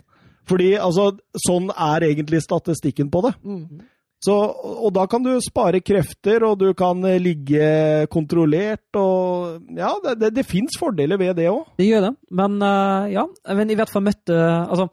[0.47, 1.11] Fordi altså,
[1.47, 3.33] sånn er egentlig statistikken på det.
[3.43, 3.81] Mm.
[4.19, 9.93] Så, og da kan du spare krefter, og du kan eh, ligge kontrollert, og Ja,
[10.03, 11.63] det, det, det fins fordeler ved det òg.
[11.79, 13.23] Det gjør det, men uh, ja.
[13.55, 14.89] Men i hvert fall møtte Altså,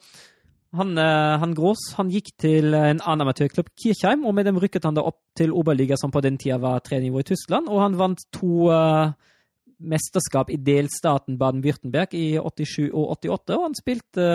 [0.79, 4.87] han, uh, han Grås han gikk til en annen amatørklubb, Kirchheim, og med dem rykket
[4.87, 7.99] han da opp til Oberliga, som på den tida var trenivå i Tyskland, og han
[7.99, 9.11] vant to uh,
[9.83, 14.31] mesterskap i delstaten Baden-Würtemberg i 87 og 88, og han spilte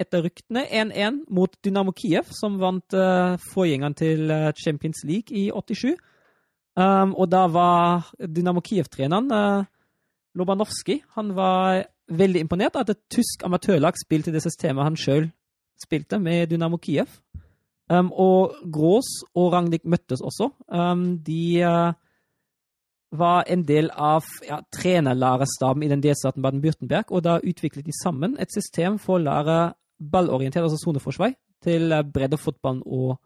[0.00, 5.48] etter ryktene 1-1 mot Dynamo Kiev, som vant uh, forgjengeren til eh, Champions League i
[5.50, 5.96] 87.
[6.76, 9.64] Um, og da var Dynamo Kiev-treneren uh,
[10.36, 15.30] Lobanovskij han var veldig imponert at et tysk amatørlag spilte det systemet han sjøl
[15.80, 17.08] spilte med Dynamo Kiev.
[17.88, 20.50] Um, og Grås og Ragnhild møttes også.
[20.68, 21.94] Um, de uh,
[23.18, 28.36] var en del av ja, trenerlærerstaben i den delstaten Baden-Württemberg, og da utviklet de sammen
[28.40, 29.58] et system for å lære
[29.98, 33.16] ballorientert, altså soneforsvar, til uh, breddefotballen og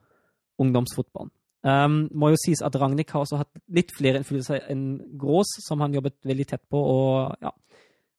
[0.61, 1.33] ungdomsfotballen.
[1.61, 4.85] Um, må jo sies at Ragnhild har også hatt litt flere innflytelser enn
[5.21, 6.81] Grås, som han jobbet veldig tett på.
[6.81, 7.53] og ja,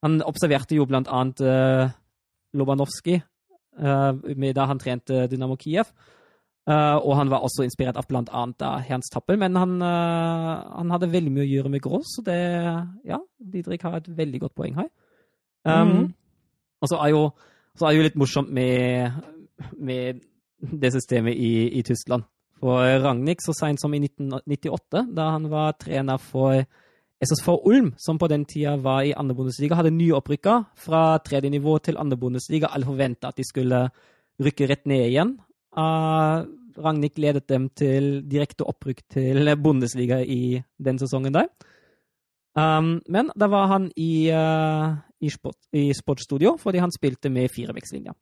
[0.06, 1.90] Han observerte jo blant annet uh,
[2.54, 4.12] Lobanovskij uh,
[4.54, 5.90] da han trente Dynamo Kiev.
[6.62, 10.92] Uh, og han var også inspirert av blant annet da Herns Tappel, men han, han
[10.94, 12.38] hadde veldig mye å gjøre med Grås, så det
[13.08, 14.92] Ja, Didrik har et veldig godt poeng her.
[15.66, 16.06] Um, mm.
[16.82, 17.24] Og så er jo
[17.78, 19.18] så er det jo litt morsomt med,
[19.78, 20.20] med
[20.60, 22.26] det systemet i, i Tyskland.
[22.62, 26.62] For Ragnhild, så seint som i 1998, da han var trener for
[27.22, 31.76] SSV Ulm, som på den tida var i andre Bundesliga, hadde nyopprykka fra tredje nivå
[31.78, 32.70] til andre Bundesliga.
[32.70, 33.82] Alle forventa at de skulle
[34.42, 35.36] rykke rett ned igjen.
[35.74, 36.42] Uh,
[36.82, 41.50] Ragnhild ledet dem til direkte opprykk til Bundesliga i den sesongen der.
[42.58, 47.50] Um, men da var han i, uh, i, sport, i, sportsstudio fordi han spilte med
[47.54, 48.14] firevektslinja.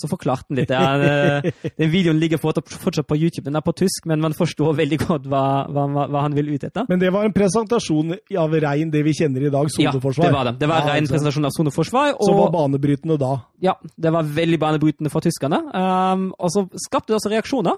[0.00, 0.70] Så forklarte han litt.
[0.72, 1.42] Ja,
[1.80, 3.44] den videoen ligger fortsatt på YouTube.
[3.44, 6.64] Den er på tysk, men man forstår veldig godt hva, hva, hva han vil ut
[6.64, 6.86] etter.
[6.88, 10.24] Men det var en presentasjon av rein det vi kjenner i dag, soneforsvar?
[10.24, 10.54] Ja, det var det.
[10.62, 11.18] Det var ja, rein altså.
[11.18, 12.14] presentasjon av soneforsvar.
[12.16, 13.34] Som var banebrytende da?
[13.60, 15.60] Ja, det var veldig banebrytende for tyskerne.
[15.68, 17.76] Um, og så skapte det også reaksjoner.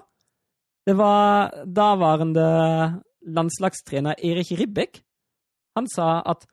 [0.87, 2.47] Det var daværende
[3.35, 5.03] landslagstrener Erik Ribbek.
[5.75, 6.47] Han sa at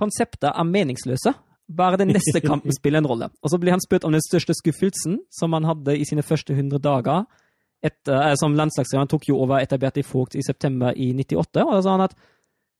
[0.00, 1.34] konseptet er meningsløse
[1.70, 3.30] bare den neste kampen spiller en rolle.
[3.42, 6.54] Og så blir han spurt om den største skuffelsen som han hadde i sine første
[6.56, 7.24] 100 dager
[7.82, 9.08] etter, eh, som landslagstrener.
[9.10, 11.64] Tok jo over etter Bertil Vogt i september i 98.
[11.66, 12.16] Og da sa han at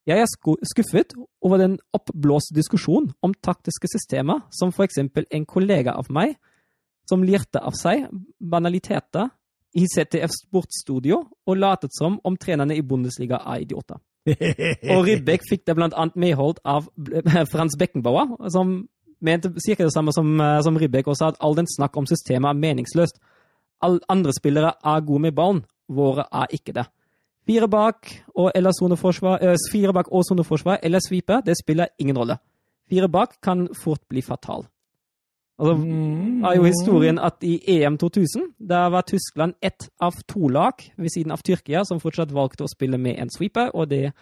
[0.09, 0.31] jeg er
[0.67, 1.13] skuffet
[1.45, 6.39] over den oppblåste diskusjonen om taktiske systemer, som for eksempel en kollega av meg
[7.09, 8.07] som lirte av seg
[8.41, 9.29] banaliteter
[9.77, 14.01] i CTF Sportsstudio og latet som om trenerne i Bundesliga er idioter.
[14.93, 16.89] og Rybbeck fikk det blant annet medholdt av
[17.53, 18.83] Frans Beckenbauer, som
[19.21, 22.09] mente cirka det samme som, eh, som Rybbeck og sa at all den snakk om
[22.09, 23.21] systemet er meningsløst.
[23.83, 26.87] Alle andre spillere er gode med ballen, våre er ikke det.
[27.49, 32.19] Fire bak og eller soneforsvar, øh, fire bak og soneforsvar eller sweeper, det spiller ingen
[32.19, 32.37] rolle.
[32.91, 34.67] Fire bak kan fort bli fatal.
[35.61, 36.45] Altså, mm.
[36.49, 41.13] er jo historien at i EM 2000 der var Tyskland ett av to lag ved
[41.13, 44.15] siden av Tyrkia som fortsatt valgte å spille med en sweeper, og det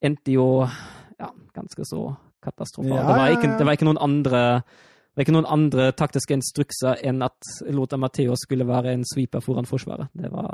[0.00, 2.08] endte jo ja, ganske så
[2.44, 2.94] katastrofalt.
[2.94, 6.36] Ja, det, var ikke, det var ikke noen andre det var ikke noen andre taktiske
[6.36, 10.10] instrukser enn at Lothar Matheo skulle være en sweeper foran Forsvaret.
[10.12, 10.50] Det var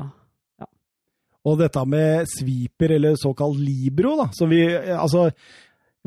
[0.62, 0.68] ja.
[1.50, 4.62] Og dette med sweeper, eller såkalt libro, da, som vi
[4.94, 5.30] Altså,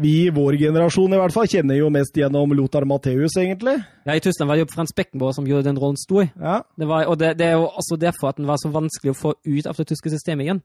[0.01, 3.77] vi i vår generasjon i hvert fall kjenner jo mest gjennom Lothar Matheus, egentlig.
[4.03, 6.27] Ja, I Tyskland var det jo Frans Beckenbauer som gjorde den rollen stor.
[6.35, 6.57] Ja.
[6.75, 9.19] Det var, og det, det, er jo også derfor at den var så vanskelig å
[9.19, 10.61] få ut av det tyske systemet igjen.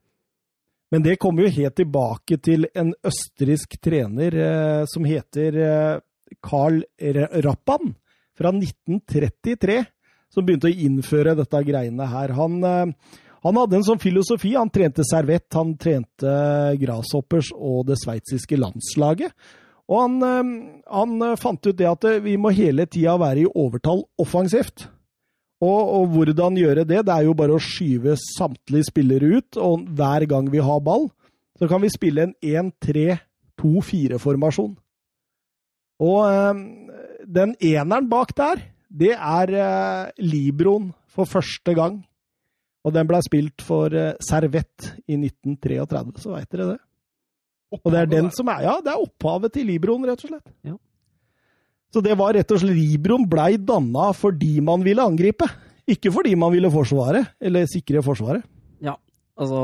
[0.90, 6.02] Men det kommer jo helt tilbake til en østerriksk trener eh, som heter eh,
[6.42, 6.82] Karl
[7.46, 7.94] Rappan,
[8.34, 9.80] fra 1933,
[10.34, 12.38] som begynte å innføre dette greiene her.
[12.38, 12.62] Han...
[12.66, 14.54] Eh, han hadde en sånn filosofi.
[14.58, 16.32] Han trente servett, han trente
[16.80, 19.32] Grasshoppers og det sveitsiske landslaget.
[19.90, 20.44] Og han, eh,
[20.92, 21.10] han,
[21.40, 24.88] fant ut det at vi må hele tida være i overtall offensivt.
[25.60, 27.04] Og, og, hvordan gjøre det?
[27.04, 31.10] Det er jo bare å skyve samtlige spillere ut, og hver gang vi har ball,
[31.60, 34.76] så kan vi spille en 1-3-2-4-formasjon.
[36.00, 36.24] Og
[37.28, 38.56] den eneren bak der,
[38.88, 39.52] det er
[40.16, 42.00] Libroen for første gang.
[42.86, 46.78] Og den ble spilt for uh, Servett i 1933, så veit dere det.
[47.76, 50.54] Og det er den som er Ja, det er opphavet til Libroen, rett og slett.
[50.66, 50.76] Ja.
[51.90, 55.46] Så det var rett og slett Libroen blei danna fordi man ville angripe.
[55.90, 58.44] Ikke fordi man ville forsvare, eller sikre Forsvaret.
[58.84, 58.94] Ja,
[59.38, 59.62] altså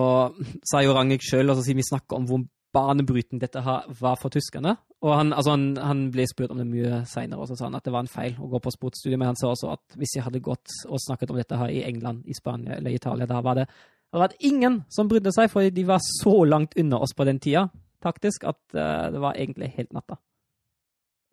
[0.66, 2.42] sa jo Rangik sjøl, altså siden vi snakker om hvor
[2.76, 4.74] banebrytende dette var for tyskerne.
[5.04, 7.76] Og han, altså han, han ble spurt om det mye seinere, og så sa han
[7.76, 9.18] at det var en feil å gå på sportsstudiet.
[9.20, 11.82] Men han sa også at hvis jeg hadde gått og snakket om dette her i
[11.84, 13.66] England, i Spania eller Italia, da var det,
[14.12, 17.42] det var ingen som brydde seg, for de var så langt unna oss på den
[17.42, 17.68] tida
[18.06, 20.18] taktisk at uh, det var egentlig helt natta.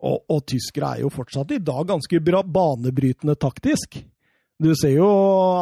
[0.04, 4.00] Og, og tyskere er jo fortsatt i dag ganske bra banebrytende taktisk.
[4.62, 5.08] Du ser jo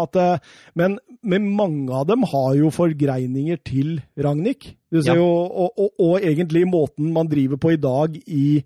[0.03, 4.75] at eh, Men, men, mange av dem har jo forgreininger til Ragnhild.
[4.93, 5.21] Du ser ja.
[5.21, 8.61] jo, og, og, og, egentlig måten man driver på i dag i,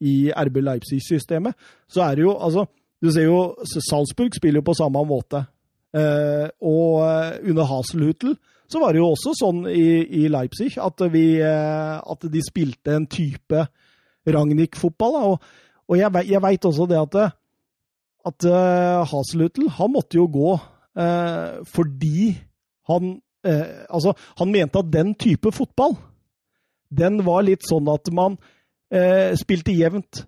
[0.00, 1.56] i RB Leipzig-systemet,
[1.88, 2.66] så er det jo altså
[3.00, 5.46] Du ser jo Salzburg spiller jo på samme måte.
[5.96, 8.34] Eh, og eh, under Haselhutl
[8.70, 12.92] så var det jo også sånn i, i Leipzig at, vi, eh, at de spilte
[12.94, 13.64] en type
[14.28, 15.16] Ragnhild-fotball.
[15.32, 15.48] Og,
[15.88, 17.39] og jeg veit også det at
[18.28, 22.34] at uh, Haselhutl han måtte jo gå uh, fordi
[22.90, 23.16] han
[23.46, 25.96] uh, Altså, han mente at den type fotball,
[26.90, 30.24] den var litt sånn at man uh, spilte jevnt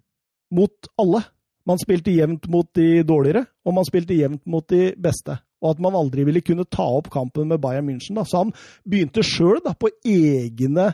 [0.52, 1.22] mot alle.
[1.68, 5.36] Man spilte jevnt mot de dårligere, og man spilte jevnt mot de beste.
[5.62, 8.16] Og at man aldri ville kunne ta opp kampen med Bayern München.
[8.18, 8.24] Da.
[8.26, 8.50] Så han
[8.82, 10.88] begynte sjøl på egne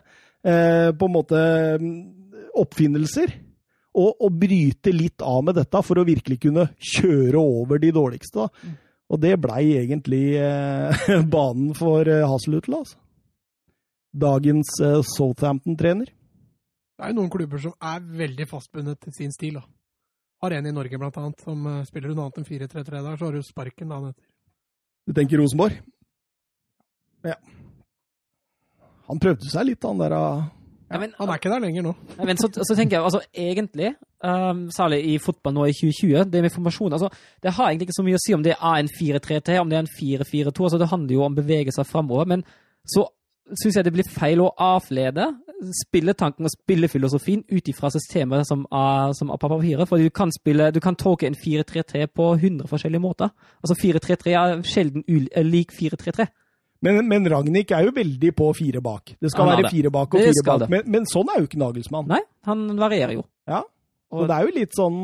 [0.45, 1.41] på en måte
[2.59, 3.33] oppfinnelser
[3.99, 8.47] å, bryte litt av med dette for å virkelig kunne kjøre over de dårligste.
[8.47, 8.75] Da.
[9.09, 12.99] Og det blei egentlig eh, banen for eh, Haselhutl, altså.
[14.19, 16.09] Dagens eh, Southampton-trener.
[16.09, 19.61] Det er jo noen klubber som er veldig fastbundet til sin stil.
[19.61, 19.65] da.
[20.43, 23.27] Har en i Norge, blant annet, som uh, spiller noe annet enn 4-3-3 der, så
[23.27, 24.27] har du sparken dagen etter.
[25.07, 25.79] Du tenker Rosenborg?
[27.27, 27.35] Ja.
[29.09, 30.15] Han prøvde seg litt, han der.
[30.15, 30.58] Uh
[30.91, 31.95] Ja, men- han er ikke der lenger nå.
[32.25, 33.95] Men så, så tenker jeg altså egentlig,
[34.25, 37.11] um, særlig i fotball nå i 2020, det med formasjon altså,
[37.43, 39.77] Det har egentlig ikke så mye å si om det er en 4-3-3, om det
[39.77, 40.65] er en 4-4-2.
[40.65, 42.25] altså Det handler jo om bevegelser framover.
[42.25, 42.45] Men
[42.87, 43.05] så
[43.57, 45.29] syns jeg det blir feil å avlede
[45.85, 49.89] spilletanken og spillefilosofien ut ifra systemet som er, som er på papiret.
[49.89, 53.33] For du kan, spille, du kan tolke en 4-3-3 på 100 forskjellige måter.
[53.63, 55.05] Altså 4-3-3 er sjelden
[55.49, 56.29] lik 4-3-3.
[56.85, 59.17] Men, men Ragnhild er jo veldig på fire bak.
[59.19, 59.73] Det skal være det.
[59.75, 60.69] fire bak og fire bak.
[60.71, 62.07] Men, men sånn er jo ikke Nagelsmann.
[62.11, 63.25] Nei, han varierer jo.
[63.51, 63.65] Ja.
[64.09, 65.01] Og det er jo litt sånn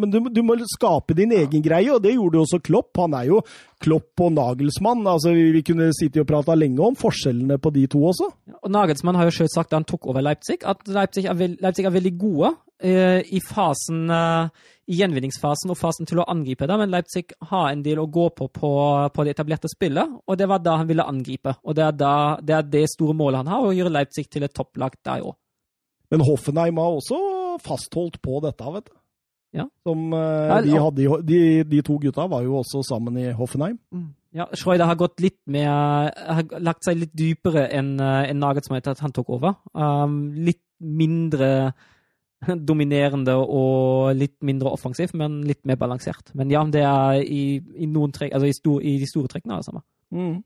[0.00, 2.94] Men du, du må skape din egen greie, og det gjorde jo også Klopp.
[2.96, 3.42] Han er jo
[3.84, 5.04] Klopp og Nagelsmann.
[5.04, 8.30] Altså, vi, vi kunne sittet og prata lenge om forskjellene på de to også.
[8.62, 11.60] Og Nagelsmann har jo selv sagt da han tok over Leipzig, at Leipzig er, veld,
[11.64, 16.66] Leipzig er veldig gode eh, i fasen eh, i gjenvinningsfasen og fasen til å angripe
[16.68, 18.70] det, men Leipzig har en del å gå på på,
[19.12, 21.52] på det etablerte spillet, og det var da han ville angripe.
[21.68, 24.48] Og det er, da, det er det store målet han har, å gjøre Leipzig til
[24.48, 25.36] et topplag der òg.
[26.08, 27.18] Men Hoffenheim har også
[27.62, 28.94] fastholdt på dette, vet du.
[29.58, 29.64] Ja.
[29.86, 33.78] Som uh, de, hadde, de, de to gutta var jo også sammen i Hoffenheim.
[34.36, 38.82] Ja, Schreuder har gått litt mer Har lagt seg litt dypere enn uh, en Nagelsmann
[38.82, 39.56] etter at han tok over.
[39.72, 41.72] Um, litt mindre
[42.70, 46.34] dominerende og litt mindre offensiv, men litt mer balansert.
[46.38, 49.56] Men ja, det er i, i, noen trekk, altså i, stor, i de store trekkene
[49.56, 49.84] er det samme.
[50.14, 50.36] Mm.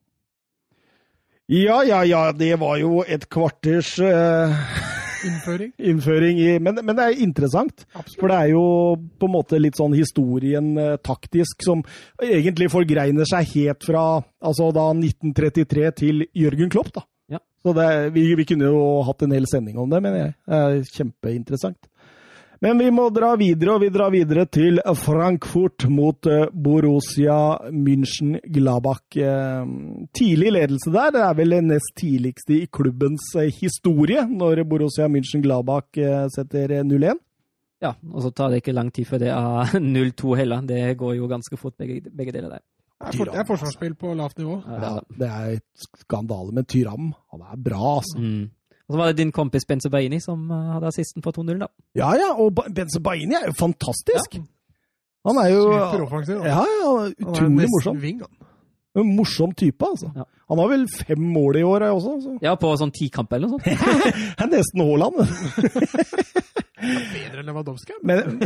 [1.53, 2.23] Ja, ja, ja.
[2.33, 4.55] Det var jo et kvarters eh,
[5.29, 5.73] Innføring.
[5.79, 7.85] innføring i men, men det er interessant.
[7.93, 8.19] Absolutt.
[8.21, 8.65] For det er jo
[9.21, 11.85] på en måte litt sånn historien eh, taktisk som
[12.23, 14.05] egentlig forgreiner seg helt fra
[14.43, 17.07] altså da 1933 til Jørgen Klopp, da.
[17.33, 17.41] Ja.
[17.63, 20.37] Så det, vi, vi kunne jo hatt en hel sending om det, mener jeg.
[20.47, 21.81] Det er kjempeinteressant.
[22.63, 29.17] Men vi må dra videre, og vi drar videre til Frankfurt mot eh, Borussia München-Glabach.
[29.19, 29.73] Eh,
[30.15, 31.11] Tidlig ledelse der.
[31.17, 35.99] Det er vel det nest tidligste i klubbens eh, historie, når Borussia München-Glabach
[36.37, 37.19] setter eh, 0-1.
[37.83, 40.63] Ja, og så tar det ikke lang tid før det er 0-2 heller.
[40.71, 42.65] Det går jo ganske fort, begge, begge deler der.
[43.11, 44.61] Det er, forsvarsspill på lavt nivå.
[44.63, 45.17] Ja, det er det.
[45.19, 48.23] det er et skandale, med Tyram han er bra, altså.
[48.23, 48.45] Mm.
[48.93, 51.69] Og så var det din kompis Benze Baini som uh, hadde assisten på 2-0, da.
[51.97, 52.69] Ja, ja, og Ba-
[53.01, 54.37] Baini er jo fantastisk!
[55.25, 56.43] Han er jo Superoffensiv.
[56.43, 56.51] da.
[56.51, 56.93] ja, ja,
[57.25, 58.01] utrolig morsom.
[58.03, 58.49] Ving, han.
[59.01, 60.11] En morsom type, altså.
[60.19, 60.27] Ja.
[60.53, 62.17] Han har vel fem mål i år også.
[62.27, 62.35] Så.
[62.45, 63.65] Ja, på sånn tikamp eller noe sånt.
[64.37, 65.23] Det er nesten Haaland.
[66.83, 67.97] Bedre enn Lewandowski.
[68.05, 68.37] Men,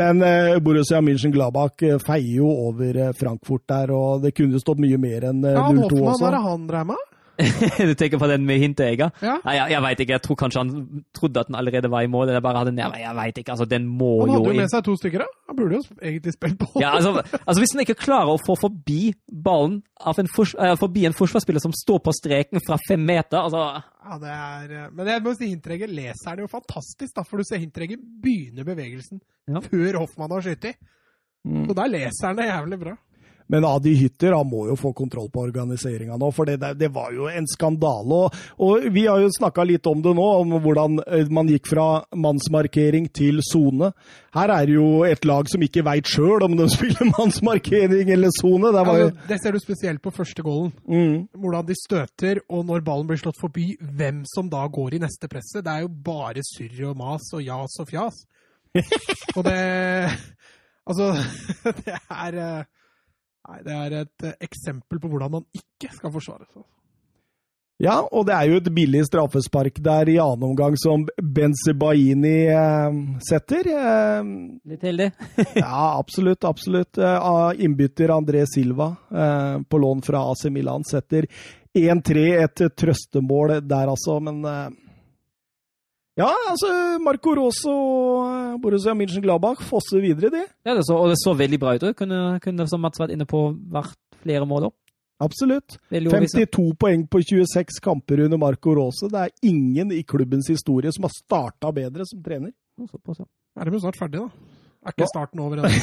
[0.00, 4.80] men uh, Borussia München-Glabach eh, feier jo over eh, Frankfurt der, og det kunne stått
[4.82, 6.24] mye mer enn eh, Ja, han 0-2 Hoffmann, også.
[6.24, 7.10] hva er det han dreier med?
[7.88, 9.10] du tenker på den med hinteegger?
[9.24, 9.38] Ja.
[9.44, 10.14] Nei, jeg, jeg veit ikke.
[10.14, 12.28] Jeg tror kanskje han trodde at den allerede var i mål.
[12.30, 13.54] Eller bare hadde den, jeg, jeg vet ikke.
[13.56, 15.40] Altså, den må Han hadde jo med seg to stykker, da.
[15.50, 16.70] Han burde jo egentlig spilt på.
[16.82, 20.74] Ja, altså, altså Hvis han ikke klarer å få forbi ballen av en, fors, uh,
[20.80, 23.62] forbi en forsvarsspiller som står på streken fra fem meter altså,
[24.04, 27.40] Ja, det er, eh, men jeg må si Hintregger leser det jo fantastisk, da, for
[27.40, 29.62] du ser Hintregger begynner bevegelsen Ja.
[29.64, 30.74] før Hoffmann har skutt.
[31.44, 31.64] Mm.
[31.68, 32.94] Så der leser han det jævlig bra.
[33.52, 37.12] Men Adi Hytter han må jo få kontroll på organiseringa nå, for det, det var
[37.12, 38.20] jo en skandale.
[38.24, 41.68] Og, og vi har jo snakka litt om det nå, om hvordan eh, man gikk
[41.68, 43.92] fra mannsmarkering til sone.
[44.34, 48.32] Her er det jo et lag som ikke veit sjøl om de spiller mannsmarkering eller
[48.40, 48.72] sone.
[48.74, 50.72] Det jo Altså, det ser du spesielt på første goalen.
[50.88, 55.02] mm, Hvordan de støter, og når ballen blir slått forbi, hvem som da går i
[55.02, 55.64] neste presset.
[55.64, 58.24] Det er jo bare surr og mas og jas og fjas.
[59.36, 59.60] Og det
[60.84, 61.14] Altså,
[61.84, 62.64] det er eh,
[63.44, 66.64] Nei, det er et eh, eksempel på hvordan man ikke skal forsvare seg.
[67.82, 73.00] Ja, og det er jo et billig straffespark der i annen omgang som Benzebaini eh,
[73.26, 73.66] setter.
[73.66, 74.30] Eh,
[74.70, 75.10] litt heldig.
[75.64, 77.00] ja, absolutt, absolutt.
[77.02, 81.26] Eh, innbytter André Silva eh, på lån fra AC Milan setter
[81.74, 84.68] 1-3, et trøstemål der altså, men eh,
[86.20, 86.68] ja, altså
[87.02, 90.42] Marco Rosso og Borussia München-Glabach fosser videre, de.
[90.66, 91.88] Ja, det så, og det så veldig bra ut.
[91.98, 93.38] Kunne, kunne som Mats vært inne på,
[93.74, 94.76] vært flere mål opp.
[95.24, 95.76] Absolutt.
[95.94, 99.08] 52 poeng på 26 kamper under Marco Rose.
[99.10, 102.52] Det er ingen i klubbens historie som har starta bedre som trener.
[102.90, 103.26] Såpass, ja.
[103.60, 104.30] Er de jo snart ferdige, da?
[104.84, 105.70] Er ikke starten over ennå?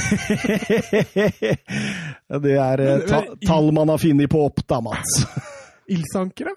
[2.44, 5.24] det er eh, ta tall man har funnet på opp, da, Mats.
[5.95, 6.56] Ildsanker, ja?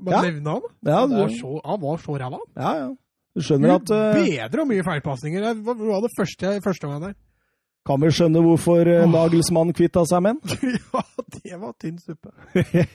[0.00, 0.20] Bare Ja.
[0.30, 0.62] nevne han.
[0.86, 2.38] Ja, Han, du, så, han var så ræva.
[2.40, 2.48] han.
[2.56, 2.88] ja, ja.
[3.36, 5.44] Du skjønner at uh, Bedre og mye feilpasninger.
[5.44, 7.18] Det var det var det første jeg første omgang der.
[7.88, 10.74] Kan vel skjønne hvorfor eh, Nagelsmann kvitta seg med den.
[10.92, 11.04] ja,
[11.38, 12.34] det var tynn suppe.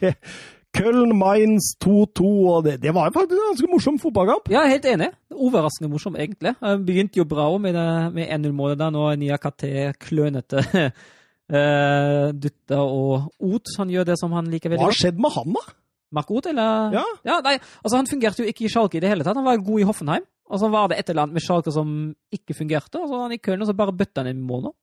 [0.76, 4.49] Köln Mainz 2-2, og det, det var faktisk en ganske morsom fotballkamp.
[4.52, 5.07] Ja, helt enig.
[5.32, 6.52] Overraskende morsom, egentlig.
[6.86, 7.80] Begynte jo bra med,
[8.14, 8.91] med 1-0-målet der.
[8.91, 13.72] Nå Niakate klønete uh, Dutta og Ot.
[13.80, 15.66] Han gjør det som han liker Hva veldig har skjedd med han, da?
[16.14, 16.94] Mark Roth, eller?
[16.94, 17.40] Ja.
[17.44, 19.38] nei, altså Han fungerte jo ikke i Schalke i det hele tatt.
[19.38, 20.26] Han var god i Hoffenheim.
[20.45, 21.88] Og så var det et eller annet med Schalke som
[22.34, 24.68] ikke fungerte, og så var han i Köln, og så bare bøtta han inn mål
[24.68, 24.73] nå.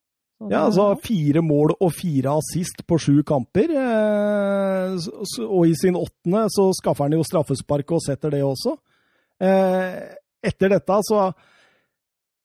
[0.50, 3.70] Ja, altså fire mål og fire assist på sju kamper.
[3.70, 4.96] Eh,
[5.46, 8.74] og i sin åttende så skaffer han jo straffespark og setter det også.
[9.42, 10.00] Eh,
[10.42, 11.28] etter dette så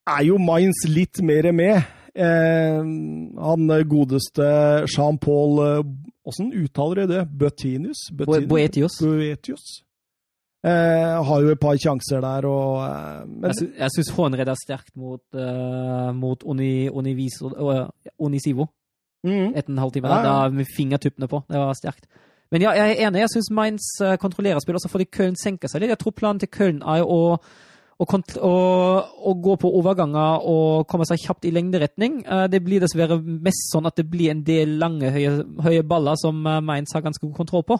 [0.08, 1.90] er jo Mainz litt mer med.
[2.14, 4.46] Eh, han godeste
[4.86, 5.82] Jean-Paul
[6.28, 7.22] Åssen uttaler de det?
[7.40, 8.08] Bøtinius?
[8.12, 8.98] Bo- Boetius.
[9.00, 9.64] Boetius.
[10.66, 14.58] Eh, har jo et par sjanser der, og eh, men, Jeg, jeg syns Hånred er
[14.58, 17.86] sterkt mot, uh, mot Univiso, uh,
[18.18, 18.66] mm.
[19.24, 19.52] Mhm.
[19.54, 20.08] etter en halvtime.
[20.08, 20.48] Ja, Da, ja.
[20.48, 21.42] da med fingertuppene på.
[21.48, 22.06] Det var sterkt.
[22.50, 23.20] Men ja, jeg er enig.
[23.20, 25.90] Jeg syns Mainz eh, kontrollerer spillet, også fordi Köln senker seg litt.
[25.92, 27.36] Jeg tror planen til Köln er å,
[27.98, 32.20] å, gå på overganger og komme seg kjapt i lengderetning.
[32.26, 36.14] Eh, Det blir dessverre mest sånn at det blir en del lange, høye, høye baller
[36.16, 37.78] som eh, Mainz har ganske god kontroll på.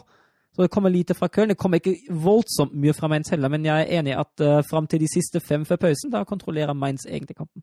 [0.55, 1.49] Så det kommer lite fra Köln.
[1.53, 4.61] Det kommer ikke voldsomt mye fra Mainz heller, men jeg er enig i at uh,
[4.67, 7.61] fram til de siste fem før pausen, da kontrollerer Mainz egentlig kampen.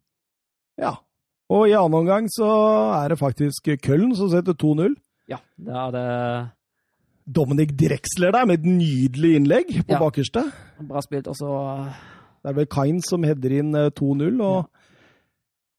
[0.79, 0.95] ja.
[1.49, 2.47] Og i annen omgang så
[3.05, 4.97] er det faktisk Köln som setter 2-0.
[5.31, 6.07] Ja, det er det
[7.37, 9.99] Dominic Drexler der med et nydelig innlegg på Ja.
[10.01, 10.43] bakerste.
[10.89, 11.29] bra spilt.
[11.29, 11.51] Og så
[12.47, 14.69] Det er vel Kain som header inn eh, 2-0, og,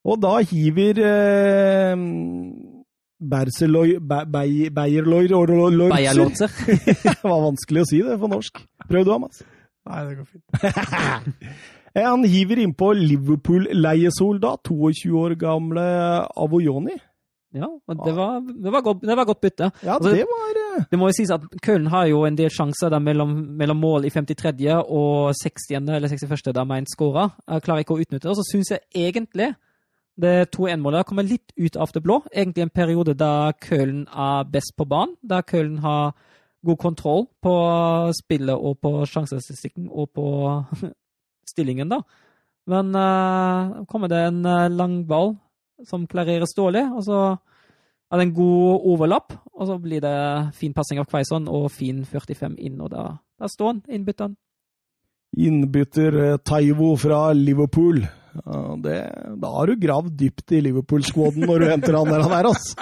[0.04, 1.94] og da hiver eh,
[3.18, 6.52] Berseloy, Be- Be- Beierloy Lorzer
[7.08, 8.60] Det var vanskelig å si det på norsk.
[8.92, 9.40] Prøv du, Amas.
[9.88, 10.46] Nei, det går fint.
[11.98, 15.82] Eh, Han hiver innpå Liverpool-leiesoldat, 22 år gamle
[16.38, 16.94] Avoyoni.
[17.58, 17.70] Ja,
[18.06, 19.70] det var, det var, godt, det var godt bytte.
[19.82, 22.52] Ja, Altså, det var eh, Det må jo sies at Köln har jo en del
[22.54, 24.68] sjanser der mellom, mellom mål i 53.
[24.84, 25.90] og 60.
[25.96, 26.52] eller 61.
[26.56, 27.30] der Mainz skåra.
[27.64, 28.34] Klarer ikke å utnytte det.
[28.34, 29.54] Og så syns jeg egentlig
[30.18, 32.22] det 2-1-målet kommer litt ut av det blå.
[32.34, 35.16] Egentlig en periode da Köln er best på banen.
[35.22, 36.16] Da Köln har
[36.66, 37.56] god kontroll på
[38.18, 40.28] spillet og på sjansestatistikken og på
[41.52, 42.02] stillingen, da.
[42.68, 45.36] Men uh, kommer det en uh, lang ball
[45.88, 47.20] som klareres dårlig, og så
[48.08, 50.18] er det en god overlapp, og så blir det
[50.56, 53.10] fin passing av Kveison og fin 45 inn, og da,
[53.40, 54.38] da står han, innbytteren.
[55.38, 58.06] innbytter eh, Taivo fra Liverpool.
[58.46, 58.98] Ja, det,
[59.42, 62.76] da har du gravd dypt i Liverpool-skåden når du henter han der han er, altså.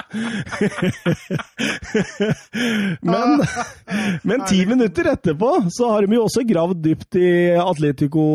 [3.09, 3.39] men,
[4.27, 7.29] men ti minutter etterpå så har de jo også gravd dypt i
[7.61, 8.25] Atletico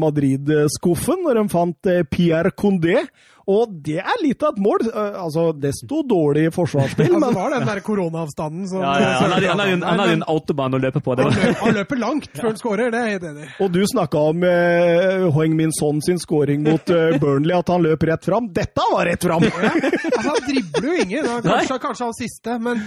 [0.00, 3.04] Madrid-skuffen når de fant eh, Pierre Condé.
[3.48, 4.84] Og det er litt av et mål.
[4.90, 9.10] Eh, Altså, desto dårlig forsvarsspill, Altså, men det var den der koronaavstanden som Han ja,
[9.40, 9.54] ja.
[9.66, 11.16] en, han har en autobahn å løpe på.
[11.18, 13.50] Det Han løper, han løper langt før han skårer, det er jeg helt enig i.
[13.64, 17.84] Og du snakka om uh, Hoeng Min Son sin skåring mot eh, Burnley, at han
[17.84, 18.48] løp rett fram.
[18.54, 19.44] Dette var rett fram!
[19.44, 21.28] Altså, han dribler jo ingen.
[21.44, 22.80] Kanskje, kanskje han siste, men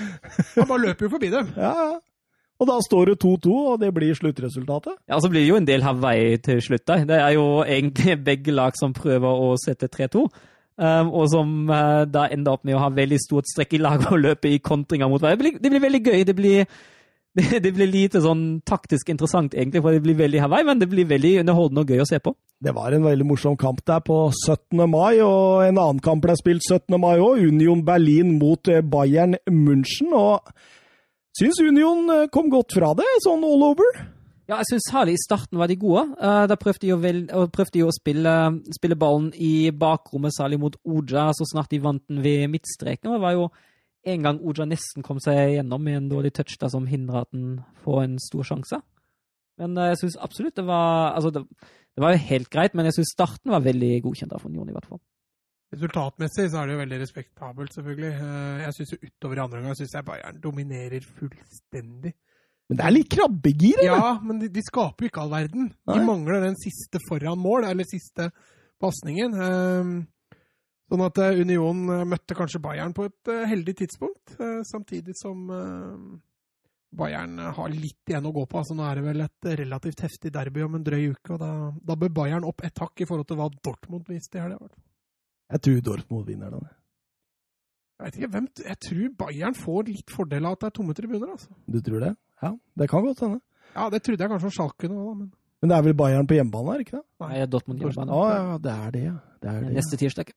[0.56, 1.54] han bare løper jo forbi dem.
[1.58, 1.94] Ja, ja.
[2.64, 4.96] Og da står det 2-2, og det blir sluttresultatet.
[5.12, 6.86] Ja, så blir det jo en del Hawaii til slutt.
[6.88, 7.02] da.
[7.04, 10.24] Det er jo egentlig begge lag som prøver å sette 3-2.
[10.74, 14.08] Um, og som uh, da ender opp med å ha veldig stort strekk i laget
[14.10, 15.38] og løpe i kontringer mot hverandre.
[15.38, 16.24] Det blir, det blir veldig gøy.
[16.26, 16.72] Det blir,
[17.38, 20.90] det, det blir lite sånn taktisk interessant, egentlig, for det blir veldig Hawaii, men det
[20.90, 22.34] blir veldig underholdende og gøy å se på.
[22.64, 24.86] Det var en veldig morsom kamp der på 17.
[24.88, 26.96] mai, og en annen kamp ble spilt 17.
[26.96, 27.44] mai òg.
[27.44, 30.16] Union Berlin mot eh, Bayern München.
[30.16, 30.48] Og
[31.38, 33.90] syns Union eh, kom godt fra det, sånn all over.
[34.44, 36.04] Ja, jeg syns særlig i starten var de gode.
[36.20, 37.22] Eh, da prøvde de, å, vel,
[37.56, 38.34] prøvde de å spille,
[38.76, 43.14] spille ballen i bakrommet, særlig mot Oja, så snart de vant den ved midtstreken.
[43.16, 43.48] Det var jo
[44.04, 47.32] en gang Oja nesten kom seg gjennom med en dårlig touch da, som hindra at
[47.32, 48.82] den får en stor sjanse.
[49.62, 51.46] Men eh, jeg syns absolutt det var Altså, det,
[51.94, 54.76] det var jo helt greit, men jeg syns starten var veldig godkjent av Union, i
[54.76, 55.02] hvert fall.
[55.74, 58.12] Resultatmessig så er det jo veldig respektabelt, selvfølgelig.
[58.14, 62.14] Eh, Jeg syns jo utover i andre omgang syns jeg Bayern dominerer fullstendig.
[62.70, 64.00] Men det er litt krabbegir, eller?
[64.06, 65.72] Ja, men de, de skaper jo ikke all verden.
[65.90, 66.06] De Nei.
[66.08, 68.30] mangler den siste foran mål, eller siste
[68.82, 69.34] pasningen.
[69.36, 69.96] Ehm,
[70.92, 75.16] Sånn at eh, Union eh, møtte kanskje Bayern på et eh, heldig tidspunkt, eh, samtidig
[75.18, 76.20] som eh,
[76.94, 78.60] Bayern eh, har litt igjen å gå på.
[78.60, 81.50] Altså, nå er det vel et relativt heftig derby om en drøy uke, og da,
[81.82, 84.70] da bør Bayern opp et hakk i forhold til hva Dortmund viste i helga.
[85.52, 86.68] Jeg tror Dortmund vinner den.
[88.00, 90.94] Jeg vet ikke, hvem, jeg tror Bayern får litt fordel av at det er tomme
[90.98, 91.30] tribuner.
[91.32, 91.50] altså.
[91.70, 92.16] Du tror det?
[92.42, 93.40] Ja, det kan godt hende.
[93.76, 96.28] Ja, Det trodde jeg kanskje om Schalke nå, da, men Men det er vel Bayern
[96.28, 97.06] på hjemmebane, er det ikke det?
[97.24, 98.18] Nei, Dortmund Å hjemmebane.
[98.34, 99.14] ja, det er det, ja.
[99.42, 99.74] Det er det.
[99.78, 100.34] Neste tirsdag.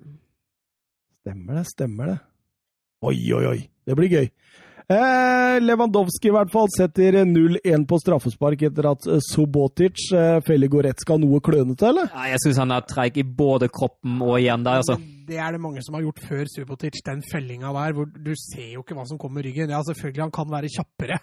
[1.24, 2.18] Stemmer det, stemmer det.
[3.02, 3.58] Oi, oi, oi.
[3.86, 4.28] Det blir gøy.
[4.86, 10.70] Eh, Lewandowski i hvert fall setter 0-1 på straffespark etter at eh, Subotic eh, feller
[10.70, 12.06] Goretzka noe klønete, eller?
[12.12, 14.94] Ja, jeg syns han er treig i både kroppen og igjen der, altså.
[15.26, 18.76] Det er det mange som har gjort før Subotic, den fellinga der, hvor du ser
[18.76, 19.72] jo ikke hva som kommer i ryggen.
[19.74, 21.18] Ja, selvfølgelig, han kan være kjappere,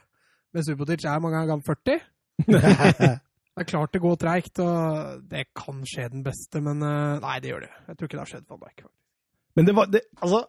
[0.54, 2.02] Men Subotic er mange ganger 40.
[3.54, 7.36] Det er klart det går treigt, og det kan skje den beste, men eh, nei,
[7.38, 7.74] det gjør det.
[7.86, 8.86] Jeg tror ikke det har skjedd Van Dijk.
[9.54, 10.40] Men det var det, Altså,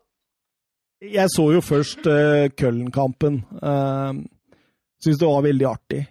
[1.12, 3.43] jeg så jo først uh, Køllen-kampen.
[3.60, 4.24] Uh,
[5.05, 6.05] Syns det var veldig artig.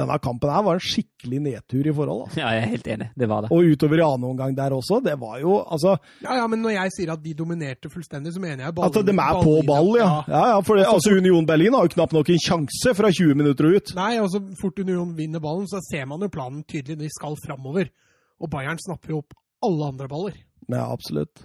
[0.00, 2.22] Denne kampen her var en skikkelig nedtur i forhold.
[2.24, 2.40] Altså.
[2.40, 3.08] Ja, jeg er helt enig.
[3.20, 3.50] Det var det.
[3.52, 5.00] Og utover i annen omgang der også.
[5.04, 8.40] Det var jo altså Ja, ja, men når jeg sier at de dominerte fullstendig, så
[8.40, 8.96] mener jeg ballen.
[8.96, 10.10] At de er på ball, ja.
[10.30, 13.36] ja, ja for det, altså Union Berlin har jo knapt nok en sjanse fra 20
[13.42, 13.94] minutter og ut.
[13.98, 17.02] Nei, og så fort Union vinner ballen, så ser man jo planen tydelig.
[17.02, 17.92] De skal framover.
[18.40, 19.36] Og Bayern snapper jo opp
[19.66, 20.40] alle andre baller.
[20.70, 21.44] Ja, absolutt.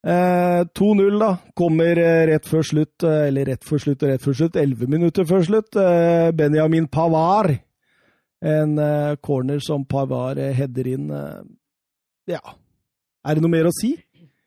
[0.00, 4.22] Eh, 2-0 da, kommer eh, rett før slutt, eh, eller rett før slutt og rett
[4.24, 5.76] før slutt, 11 minutter før slutt.
[5.76, 7.58] Eh, Benjamin Pavard.
[8.40, 11.10] En eh, corner som Pavard eh, header inn.
[12.30, 12.40] ja.
[13.20, 13.90] Er det noe mer å si?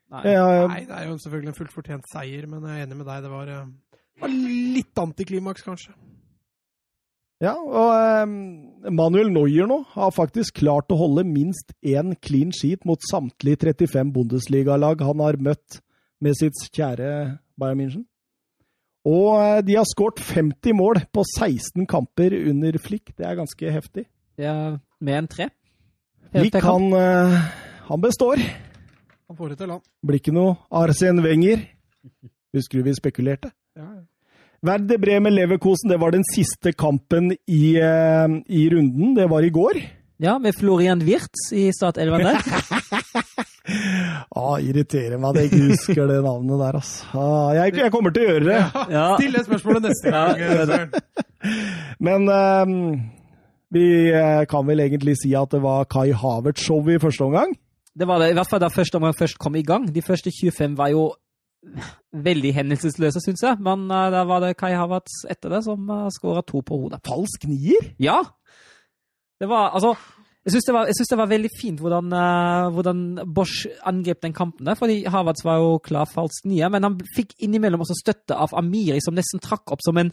[0.10, 0.24] Nei.
[0.26, 3.22] Nei, det er jo selvfølgelig en fullt fortjent seier, men jeg er enig med deg.
[3.22, 3.52] Det var,
[4.24, 5.94] var litt antiklimaks, kanskje.
[7.44, 8.36] Ja, og um,
[8.96, 14.14] Manuel Neuer nå har faktisk klart å holde minst én clean sheet mot samtlige 35
[14.16, 15.82] Bundesliga-lag han har møtt
[16.24, 17.10] med sitt kjære
[17.60, 18.06] Bayern München.
[19.04, 23.12] Og uh, de har skåret 50 mål på 16 kamper under Flick.
[23.18, 24.06] Det er ganske heftig.
[24.40, 25.50] Ja, med en tre.
[26.32, 27.36] Flick, han, uh,
[27.90, 28.40] han består.
[29.28, 29.84] Han får det til, han.
[30.00, 31.68] Blir ikke noe Arsen Wenger.
[32.56, 33.52] Husker du vi spekulerte?
[33.76, 34.04] Ja, ja.
[34.64, 39.12] Verde Bremen Leverkosen, det var den siste kampen i, uh, i, runden.
[39.18, 39.80] Det var i går.
[40.24, 42.38] Ja, med Florian Wirtz i startelveren der.
[44.40, 47.10] ah, irriterer meg at jeg ikke husker det navnet der, altså.
[47.12, 48.62] Ah, jeg, jeg, kommer til å gjøre det.
[48.96, 49.08] Ja.
[49.18, 50.40] Still det spørsmålet neste gang.
[50.40, 50.80] Ja,
[52.08, 52.78] Men um,
[53.74, 57.52] vi eh, kan vel egentlig si at det var Kai Havertz-show i første omgang?
[57.94, 59.92] Det var det, i hvert fall da første omgang først kom i gang.
[59.92, 61.10] De første 25 var jo
[62.14, 63.60] veldig hendelsesløse, syns jeg.
[63.64, 67.02] Men uh, da var det Kai Havertz etter det som uh, skåra to på hodet.
[67.08, 67.94] Falsk nier?
[68.02, 68.22] Ja!
[69.42, 69.96] Det var altså
[70.46, 70.74] Jeg syns det,
[71.10, 73.00] det, var veldig fint hvordan, uh, hvordan
[73.36, 74.66] Bosch angrep den kampen.
[74.66, 78.52] der, fordi Havertz var jo klar falsk nier, men han fikk innimellom også støtte av
[78.60, 80.12] Amiri, som nesten trakk opp som en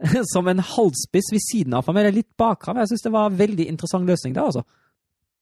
[0.32, 2.78] som en halvspiss ved siden av ham, eller litt bak ham.
[2.80, 4.62] Jeg syns det var en veldig interessant løsning der, altså.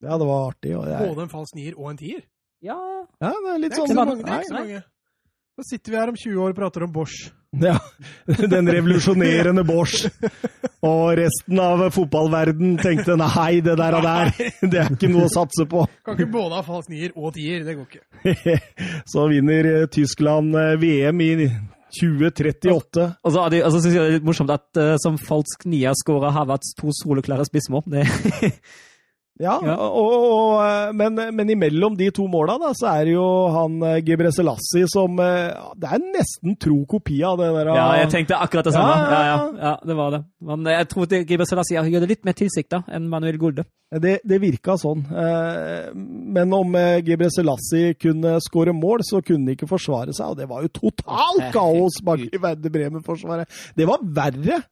[0.03, 0.73] Ja, det var artig.
[0.75, 1.09] Jeg...
[1.09, 2.23] Både en falsk nier og en tier?
[2.63, 2.79] Ja.
[3.23, 3.91] ja det er litt det er sånn.
[3.91, 4.81] Ikke så mange, det er ikke så mange.
[5.59, 7.33] Så sitter vi her om 20 år og prater om Bosch.
[7.65, 7.79] Ja,
[8.29, 10.05] den revolusjonerende Bosch.
[10.85, 14.31] Og resten av fotballverden tenkte nei, det der og der,
[14.61, 15.87] det er ikke noe å satse på.
[16.05, 18.59] Kan ikke både ha falsk nier og tier, det går ikke.
[19.15, 21.31] Så vinner eh, Tyskland eh, VM i
[21.97, 23.09] 2038.
[23.25, 25.97] Og så, altså, så syns jeg det er litt morsomt at uh, som falsk nier
[25.97, 27.89] skåra Havertz to soleklare spissmål.
[29.39, 29.75] Ja, ja.
[29.79, 34.01] Og, og, men, men, imellom de to måla da, så er det jo han eh,
[34.07, 37.71] Gebre Selassie som eh, Det er nesten tro kopi av det der.
[37.79, 38.97] Ja, jeg tenkte akkurat det samme.
[38.99, 40.23] Ja, ja, ja det var det.
[40.43, 43.67] Men jeg tror Gebre Selassie gjør det litt mer tilsikta enn Manuel Golde.
[43.89, 45.07] Det, det virka sånn.
[45.07, 46.75] Eh, men om
[47.07, 50.35] Gebre Selassie kunne skåre mål, så kunne han ikke forsvare seg.
[50.35, 53.61] Og det var jo totalt kaos bak i Verde Bremen-forsvaret.
[53.79, 54.65] Det var verre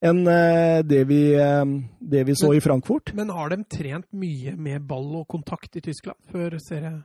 [0.00, 1.64] enn eh, det vi, eh,
[2.00, 3.14] det vi så men, i Frankfurt.
[3.16, 7.02] Men har de trent mye med ball og kontakt i Tyskland før serien?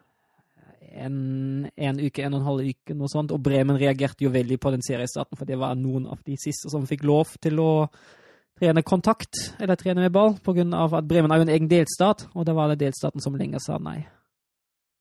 [0.96, 1.16] En,
[1.76, 3.34] en, uke, en og en halv uke, noe sånt.
[3.36, 6.72] Og Bremen reagerte jo veldig på den seriestarten, for det var noen av de siste
[6.72, 7.72] som fikk lov til å
[8.56, 10.64] trene kontakt, eller trene med ball, pga.
[10.86, 13.76] at Bremen er jo en egen delstat, og det var det delstaten som lenger sa
[13.76, 14.06] nei.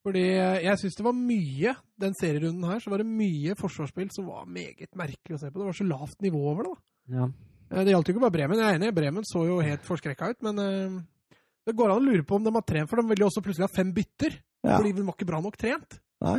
[0.05, 4.11] Fordi eh, jeg syns det var mye, den serierunden her, så var det mye forsvarsspill
[4.13, 5.61] som var meget merkelig å se på.
[5.61, 6.75] Det var så lavt nivå over det.
[6.75, 7.21] da.
[7.21, 7.29] Ja.
[7.75, 8.63] Det gjaldt jo ikke bare Bremen.
[8.63, 11.37] Jeg er enig, Bremen så jo helt forskrekka ut, men uh,
[11.67, 13.43] det går an å lure på om de har trent, for de vil jo også
[13.45, 14.37] plutselig ha fem bytter.
[14.65, 14.79] Ja.
[14.79, 15.99] Fordi de var ikke bra nok trent.
[16.25, 16.39] Nei.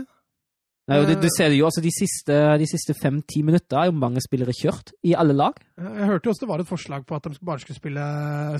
[0.85, 2.35] Nei, du, du, ser det jo, altså De siste,
[2.69, 5.57] siste fem-ti minutter er jo mange spillere kjørt i alle lag.
[5.81, 8.03] Jeg hørte jo også det var et forslag på at de bare skulle spille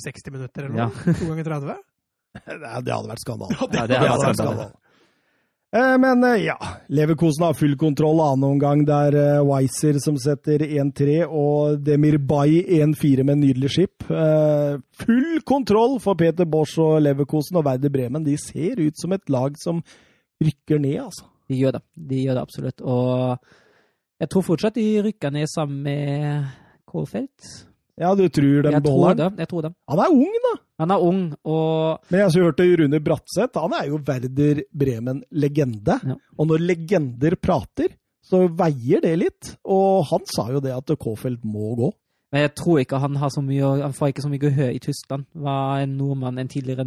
[0.01, 0.87] 60 minutter eller noe.
[1.05, 1.17] Ja.
[1.19, 1.75] To ganger 30.
[2.87, 3.59] det hadde vært skandale.
[3.59, 4.67] Ja, det, hadde vært skandale.
[5.75, 6.57] Eh, men eh, ja,
[6.87, 8.85] Leverkosen har full kontroll annen omgang.
[8.87, 14.07] Det er eh, Weiser som setter 1-3, og Demir Bay 1-4 med en nydelig skip.
[15.01, 18.23] Full kontroll for Peter Bosch og Leverkosen og Werder Bremen.
[18.23, 19.83] De ser ut som et lag som
[20.43, 21.27] rykker ned, altså.
[21.45, 21.83] De gjør det.
[21.93, 22.81] De gjør det absolutt.
[22.81, 26.53] Og jeg tror fortsatt de rykker ned sammen med
[26.87, 27.51] Kålfeldt.
[27.95, 29.71] Ja, du tror den beholder Jeg tror det.
[29.87, 30.53] Han er ung, da!
[30.83, 33.59] Han er ung, og Men jeg har hørt det Rune Bratseth.
[33.61, 35.99] Han er jo Werder Bremen-legende.
[36.03, 36.17] Ja.
[36.37, 37.95] Og når legender prater,
[38.25, 39.53] så veier det litt.
[39.63, 41.93] Og han sa jo det at K-felt må gå.
[42.33, 44.81] Men jeg tror ikke han har så mye Han får ikke så mye gehør i
[44.83, 45.23] Tyskland.
[45.31, 46.83] Hva en nordmann, en tidligere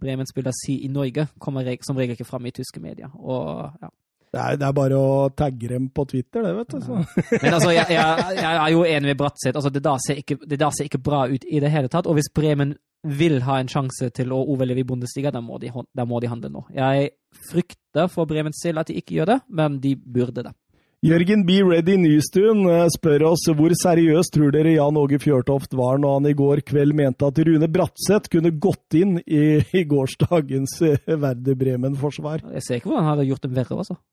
[0.00, 3.12] Bremen-spiller, sier i Norge, kommer som regel ikke fram i tyske medier.
[3.14, 3.92] Og ja.
[4.30, 6.84] Det er, det er bare å tagge dem på Twitter, det, vet du.
[6.84, 6.98] Så.
[7.42, 9.56] Men altså, jeg, jeg, jeg er jo enig med Bratseth.
[9.58, 12.06] Altså, det, der ser ikke, det der ser ikke bra ut i det hele tatt.
[12.06, 15.72] Og hvis Bremen vil ha en sjanse til å overleve i Bundesliga, da må de,
[15.96, 16.62] da må de handle nå.
[16.76, 17.10] Jeg
[17.50, 20.54] frykter for Bremens selv at de ikke gjør det, men de burde det.
[21.00, 21.54] Jørgen B.
[21.64, 26.26] Ready Nystuen eh, spør oss hvor seriøst tror dere Jan Åge Fjørtoft var når han
[26.28, 31.54] i går kveld mente at Rune Bratseth kunne gått inn i, i gårsdagens eh, Verde
[31.56, 32.44] Bremen-forsvar.
[32.52, 33.96] Jeg ser ikke hvordan han hadde gjort det verre, altså.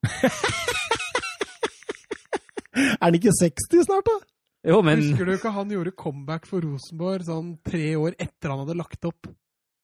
[2.78, 4.16] Er han ikke 60 snart, da?
[4.72, 8.64] Jo, men Husker du ikke han gjorde comeback for Rosenborg sånn tre år etter han
[8.64, 9.28] hadde lagt opp?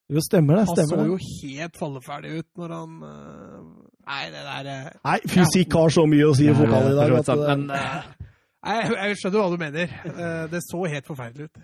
[0.08, 0.70] Jo, stemmer det.
[0.72, 1.04] stemmer det.
[1.04, 1.20] Han så jo
[1.52, 3.60] helt falleferdig ut når han eh,
[4.08, 7.14] Nei, det der eh, Nei, fysikk har så mye å si i fotball i dag.
[7.24, 8.02] så At Men eh,
[8.68, 9.94] Nei, jeg, skjønner hva du mener.
[10.08, 11.64] Eh, Det så helt forferdelig ut.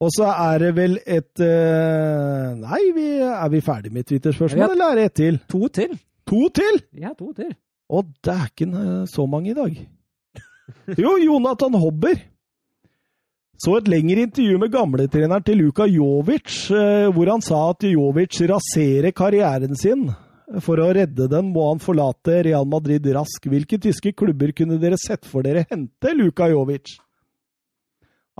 [0.00, 4.92] og så er det vel et eh, Nei, vi, er vi ferdig med Twitter-spørsmål, eller
[4.94, 5.38] er det ett til?
[5.50, 5.98] to til.
[6.30, 6.80] To til?
[7.02, 7.50] Ja, to til.
[7.90, 9.74] Å, dæken, eh, så mange i dag.
[11.02, 12.14] Jo, Jonathan Hobber.
[13.60, 18.38] Så et lengre intervju med gamletreneren til Luka Jovic, eh, hvor han sa at Jovic
[18.48, 20.06] raserer karrieren sin.
[20.58, 23.44] For å redde den må han forlate Real Madrid rask.
[23.46, 26.96] Hvilke tyske klubber kunne dere sett for dere hente Luka Jovic?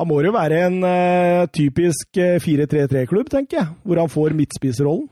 [0.00, 5.06] Han må jo være en uh, typisk eh, 4-3-3-klubb, tenker jeg, hvor han får midtspissrollen.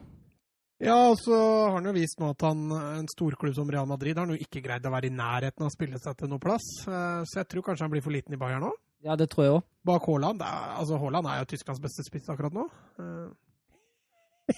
[0.80, 2.60] Ja, og så har han jo vist nå at han,
[3.02, 5.68] en storklubb som Real Madrid har han jo ikke greid å være i nærheten av
[5.68, 6.66] å spille seg til noe plass.
[6.86, 8.72] Uh, Så jeg tror kanskje han blir for liten i Bayern nå.
[9.04, 9.66] Ja, det tror jeg òg.
[9.86, 10.40] Bak Haaland.
[10.42, 12.64] Er- Altså, Haaland er jo Tysklands beste spiss akkurat nå.
[12.98, 13.28] Uh,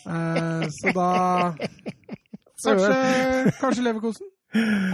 [0.06, 1.10] eh, Så da
[2.64, 4.30] Kanskje, kanskje Leverkosen?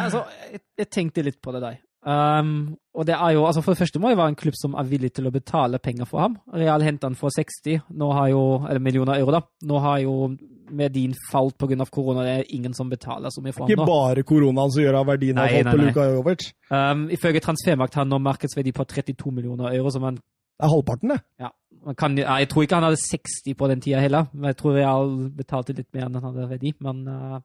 [0.00, 1.82] Altså, jeg, jeg tenkte litt på det der.
[2.06, 4.76] Um, og det er jo, altså For det første må det være en klubb som
[4.78, 6.36] er villig til å betale penger for ham.
[6.54, 9.34] Real henter han for 60 nå har jo, eller millioner euro.
[9.34, 9.42] da.
[9.66, 10.36] Nå har jo
[10.70, 11.84] Medin falt pga.
[11.90, 12.22] korona.
[12.22, 15.06] Det er ingen som betaler så mye for ham Ikke bare koronaen som gjør at
[15.06, 15.82] verdien har falt på.
[15.82, 16.46] Luka Jovic.
[16.70, 19.90] Um, ifølge Transfermakt har han nå markedsverdi på 32 millioner euro.
[19.90, 20.18] som man,
[20.56, 21.20] Det er halvparten, det.
[21.42, 21.50] ja,
[21.84, 24.26] man kan, nei, Jeg tror ikke han hadde 60 på den tida heller.
[24.32, 26.72] men Jeg tror Real betalte litt mer enn han hadde verdi.
[26.80, 27.40] Men uh,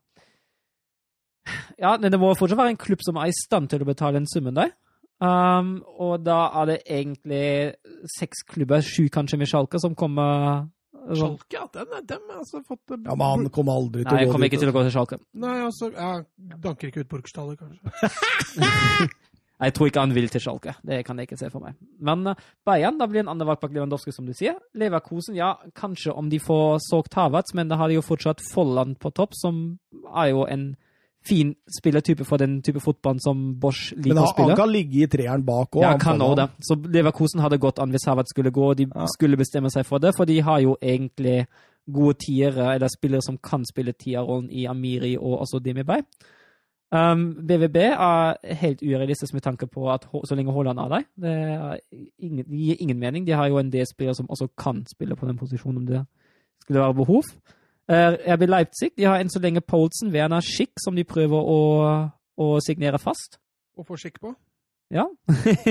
[1.82, 4.20] ja, men det må fortsatt være en klubb som er i stand til å betale
[4.22, 4.72] den summen der.
[5.22, 7.44] Um, og da er det egentlig
[8.16, 10.64] seks klubber, sju kanskje med Schalke, som kommer
[11.12, 11.36] sånn.
[11.38, 11.68] Schalke, ja.
[11.76, 14.32] Den, er- dem har altså fått Ja, Men han kommer aldri til Nei, jeg å
[14.32, 15.20] gå kommer ikke til å gå til Schalke.
[15.44, 16.26] Nei, altså jeg
[16.64, 19.10] Danker ikke ut Burgstallet, kanskje.
[19.62, 20.74] Jeg tror ikke han vil til Schalke.
[20.84, 21.76] Det kan jeg ikke se for meg.
[22.02, 22.36] Men uh,
[22.66, 24.56] Bayern, da blir en annen valg bak Lewandowski, som du sier.
[24.74, 28.98] Leverkosen, ja, kanskje om de får solgt Havertz, men da har de jo fortsatt Folland
[29.00, 29.78] på topp, som
[30.16, 30.72] er jo en
[31.22, 34.48] fin spillertype for den type fotball som Bosch liker å spille.
[34.48, 35.84] Men han kan ligge i treeren bak òg.
[35.86, 36.48] Ja, kan òg det.
[36.66, 39.06] Så Leverkosen hadde gått an hvis Havertz skulle gå, og de Ja.
[39.14, 41.46] skulle bestemme seg for det, for de har jo egentlig
[41.92, 46.02] gode tiere, eller spillere som kan spille tierrollen i Amiri og også Demirbay.
[46.92, 51.04] Um, BVB er helt urealistisk med tanke på at så lenge Haaland er der.
[51.24, 51.80] Det,
[52.20, 53.28] ingen, det gir ingen mening.
[53.28, 56.06] De har jo en del spillere som også kan spille på den posisjonen om det
[56.62, 57.24] skulle være behov.
[57.92, 61.62] Uh, RB Leipzig de har enn så lenge Poulsen, Werner, Schick, som de prøver å,
[62.38, 63.40] å signere fast.
[63.78, 64.34] Å få skikk på.
[64.92, 65.06] Ja.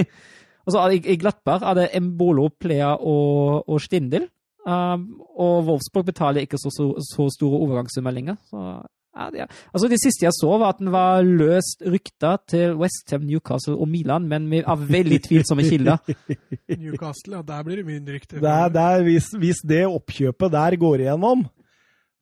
[0.64, 4.24] og så er det, I Glattberg er det Embolo, Plea og, og Stindl.
[4.64, 8.40] Um, og Wolfsburg betaler ikke så, så, så store overgangssummer lenger.
[8.48, 8.80] Så,
[9.10, 13.24] ja, det, altså det siste jeg så, var at den var løst rykta til Westham,
[13.26, 15.98] Newcastle og Milan, men med av veldig tvilsomme kilder.
[16.84, 18.38] Newcastle, ja, der blir det mye rykter.
[18.38, 21.42] Der, der, er, hvis, hvis det oppkjøpet der går igjennom,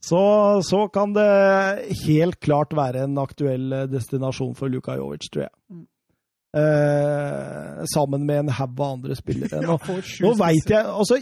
[0.01, 0.23] så,
[0.63, 1.29] så kan det
[2.07, 5.55] helt klart være en aktuell eh, destinasjon for Luka Jovic, tror jeg.
[5.75, 5.87] Mm.
[6.57, 9.61] Eh, sammen med en haug av andre spillere.
[9.67, 11.19] Nå, Ja, nå vet jeg altså,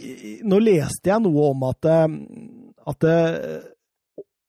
[0.46, 2.04] Nå leste jeg noe om at, eh,
[2.86, 3.16] at, det,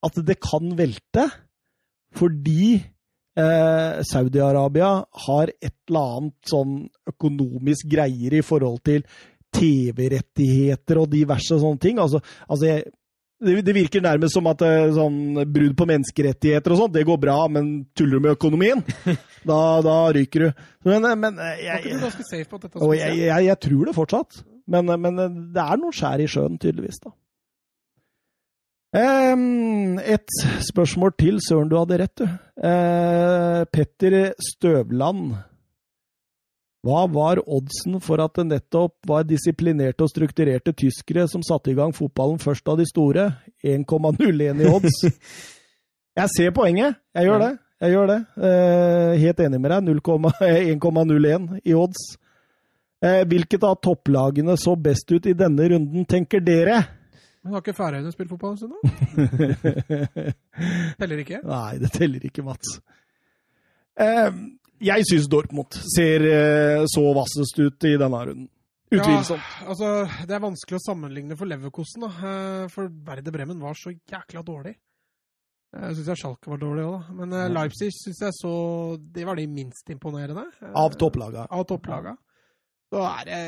[0.06, 1.26] at det kan velte
[2.18, 2.76] fordi
[3.38, 4.92] eh, Saudi-Arabia
[5.28, 6.78] har et eller annet sånn
[7.10, 9.04] økonomisk greier i forhold til
[9.58, 12.02] TV-rettigheter og diverse sånne ting.
[12.02, 12.88] Altså, altså jeg,
[13.44, 17.20] det, det virker nærmest som at eh, sånn brudd på menneskerettigheter og sånt, det går
[17.22, 18.84] bra, men tuller du med økonomien,
[19.52, 20.66] da, da ryker du.
[20.90, 21.42] Men, men
[22.82, 24.44] Var jeg, jeg, jeg, jeg tror det fortsatt.
[24.68, 25.22] Men, men
[25.56, 27.00] det er noen skjær i sjøen, tydeligvis.
[27.06, 27.14] da.
[28.96, 30.32] Em, et
[30.64, 31.42] spørsmål til.
[31.44, 32.26] Søren, du hadde rett, du.
[32.64, 35.36] Uh, Petter Støvland.
[36.88, 41.76] Hva var oddsen for at det nettopp var disiplinerte og strukturerte tyskere som satte i
[41.76, 43.32] gang fotballen først av de store?
[43.66, 45.02] 1,01 i odds.
[46.20, 46.96] Jeg ser poenget.
[47.14, 47.52] Jeg gjør det.
[47.84, 48.22] Jeg gjør det.
[48.40, 49.92] Uh, helt enig med deg.
[50.80, 52.08] 1,01 i odds.
[53.04, 56.80] Uh, hvilket av topplagene så best ut i denne runden, tenker dere?
[57.48, 58.80] Men har ikke Færøyene spilt fotball en stund, da?
[61.00, 61.40] Teller ikke?
[61.48, 62.74] Nei, det teller ikke, Mats.
[64.04, 64.40] Eh,
[64.84, 68.50] jeg syns Dortmund ser eh, så vassest ut i denne runden.
[68.92, 69.44] Utvilsomt.
[69.44, 69.88] Ja, altså,
[70.28, 72.12] det er vanskelig å sammenligne for Leverkosten, da.
[72.32, 74.76] Eh, For Verde Bremen var så jækla dårlig.
[75.78, 77.16] Jeg syns Schalke var dårlig òg, da.
[77.22, 78.52] Men eh, Leipzig syns jeg så
[79.16, 80.46] De var de minst imponerende.
[80.64, 81.48] Eh, Av topplaga.
[81.52, 82.16] Av topplaga.
[82.88, 83.42] Så er det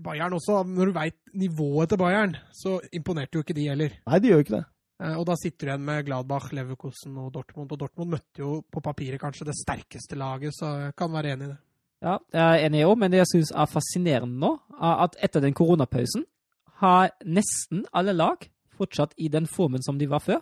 [0.00, 0.62] Bayern også.
[0.64, 3.96] Når du veit nivået til Bayern, så imponerte jo ikke de heller.
[4.08, 4.64] Nei, de gjør ikke det.
[5.04, 7.70] Eh, Og da sitter du igjen med Gladbach, Leverkosten og Dortmund.
[7.72, 11.46] Og Dortmund møtte jo på papiret kanskje det sterkeste laget, så jeg kan være enig
[11.48, 11.58] i det.
[12.02, 15.42] Ja, jeg er enig òg, men det jeg syns er fascinerende nå, er at etter
[15.42, 16.24] den koronapausen
[16.78, 18.44] har nesten alle lag
[18.78, 20.38] fortsatt i den formen som de var før.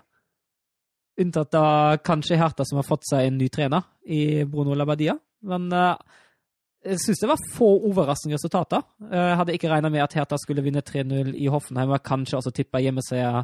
[1.17, 5.15] Unntatt da kanskje Hertha, som har fått seg en ny trener i Bruno Labadia.
[5.49, 5.97] Men eh,
[6.87, 8.83] jeg syns det var få overraskende resultater.
[9.11, 12.39] Eh, Jeg hadde ikke regna med at Hertha skulle vinne 3-0 i Hoffenheim, og kanskje
[12.39, 13.43] også tippa hjemmeseier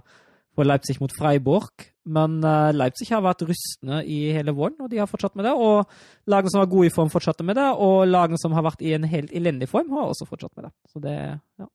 [0.52, 1.86] på Leipzig mot Freiburg.
[2.04, 5.52] Men eh, Leipzig har vært rustne i hele våren, og de har fortsatt med det.
[5.54, 5.86] Og
[6.28, 8.92] lagene som var gode i form, fortsatte med det, og lagene som har vært i
[8.96, 10.72] en helt elendig form, har også fortsatt med det.
[10.92, 11.16] Så det,
[11.62, 11.68] ja.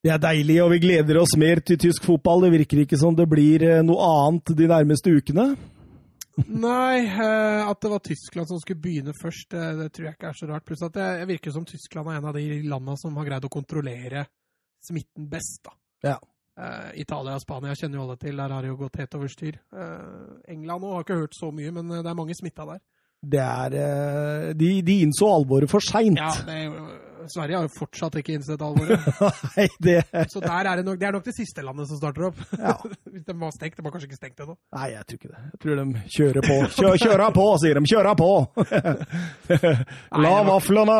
[0.00, 2.46] Det er deilig, og vi gleder oss mer til tysk fotball.
[2.46, 5.50] Det virker ikke som det blir eh, noe annet de nærmeste ukene.
[6.48, 10.28] Nei, eh, at det var Tyskland som skulle begynne først, det, det tror jeg ikke
[10.30, 10.64] er så rart.
[10.66, 13.52] Pluss at det virker som Tyskland er en av de landene som har greid å
[13.52, 14.26] kontrollere
[14.84, 15.62] smitten best.
[15.66, 15.76] da.
[16.10, 16.16] Ja.
[16.60, 19.30] Eh, Italia og Spania kjenner jo alle til, der har det jo gått helt over
[19.32, 19.60] styr.
[19.72, 22.82] Eh, England òg har ikke hørt så mye, men eh, det er mange smitta der.
[23.20, 26.18] Det er eh, De, de innså alvoret for seint.
[26.18, 26.58] Ja, det
[27.28, 29.04] Sverige har jo fortsatt ikke innsett alvoret.
[29.56, 29.96] Nei, det
[30.32, 32.40] Så er det, nok, det er nok det siste landet som starter opp.
[32.56, 32.76] Ja.
[33.12, 33.76] Hvis de var stengt.
[33.76, 34.56] De var kanskje ikke stengt ennå.
[34.76, 35.42] Nei, jeg tror ikke det.
[35.50, 36.56] Jeg tror de kjører på.
[36.78, 37.84] Kjø, kjører på, sier de.
[37.90, 38.30] Kjører på!
[40.14, 40.98] La Nei, vaflene?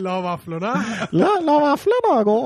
[0.00, 0.74] La vaflene
[1.12, 2.36] La, la vaflene gå!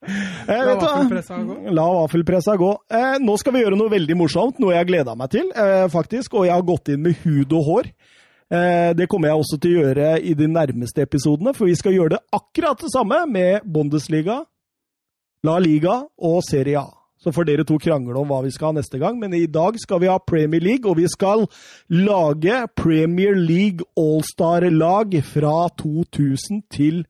[0.00, 1.56] Eh, La vaffelpressa gå.
[1.76, 2.70] La vaffelpressa gå.
[2.88, 5.84] Eh, nå skal vi gjøre noe veldig morsomt, noe jeg har gleda meg til, eh,
[5.92, 6.38] faktisk.
[6.40, 7.90] Og jeg har gått inn med hud og hår.
[8.50, 11.94] Eh, det kommer jeg også til å gjøre i de nærmeste episodene, for vi skal
[11.94, 14.40] gjøre det akkurat det samme med Bundesliga,
[15.46, 16.88] La Liga og Serie A.
[17.20, 19.76] Så får dere to krangle om hva vi skal ha neste gang, men i dag
[19.78, 21.44] skal vi ha Premier League, og vi skal
[21.92, 27.04] lage Premier League Allstar-lag fra 2000 til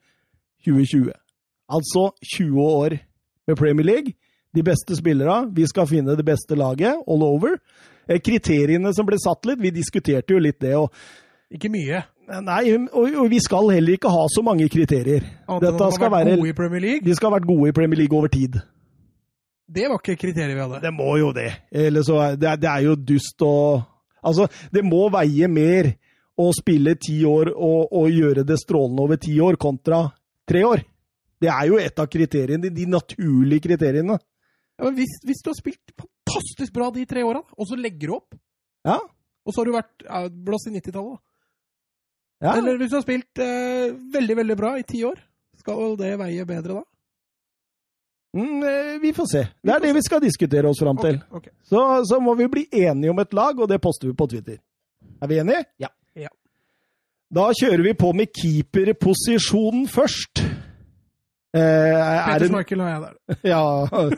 [0.66, 1.14] 2020.
[1.70, 2.98] Altså 20 år
[3.46, 4.12] med Premier League.
[4.50, 5.54] De beste spillerne.
[5.54, 7.56] Vi skal finne det beste laget all over.
[8.10, 10.74] Eh, Kriteriene som ble satt litt, vi diskuterte jo litt det.
[10.74, 10.90] og
[11.50, 12.02] Ikke mye.
[12.46, 12.60] Nei,
[12.94, 15.24] og, og vi skal heller ikke ha så mange kriterier.
[15.50, 16.36] Annet Dette at de skal være,
[17.02, 18.60] de skal ha vært gode i Premier League over tid.
[19.70, 20.80] Det var ikke kriteriet vi hadde.
[20.82, 21.48] Det må jo det.
[21.70, 23.54] Eller så er, det, er, det er jo dust å
[24.20, 25.86] Altså, det må veie mer
[26.36, 30.02] å spille ti år og, og gjøre det strålende over ti år, kontra
[30.44, 30.82] tre år.
[31.40, 34.18] Det er jo et av kriteriene, de naturlige kriteriene.
[34.76, 38.12] Ja, men hvis, hvis du har spilt fantastisk bra de tre åra, og så legger
[38.12, 38.36] du opp,
[38.84, 38.98] Ja.
[39.00, 40.04] og så har du vært
[40.44, 41.29] blåst i 90-tallet, da.
[42.40, 42.54] Ja.
[42.56, 45.18] Eller hvis du har spilt eh, veldig, veldig bra i ti år,
[45.60, 46.84] skal det veie bedre da?
[48.36, 49.42] Mm, eh, vi får se.
[49.62, 51.18] Det er det vi skal diskutere oss fram til.
[51.18, 51.52] Okay, okay.
[51.66, 54.60] Så, så må vi bli enige om et lag, og det poster vi på Twitter.
[55.20, 55.64] Er vi enige?
[55.82, 55.90] Ja.
[56.16, 56.30] Ja.
[57.34, 60.44] Da kjører vi på med keeperposisjonen først.
[61.50, 63.14] Eh, er Peter det Schmeichel har jeg der.
[63.52, 63.62] Ja,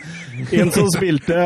[0.60, 1.38] en som spilte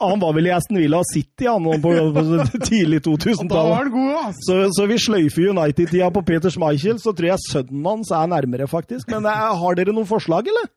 [0.00, 2.22] Han var vel i Aston Villa City han på, på
[2.64, 3.74] tidlig 2000-tall.
[3.76, 4.40] han god, ass!
[4.48, 8.70] Så, så vi sløyfer United-tida på Peter Schmeichel, så tror jeg sønnen hans er nærmere,
[8.70, 9.12] faktisk.
[9.12, 10.72] Men eh, har dere noen forslag, eller?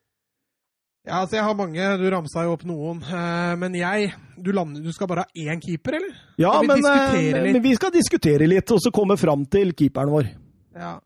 [1.08, 1.92] Ja, altså jeg har mange.
[1.96, 3.00] Du ramsa jo opp noen.
[3.00, 6.18] Eh, men jeg du, lander, du skal bare ha én keeper, eller?
[6.40, 6.84] Ja, vi men,
[7.48, 10.34] men vi skal diskutere litt, og så komme fram til keeperen vår.
[10.76, 10.98] Ja.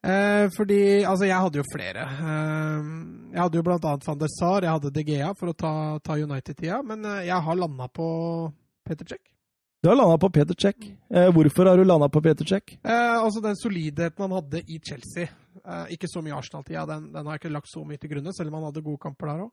[0.00, 2.04] Eh, fordi Altså, jeg hadde jo flere.
[2.08, 2.86] Eh,
[3.34, 5.72] jeg hadde jo blant annet van der Sar, jeg hadde De Gea for å ta,
[6.00, 8.06] ta United-tida, men eh, jeg har landa på
[8.86, 9.26] Peter Cech.
[9.82, 10.88] Du har landa på Peter Cech.
[11.08, 12.78] Eh, hvorfor har du landa på Peter Cech?
[12.80, 15.28] Eh, altså den solidheten han hadde i Chelsea.
[15.60, 18.32] Eh, ikke så mye Arsenal-tida, den, den har jeg ikke lagt så mye til grunne,
[18.36, 19.52] selv om han hadde gode kamper der òg.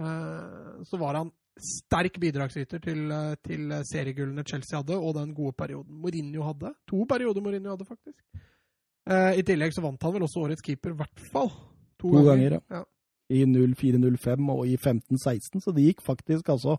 [0.00, 3.12] Eh, så var han sterk bidragsyter til,
[3.46, 6.72] til seriegullene Chelsea hadde, og den gode perioden Mourinho hadde.
[6.90, 8.20] To perioder Mourinho hadde, faktisk.
[9.10, 11.50] Eh, I tillegg så vant han vel også årets keeper, i hvert fall.
[12.00, 12.82] To, To ganger, ja.
[13.32, 16.76] I 04-05 og i 15-16, så det gikk faktisk altså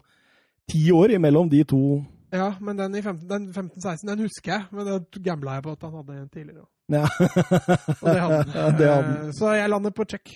[0.70, 2.04] ti år imellom de to.
[2.34, 5.72] Ja, men den i 15 den 15-16, den husker jeg, men det gambla jeg på
[5.78, 6.66] at han hadde en tidligere.
[6.92, 7.06] Ja.
[8.04, 8.76] Og det hadde han.
[8.80, 9.16] Det hadde.
[9.28, 10.36] Eh, Så jeg lander på check.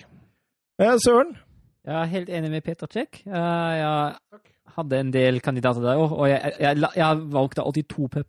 [0.80, 1.36] Eh, Søren?
[1.86, 3.22] Jeg er helt enig med Peter Check.
[3.26, 4.48] Eh, Jeg Takk.
[4.76, 8.22] Hadde en del kandidater der òg, og jeg, jeg, jeg valgte alltid to per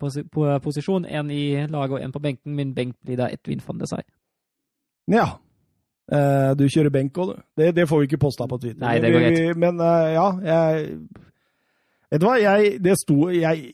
[0.60, 1.06] posisjon.
[1.06, 2.56] En i laget og en på benken.
[2.56, 4.04] Min benk blir da Edwin van der Sar.
[5.08, 5.26] Ja.
[6.12, 7.42] Eh, du kjører benk òg, du.
[7.58, 8.82] Det, det får vi ikke posta på Twitter.
[8.84, 10.98] Nei, det går vi- Men eh, ja, jeg
[12.12, 13.74] Vet du hva, jeg Det sto Jeg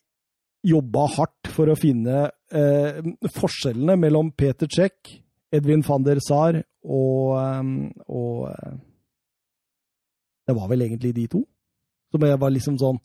[0.68, 3.00] jobba hardt for å finne eh,
[3.34, 5.16] forskjellene mellom Peter Czech,
[5.52, 7.64] Edvin van der Sar og, eh,
[8.08, 8.76] og eh,
[10.48, 11.42] Det var vel egentlig de to.
[12.18, 12.98] Som jeg var liksom sånn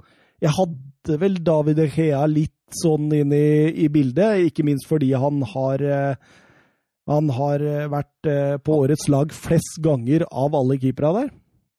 [0.42, 5.42] Jeg hadde vel David Rea litt sånn inn i, i, bildet, ikke minst fordi han
[5.52, 6.30] har eh,
[7.10, 11.30] han har eh, vært eh, på årets lag flest ganger av alle keepera der.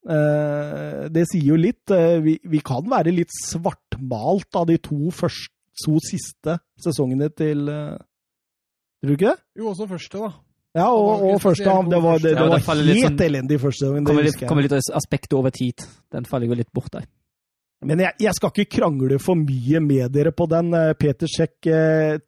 [0.03, 1.87] Det sier jo litt.
[2.25, 9.07] Vi, vi kan være litt svartmalt av de to, første, to siste sesongene til Tror
[9.07, 9.39] du ikke det?
[9.61, 10.33] Jo, også første, da.
[10.75, 11.63] Ja, og, og første.
[11.87, 14.11] Det var, det, det var helt sånn, elendig første sesongen.
[14.11, 15.87] Kommer litt, kommer litt aspektet over tid.
[16.11, 17.07] Den faller jo litt bort der.
[17.83, 20.71] Men jeg, jeg, skal ikke krangle for mye med dere på den.
[20.99, 21.67] Peter Sjekk,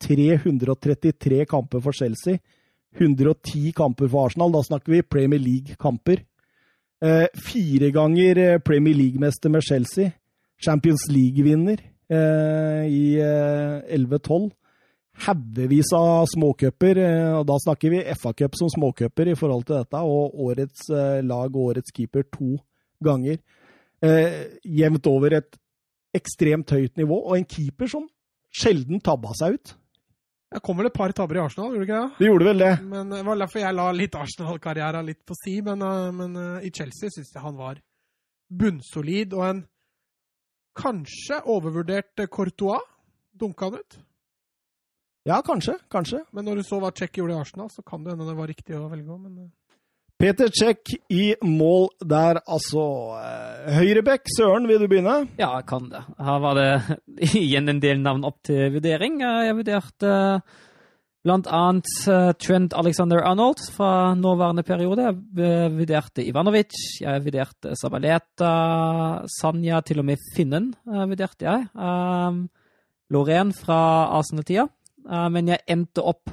[0.03, 2.41] 333 kamper for Chelsea.
[2.97, 4.51] 110 kamper for Arsenal.
[4.51, 6.23] Da snakker vi Premier League-kamper.
[7.03, 10.11] Eh, fire ganger eh, Premier League-mester med Chelsea.
[10.65, 14.51] Champions League-vinner eh, i 11-12.
[15.25, 16.97] Haugevis av småcuper,
[17.39, 20.89] og da snakker vi FA-cup som småcuper i forhold til dette, og årets
[21.23, 22.57] lag og årets keeper to
[22.99, 23.37] ganger.
[24.05, 25.57] Jevnt over et
[26.15, 28.05] ekstremt høyt nivå, og en keeper som
[28.55, 29.73] sjelden tabba seg ut.
[30.55, 32.19] Det kom vel et par tabber i Arsenal, gjorde du ikke det?
[32.19, 32.73] Det gjorde vel det.
[32.87, 36.63] Men Det var derfor jeg la litt Arsenal-karriera litt på si, men, eh, men uh,
[36.63, 37.81] i Chelsea syns jeg han var
[38.47, 39.63] bunnsolid og en
[40.77, 42.83] kanskje overvurdert eh, Courtois.
[43.35, 43.97] Dunka han ut?
[45.27, 45.75] Ja, kanskje.
[45.91, 46.21] Kanskje.
[46.31, 48.47] Men når du så hva Czech gjorde i Arsenal, så kan det hende det var
[48.47, 49.49] riktig å velge òg, men
[50.15, 52.81] Peter Check i mål der, altså.
[53.75, 55.25] Høyrebekk, Søren, vil du begynne?
[55.35, 56.05] Ja, jeg kan det.
[56.23, 56.67] Her var det
[57.41, 59.17] igjen en del navn opp til vurdering.
[59.19, 60.13] Jeg vurderte
[61.25, 65.09] blant annet eh, Trent Alexander Arnold fra nåværende periode.
[65.09, 68.53] Jeg vurderte Ivanovic, jeg vurderte Sabaleta,
[69.35, 71.67] Sanja, til og med Finnen vurderte jeg.
[73.11, 73.81] Lorén fra
[74.15, 74.69] Arsenal-tida.
[75.27, 76.31] Men jeg endte opp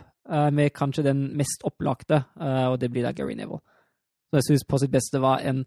[0.55, 3.61] med kanskje den mest opplagte, og det blir da Gary Neville
[4.33, 5.67] som jeg syns på sitt beste var en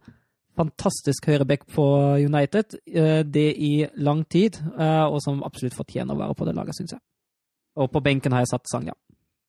[0.57, 1.85] fantastisk høyreback på
[2.25, 2.79] United.
[2.87, 6.77] Eh, det i lang tid, eh, og som absolutt fortjener å være på det laget,
[6.79, 7.03] syns jeg.
[7.77, 8.95] Og på benken har jeg satt Sanja.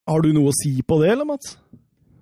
[0.06, 1.56] Har du noe å si på det, eller, Mats?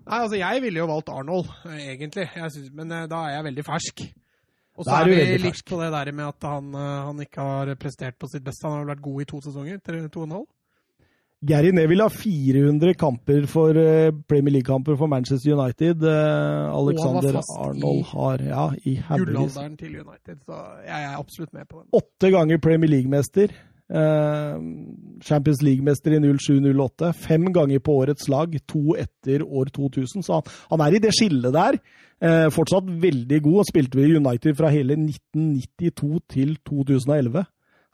[0.04, 2.28] Nei, altså Jeg ville jo valgt Arnold, egentlig.
[2.36, 4.04] Synes, men eh, da er jeg veldig fersk.
[4.74, 7.68] Og så er, er vi litt på det der med at han, han, ikke har
[7.78, 8.66] prestert på sitt beste.
[8.66, 9.78] Han har vært god i to sesonger.
[9.82, 10.48] to og en halv.
[11.44, 16.00] Gary Neville har 400 kamper for uh, Premier League-kamper for Manchester United.
[16.00, 21.82] Uh, Alexander Arnold har ja, i Gullalderen til United, så jeg er absolutt med på
[21.82, 21.90] den.
[22.00, 23.52] Åtte ganger Premier League-mester.
[23.92, 24.56] Uh,
[25.20, 27.12] Champions League-mester i 07-08.
[27.26, 30.24] Fem ganger på årets lag, to etter år 2000.
[30.24, 30.40] Så
[30.70, 31.80] han, er i det skillet der.
[32.54, 37.44] fortsatt veldig god, og spilte vi United fra hele 1992 til 2011.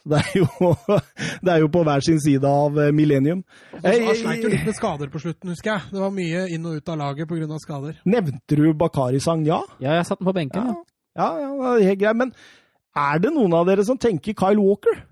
[0.05, 0.71] Det er, jo,
[1.45, 2.97] det er jo på hver sin side av millennium.
[2.97, 3.43] millennium.
[3.85, 5.91] Han sleit jo litt med skader på slutten, husker jeg.
[5.93, 7.59] Det var mye inn og ut av laget pga.
[7.61, 8.01] skader.
[8.09, 10.73] Nevnte du Bakari-sang, Ja, jeg satt den på benken.
[11.19, 12.17] Ja, ja, ja det er greit.
[12.23, 12.33] Men
[12.97, 15.05] er det noen av dere som tenker Kyle Walker?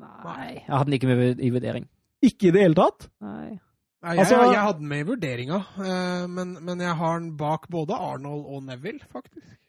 [0.00, 1.88] Nei, jeg hadde den ikke med i vurdering.
[2.22, 3.08] Ikke i det hele tatt?
[3.24, 3.56] Nei.
[4.00, 7.34] Nei, jeg, altså, jeg, hadde den med i vurderinga, eh, men, men jeg har den
[7.36, 9.59] bak både Arnold og Neville, faktisk.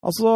[0.00, 0.30] Altså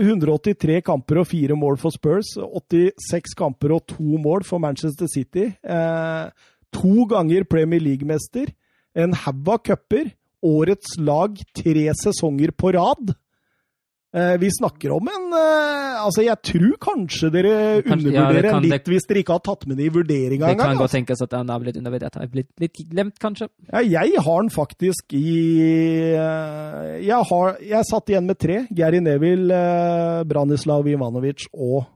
[0.00, 2.32] 183 kamper og fire mål for Spurs.
[2.40, 5.50] 86 kamper og to mål for Manchester City.
[5.60, 6.24] Eh,
[6.72, 8.54] to ganger Premier League-mester.
[8.96, 10.14] En haug av cuper.
[10.42, 13.12] Årets lag tre sesonger på rad.
[14.12, 19.06] Eh, vi snakker om en eh, Altså, jeg tror kanskje dere undervurderer ja, litt hvis
[19.08, 20.58] dere ikke har tatt med det i vurderinga engang.
[20.58, 20.96] Det kan godt altså.
[20.98, 22.18] tenkes at den har blitt undervurdert.
[22.20, 23.48] Har blitt litt glemt, kanskje?
[23.70, 25.32] Ja, jeg har den faktisk i
[26.12, 28.58] eh, Jeg, har, jeg satt igjen med tre.
[28.68, 29.62] Gary Neville,
[30.28, 31.86] Branislav Ivanovic og,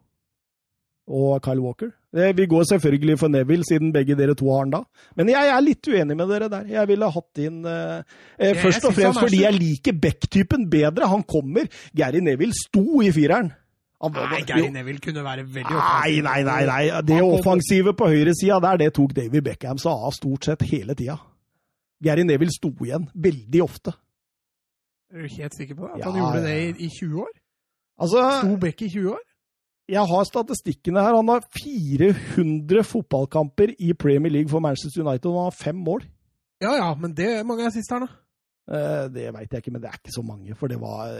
[1.10, 1.92] og Kyle Walker.
[2.16, 4.80] Vi går selvfølgelig for Neville, siden begge dere to har den da.
[5.18, 6.64] Men jeg er litt uenig med dere der.
[6.70, 11.10] Jeg ville hatt inn eh, jeg, Først og fremst fordi jeg liker Beck-typen bedre.
[11.12, 11.68] Han kommer.
[11.96, 13.52] Gary Neville sto i fireren.
[14.12, 16.24] nei, Gary Neville kunne være veldig offensiv.
[16.24, 16.64] Nei, nei, nei.
[16.70, 17.04] nei.
[17.10, 21.18] Det offensive på høyresida der, det tok David Beckham seg av stort sett hele tida.
[22.04, 23.96] Gary Neville sto igjen veldig ofte.
[25.12, 25.94] Er du helt sikker på det?
[25.94, 27.32] At ja, han gjorde det i, i 20 år?
[27.96, 29.22] Altså, Sto Beck i 20 år?
[29.90, 31.16] Jeg har statistikkene her.
[31.18, 36.06] Han har 400 fotballkamper i Premier League for Manchester United, og han har fem mål.
[36.62, 38.12] Ja ja, men det er mange er sist her, da.
[38.66, 40.56] Eh, det veit jeg ikke, men det er ikke så mange.
[40.58, 41.12] For var,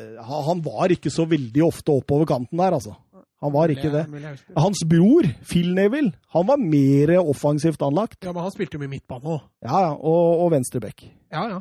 [0.51, 2.97] han var ikke så veldig ofte oppover kanten der, altså.
[3.44, 4.06] Han var ikke det.
[4.56, 8.18] Hans bror, Phil Neville, han var mer offensivt anlagt.
[8.24, 9.43] Ja, men han spilte jo mye midtbane òg.
[9.62, 11.05] Ja, ja, og, og venstreback.
[11.30, 11.60] Ja, ja.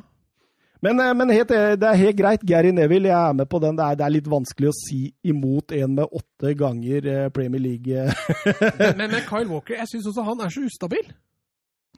[0.86, 2.42] Men, eh, men helt, eh, det er helt greit.
[2.46, 3.78] Gary Neville, jeg er med på den.
[3.78, 7.64] Det er, det er litt vanskelig å si imot en med åtte ganger eh, Premier
[7.64, 8.10] League.
[8.80, 11.08] Men, men, men Kyle Walker, jeg syns også han er så ustabil.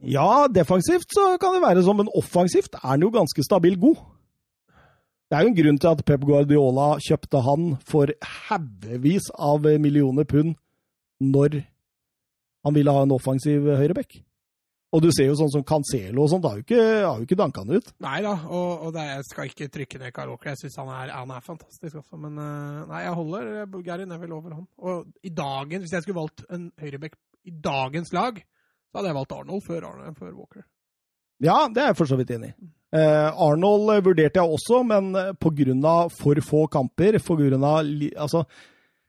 [0.07, 3.97] ja, defensivt så kan det være sånn, men offensivt er han jo ganske stabil god.
[5.27, 8.13] Det er jo en grunn til at Pep Guardiola kjøpte han for
[8.47, 10.55] haugevis av millioner pund
[11.19, 11.59] når
[12.63, 14.21] han ville ha en offensiv høyreback.
[14.95, 17.35] Og du ser jo sånn som Cancelo og sånt, har jo ikke, har jo ikke
[17.41, 17.89] danka han ut.
[18.05, 20.53] Nei da, og, og det, jeg skal ikke trykke ned Karl Walker.
[20.53, 22.19] Jeg syns han, er- han er fantastisk også.
[22.23, 24.63] Men eh, nei, jeg holder eh, Gary Neville over han.
[24.79, 28.39] Og i dagen, hvis jeg skulle valgt en høyreback i dagens lag,
[28.87, 30.63] så hadde jeg valgt Arnold før, Arnold, før Walker.
[31.43, 32.69] Ja, det er jeg for så vidt enig i.
[32.95, 35.11] Eh, Arnold eh, vurderte jeg også, men
[35.43, 35.97] pga.
[36.15, 37.75] for få kamper, pga.
[38.23, 38.45] Altså,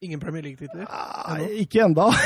[0.00, 0.86] Ingen Premier League-titler.
[0.86, 2.04] ah, ikke enda.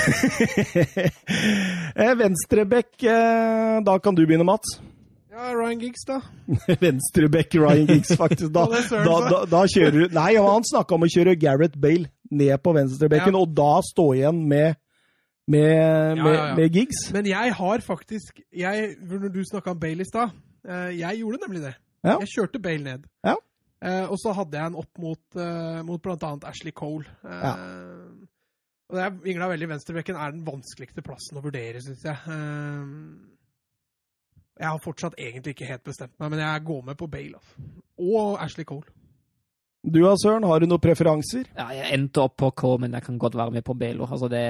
[1.96, 4.74] eh, Venstrebekk, eh, da kan du begynne, Mats.
[5.32, 6.18] Ja, Ryan Giggs, da.
[6.82, 8.52] Venstrebekk Ryan Giggs, faktisk.
[8.52, 8.66] Da,
[9.08, 12.74] da, da, da kjører du Nei, han snakka om å kjøre Gareth Bale ned på
[12.76, 13.40] venstrebekken, Ja.
[13.40, 14.76] og da stå igjen med,
[15.48, 16.44] med, med, ja, ja.
[16.60, 17.06] med Giggs.
[17.16, 20.36] Men jeg har faktisk jeg, Når du snakka om Bale i stad,
[20.68, 21.74] eh, jeg gjorde nemlig det.
[22.04, 23.08] Jeg kjørte Bale ned.
[23.24, 23.38] Ja.
[23.82, 26.30] Eh, og så hadde jeg en opp mot, uh, mot bl.a.
[26.48, 27.08] Ashley Cole.
[27.24, 27.56] Uh, Ja.
[28.92, 29.70] Og det er vingla veldig.
[29.70, 32.18] Venstrebekken er den vanskeligste plassen å vurdere, syns jeg.
[32.28, 33.32] Uh,
[34.60, 37.40] jeg har fortsatt egentlig ikke helt bestemt meg, men jeg går med på Bale.
[37.40, 37.70] Altså.
[37.96, 38.92] Og Ashley Cole.
[39.82, 41.48] Du da, Søren, har du noen preferanser?
[41.56, 44.06] Ja, jeg endte opp på K, men jeg kan godt være med på Bale.
[44.06, 44.44] Altså det,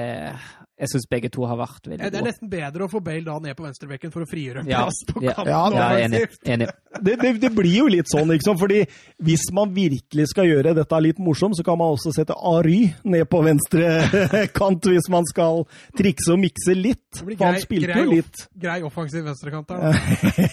[0.79, 2.11] jeg syns begge to har vært veldig gode.
[2.11, 4.69] Det er nesten bedre å få Bale da ned på venstrebekken for å frigjøre en
[4.71, 5.45] Ja, plass på kanten.
[5.47, 6.21] ja, Ja, er enig.
[6.49, 6.67] enig.
[7.01, 8.57] Det, det, det blir jo litt sånn, liksom.
[8.57, 8.79] Fordi
[9.21, 13.25] hvis man virkelig skal gjøre dette litt morsomt, så kan man også sette Ary ned
[13.29, 13.91] på venstre
[14.57, 15.63] kant hvis man skal
[15.97, 17.05] trikse og mikse litt.
[17.21, 18.43] For han grei- spilte grei jo litt.
[18.65, 19.77] Grei offensiv venstrekant der.
[19.77, 19.93] da.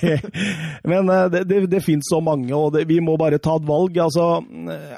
[0.92, 3.66] Men eh, det, det, det fins så mange, og det, vi må bare ta et
[3.68, 3.96] valg.
[4.04, 4.28] Altså,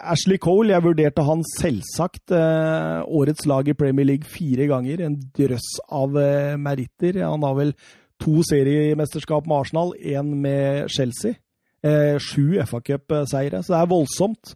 [0.03, 5.03] Ashley Cole, jeg vurderte han selvsagt eh, årets lag i Premier League fire ganger.
[5.07, 7.23] En drøss av eh, meritter.
[7.25, 7.75] Han har vel
[8.23, 11.39] to seriemesterskap med Arsenal, én med Chelsea.
[11.83, 14.55] Eh, sju FA-cupseiere, så det er voldsomt.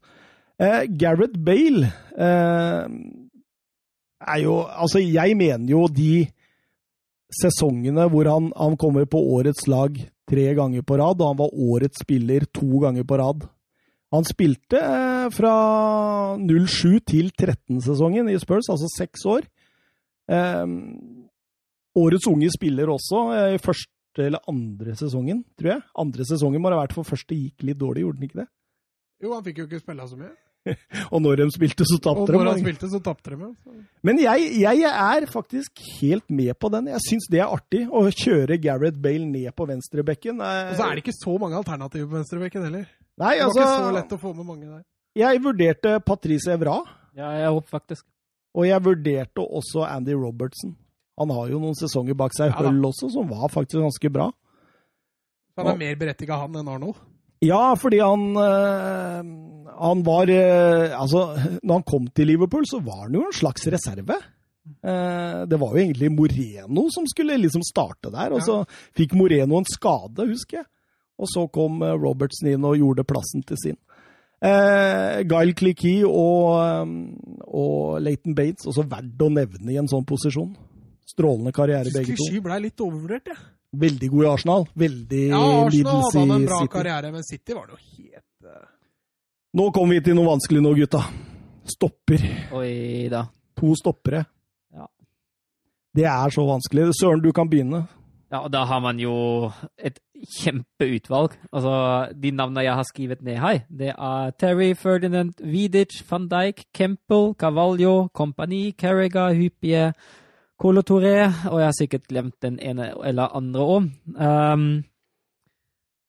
[0.62, 2.84] Eh, Gareth Bale eh,
[4.24, 6.28] er jo Altså, jeg mener jo de
[7.28, 11.60] sesongene hvor han, han kommer på årets lag tre ganger på rad, og han var
[11.74, 13.44] årets spiller to ganger på rad.
[14.14, 15.54] Han spilte eh, fra
[16.38, 19.46] 07 til 13-sesongen i Spurs, altså seks år.
[20.28, 20.66] Eh,
[21.96, 23.92] årets unge spiller også eh, i første
[24.26, 25.82] eller andre sesongen, tror jeg.
[26.00, 28.48] Andre sesongen må det ha vært, for første gikk litt dårlig, gjorde den ikke det?
[29.24, 30.34] Jo, han fikk jo ikke spille så mye.
[31.14, 33.50] Og når de spilte, så Og tapte når han spilte, så tapte de.
[33.62, 33.76] Så-
[34.08, 36.88] Men jeg, jeg er faktisk helt med på den.
[36.90, 40.40] Jeg syns det er artig å kjøre Gareth Bale ned på venstrebekken.
[40.42, 42.88] Eh, Og så er det ikke så mange alternativer på venstrebekken heller.
[43.16, 44.82] Nei, Det var ikke så altså lett å få med mange der.
[45.16, 46.80] Jeg vurderte Patrice Evra,
[47.16, 48.04] Ja, jeg håper faktisk.
[48.56, 50.72] Og jeg vurderte også Andy Robertson.
[51.20, 52.70] Han har jo noen sesonger bak seg i Ja da.
[52.70, 54.30] Hull også, som var faktisk ganske bra.
[55.52, 56.94] Så han er mer berettiga han enn Arno?
[57.44, 59.26] Ja, fordi han øh,
[59.76, 63.66] Han var øh, Altså, når han kom til Liverpool, så var han jo en slags
[63.72, 64.16] reserve.
[64.66, 68.62] Eh, det var jo egentlig Moreno som skulle liksom starte der, og så
[68.96, 70.68] fikk Moreno en skade, husker jeg.
[71.16, 73.78] Og så kom Robertsen Robertson inn og gjorde plassen til sin.
[74.44, 80.04] Eh, Guile Cliquet og, eh, og Leighton Bates, også verdt å nevne i en sånn
[80.04, 80.54] posisjon.
[81.08, 82.18] Strålende karriere, begge to.
[82.18, 83.38] Klisjy ble litt overvurdert, jeg.
[83.76, 84.66] Veldig god i Arsenal.
[84.78, 86.72] Veldig Ja, Arsenal hadde han en bra City.
[86.72, 88.66] karriere, men City var det jo helt uh...
[89.56, 91.00] Nå kommer vi til noe vanskelig nå, gutta.
[91.66, 92.24] Stopper.
[92.56, 93.24] Oi da.
[93.56, 94.24] To stoppere.
[94.76, 94.86] Ja.
[95.96, 96.90] Det er så vanskelig.
[97.00, 97.86] Søren, du kan begynne.
[98.30, 99.14] Ja, og da har man jo
[99.78, 101.36] et kjempeutvalg.
[101.52, 101.74] Altså,
[102.22, 107.34] de navnene jeg har skrevet ned her, det er Terry, Ferdinand, Vidic, van Dijk, Kempel,
[107.38, 109.92] Cavallo, Kompani, Carragher, Hyppie,
[110.58, 113.90] Colo Touré, og jeg har sikkert glemt den ene eller andre òg.
[114.16, 114.84] Um,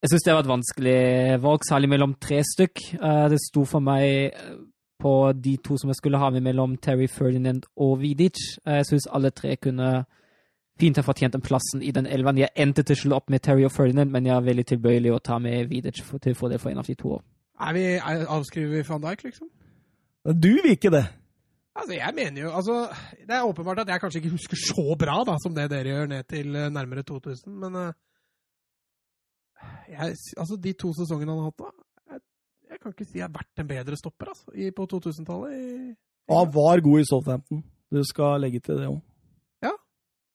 [0.01, 1.01] jeg syns det var et vanskelig
[1.43, 2.79] valg, særlig mellom tre stykk.
[3.01, 4.53] Uh, det sto for meg eh,
[5.01, 8.39] på de to som jeg skulle ha med mellom Terry, Ferdinand og Vidic.
[8.63, 10.05] Uh, jeg syns alle tre kunne
[10.79, 12.39] fint har fortjent den plassen i den elveren.
[12.41, 15.21] Jeg endte til slutt opp med Terry og Ferdinand, men jeg er veldig tilbøyelig å
[15.23, 17.19] ta med Vidic til fordel for en av de to.
[17.57, 19.49] Er vi, er, avskriver vi van Dijk, liksom?
[20.27, 21.05] Du vil ikke det.
[21.77, 22.75] Altså, jeg mener jo altså,
[23.21, 26.09] Det er åpenbart at jeg kanskje ikke husker så bra da, som det dere gjør
[26.09, 27.91] ned til eh, nærmere 2000, men eh,
[29.93, 31.69] jeg, altså, de to sesongene han har hatt da
[32.13, 32.23] jeg,
[32.71, 35.95] jeg kan ikke si jeg har vært en bedre stopper altså, i, på 2000-tallet.
[36.27, 37.63] Og han var god i Southampton.
[37.93, 38.99] Du skal legge til det òg.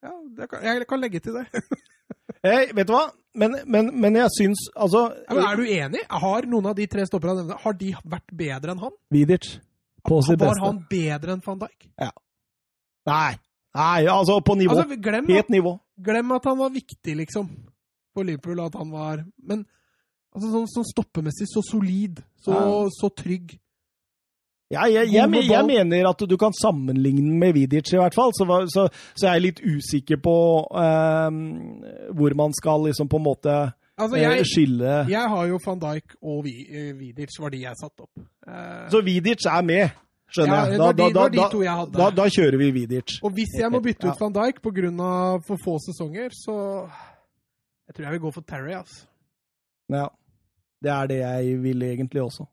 [0.02, 1.46] Ja, det kan, jeg kan legge til det.
[2.42, 3.04] Hey, vet du hva?
[3.38, 6.00] men, men, men jeg syns altså Ja, men er du enig?
[6.10, 8.94] Har noen av de tre stopperne jeg nevnte, har de vært bedre enn han?
[9.14, 9.46] Vidic
[10.06, 11.86] på sitt Var han bedre enn van Dijk?
[13.08, 13.30] Nei.
[13.78, 14.74] Nei, altså på nivå.
[14.74, 15.76] Altså, glem, Helt nivå.
[16.02, 17.46] glem at han var viktig, liksom,
[18.12, 18.60] for Liverpool.
[18.66, 19.62] At han var Men
[20.34, 22.88] altså, sånn, sånn stoppemessig så solid, så, Ja.
[22.98, 23.54] så trygg.
[24.72, 28.32] Ja, jeg, jeg, jeg, jeg mener at du kan sammenligne med Vidic, i hvert fall.
[28.32, 30.36] Så, så, så jeg er litt usikker på
[30.80, 31.28] eh,
[32.16, 33.56] hvor man skal liksom på en måte
[34.00, 37.76] Altså, eh, jeg, skille jeg har jo van Dijk og eh, Vidic var de jeg
[37.76, 38.22] satte opp.
[38.48, 39.92] Uh, Så Vidic er med,
[40.32, 40.72] skjønner Ja, jeg.
[40.72, 43.18] det Da, da, da, da, da kjører vi Vidic.
[43.22, 44.16] og hvis jeg må bytte ut Ja.
[44.24, 45.12] van Dijk pga.
[45.46, 46.88] for få sesonger, så
[47.86, 49.04] Jeg tror jeg vil gå for Terry, altså.
[49.92, 50.06] Ja.
[50.82, 52.46] Det er det jeg vil egentlig også.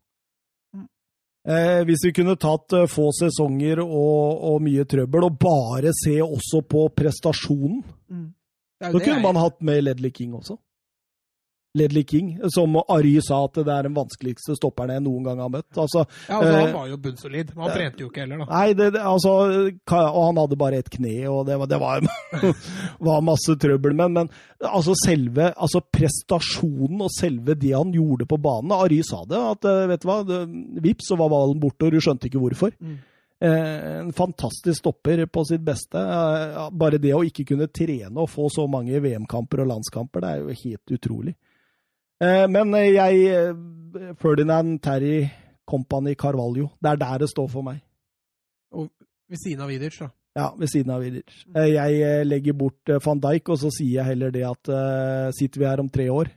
[1.47, 6.17] Eh, hvis vi kunne tatt eh, få sesonger og, og mye trøbbel, og bare se
[6.21, 8.25] også på prestasjonen, mm.
[8.83, 10.57] så kunne jeg- man hatt med Ledley King også.
[11.77, 15.51] Ledley King, som Ary sa at det er den vanskeligste stopperen jeg noen gang har
[15.53, 15.69] møtt.
[15.77, 18.47] Altså, Ja, altså, eh, Han var jo bunnsolid, han trente jo ikke heller, da.
[18.49, 19.35] Nei, det, altså,
[19.99, 22.07] og han hadde bare ett kne, og det var, det var,
[23.09, 23.93] var masse trøbbel.
[23.99, 24.31] Men, men
[24.65, 29.69] altså selve altså prestasjonen og selve det han gjorde på banen Ary sa det, at
[29.69, 30.19] eh, vet du hva,
[30.89, 32.73] vips, så var ballen borte, og du skjønte ikke hvorfor.
[32.81, 32.97] Mm.
[33.41, 35.99] Eh, en fantastisk stopper på sitt beste.
[36.01, 40.33] Eh, bare det å ikke kunne trene og få så mange VM-kamper og landskamper, det
[40.33, 41.35] er jo helt utrolig.
[42.19, 45.27] Eh, men eh, jeg eh, Ferdinand, Terry,
[45.67, 46.69] Company, Carvalho.
[46.81, 47.79] Det er der det står for meg.
[49.29, 50.09] Ved siden av Vidic, da.
[50.37, 51.45] Ja, ved siden av Vidic.
[51.55, 54.73] Eh, Jeg legger bort van Dijk, og så sier jeg heller det at
[55.37, 56.29] sitter vi her om tre år,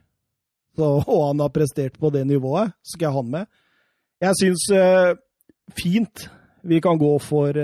[0.77, 3.47] så, og han har prestert på det nivået, så skal jeg ha han med.
[4.23, 4.65] Jeg syns
[5.75, 6.29] fint
[6.63, 7.57] vi kan gå for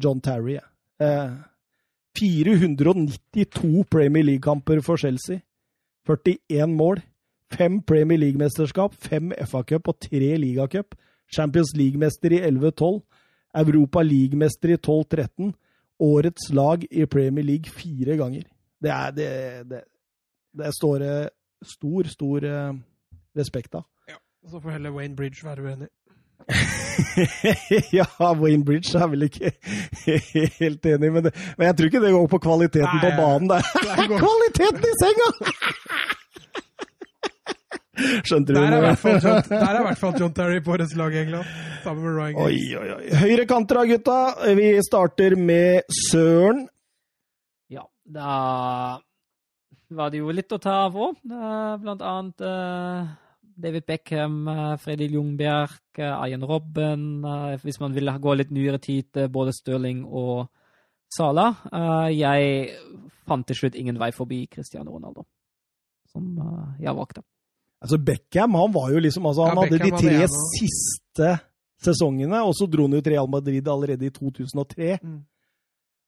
[0.00, 0.56] John Terry.
[1.02, 1.32] Eh,
[2.18, 5.40] 492 Premier League-kamper for Chelsea.
[6.08, 7.02] 41 mål.
[7.52, 10.96] Fem Premier League-mesterskap, fem FA-cup og tre ligacup.
[11.32, 13.00] Champions League-mester i 11-12.
[13.62, 15.52] Europa League-mester i 12-13.
[16.02, 18.48] Årets lag i Premier League fire ganger.
[18.82, 19.30] Det er det
[19.70, 19.82] Det,
[20.58, 21.04] det står
[21.62, 22.72] stor, stor eh,
[23.36, 23.84] respekt av.
[24.50, 25.88] Så får heller Wayne Bridge være uenig.
[27.98, 29.52] ja, Wayne Bridge er vel ikke
[30.62, 33.52] helt enig, men, det, men jeg tror ikke det går på kvaliteten Nei, på banen.
[33.52, 33.60] Det
[33.94, 35.28] er kvaliteten i senga!
[37.98, 38.56] Skjønte du?
[38.56, 40.94] Der er i hvert fall John, der er i hvert fall John Terry på årets
[40.96, 41.48] lag i England,
[41.84, 43.08] sammen med Ryan Oi, oi, oi.
[43.20, 44.18] Høyrekanter da, gutta.
[44.56, 46.62] Vi starter med Søren.
[47.72, 48.36] Ja, da
[49.92, 51.18] var det jo litt å ta av òg.
[51.28, 53.10] Blant annet eh,
[53.62, 57.04] David Beckham, uh, Freddy Ljungberg, uh, Ian Robben.
[57.28, 60.48] eh, hvis man vil gå litt nyere tid, eh, både Stirling og
[61.12, 61.50] Sala.
[61.68, 62.70] Eh, jeg
[63.28, 65.26] fant til slutt ingen vei forbi Cristiano Ronaldo,
[66.08, 67.22] som eh, jeg valgte.
[67.82, 71.32] Altså Beckham han var jo liksom, altså han Ja, hadde de tre hadde siste
[71.82, 74.98] sesongene, og så dro han ut Real Madrid allerede i 2003.
[75.02, 75.20] Mm.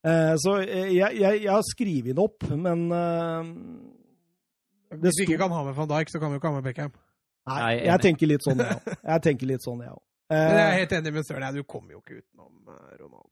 [0.07, 3.51] Eh, så eh, jeg, jeg, jeg har skrevet den opp, men eh,
[4.95, 6.61] Det Hvis vi ikke kan ha med van Dijk, så kan vi jo ikke ha
[6.61, 6.95] med Beckham.
[7.51, 8.93] Nei, jeg tenker litt sånn, jeg òg.
[9.03, 10.03] Jeg tenker litt sånn, jeg òg.
[10.33, 11.55] Men jeg er Eh, helt enig med Søren.
[11.55, 13.31] Du kommer jo ikke utenom eh, Ronaldo.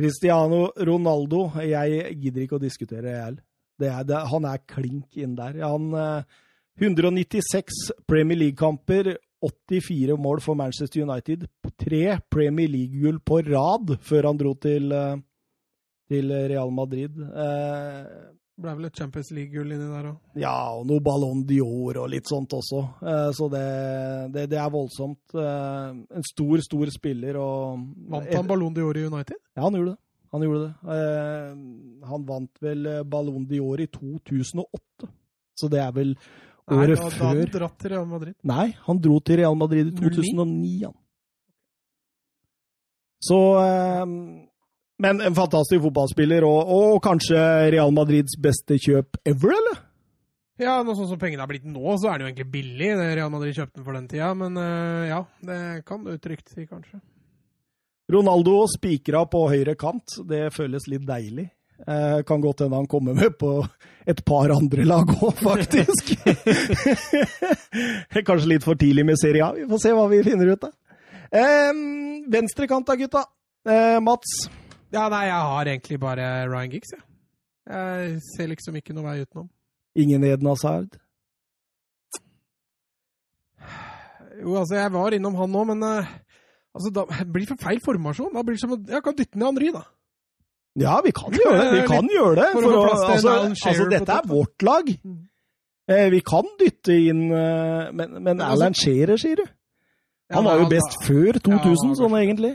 [0.00, 3.44] Cristiano Ronaldo, jeg gidder ikke å diskutere, jeg heller.
[3.82, 5.60] Er, han er klink inn der.
[5.62, 6.40] Han, eh,
[6.80, 11.46] 196 Premier League-kamper, 84 mål for Manchester United.
[11.78, 15.16] Tre Premier League-gull på rad før han dro til, eh,
[16.08, 17.10] til Real Madrid.
[17.20, 20.16] Eh, Det ble vel et Champions League-gull inni der òg.
[20.36, 22.82] Ja, og noe Ballon d'Or og litt sånt også.
[23.02, 25.18] Eh, Så det, det, det er voldsomt.
[25.34, 27.80] Eh, En stor, stor spiller og
[28.10, 29.36] Vant han Ballon d'Or i United?
[29.56, 29.98] Ja, han gjorde det.
[30.32, 30.74] Han gjorde det.
[30.94, 35.08] Eh, Han vant vel Ballon d'Or i 2008.
[35.58, 36.14] Så det er vel
[36.72, 38.34] året da, da hadde han dratt til Real Madrid.
[38.48, 40.96] Nei, han dro til Real Madrid i 2009, han.
[43.22, 44.04] Så eh,
[45.02, 47.38] Men en fantastisk fotballspiller, og, og kanskje
[47.74, 49.80] Real Madrids beste kjøp ever, eller?
[50.62, 52.90] Ja, nå sånn som pengene har blitt nå, så er det jo egentlig billig.
[52.98, 56.52] det Real Madrid kjøpte den for den tida, men eh, ja, det kan du trygt
[56.52, 57.00] si, kanskje.
[58.12, 60.18] Ronaldo spikra på høyre kant.
[60.28, 61.48] Det føles litt deilig.
[61.82, 63.56] Eh, kan godt hende han kommer med på
[64.06, 66.12] et par andre lag òg, faktisk.
[68.28, 69.52] Kanskje litt for tidlig med Serie A.
[69.56, 70.74] Vi får se hva vi finner ut av.
[71.32, 71.72] Eh,
[72.30, 73.24] Venstrekant da, gutta.
[73.66, 74.44] Eh, Mats.
[74.92, 77.02] Ja, nei, jeg har egentlig bare Ryan Giggs, jeg.
[77.72, 79.48] Jeg ser liksom ikke noe vei utenom.
[79.98, 80.98] Ingen Eden Hazard.
[84.42, 86.12] Jo, altså, jeg var innom han nå, men eh,
[86.74, 88.32] altså, da blir det for feil formasjon.
[88.34, 89.84] Da blir det som å jeg kan dytte ned Henry, da.
[90.80, 91.68] Ja, vi kan gjøre det.
[91.74, 92.48] Vi kan gjøre det.
[92.54, 93.34] For å altså,
[93.68, 94.88] altså, dette er vårt lag.
[95.04, 95.20] Mm.
[95.90, 99.46] Eh, vi kan dytte inn eh, Men, men altså- Alan Shearer, sier du?
[100.32, 102.52] Han var jo best altså- før 2000, Ja, han var sånn egentlig.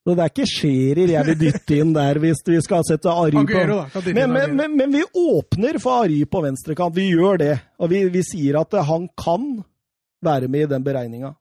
[0.00, 3.36] Så det er ikke Shearer jeg vil dytte inn der hvis vi skal sette Ari
[3.36, 6.96] på men, men, men vi åpner for Ari på venstrekant.
[6.96, 7.52] Vi gjør det.
[7.78, 9.62] Og vi, vi sier at han kan
[10.24, 11.34] være med i den beregninga.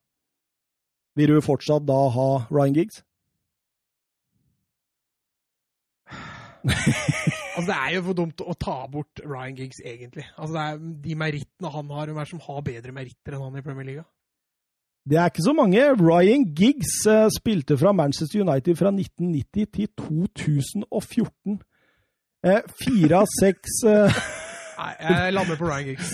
[1.15, 3.01] Vil du fortsatt da ha Ryan Giggs?
[6.63, 10.23] Altså, det er jo for dumt å ta bort Ryan Giggs, egentlig.
[10.37, 13.43] Altså, det er De merittene han har, hvem er det som har bedre meritter enn
[13.43, 14.05] han i Premier League?
[15.09, 15.85] Det er ikke så mange.
[15.99, 21.57] Ryan Giggs eh, spilte fra Manchester United fra 1990 til 2014.
[22.45, 24.19] Eh, Fire av seks eh,
[24.79, 26.13] Nei, jeg lander på Ryan Giggs.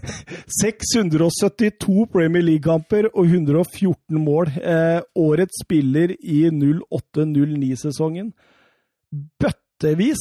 [0.62, 4.52] 672 Premier League-kamper og 114 mål.
[4.56, 8.30] Eh, årets spiller i 08-09-sesongen.
[9.78, 10.18] Bøttevis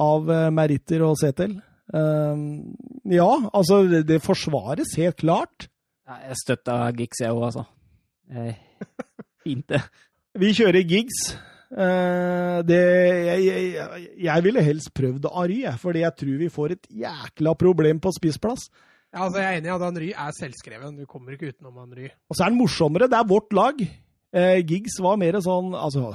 [0.00, 1.50] av eh, meritter å se til.
[1.92, 2.44] Eh,
[3.12, 5.66] ja, altså, det, det forsvares helt klart.
[6.08, 7.66] Jeg støtter Giggs, jeg òg, altså.
[8.32, 8.56] Eh,
[9.44, 9.82] Fint, det.
[10.40, 11.20] Vi kjører Giggs.
[11.76, 12.80] Eh, det,
[13.26, 18.00] jeg, jeg, jeg ville helst prøvd Ary, fordi jeg tror vi får et jækla problem
[18.00, 18.70] på spissplass.
[19.12, 20.96] Ja, altså, jeg er enig i at Henry er selvskreven.
[20.96, 22.08] Du kommer ikke utenom Henry.
[22.30, 23.12] Og så er han morsommere.
[23.12, 23.84] Det er vårt lag.
[24.32, 26.14] Eh, Giggs var mer sånn Altså,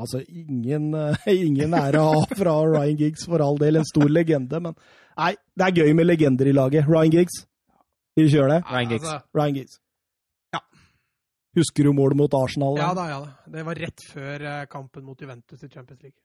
[0.00, 3.80] altså ingen, eh, ingen ære av fra Ryan Giggs, for all del.
[3.80, 4.60] En stor legende.
[4.62, 4.76] Men
[5.18, 6.88] nei, det er gøy med legender i laget.
[6.88, 7.44] Ryan Giggs.
[8.18, 8.62] Vi kjører det.
[8.70, 9.06] Ryan Giggs.
[9.06, 9.78] Altså, Ryan Giggs.
[10.56, 10.62] Ja.
[11.60, 12.80] Husker du målet mot Arsenal?
[12.80, 13.52] ja da, ja da.
[13.58, 16.18] Det var rett før eh, kampen mot Juventus i Champions League.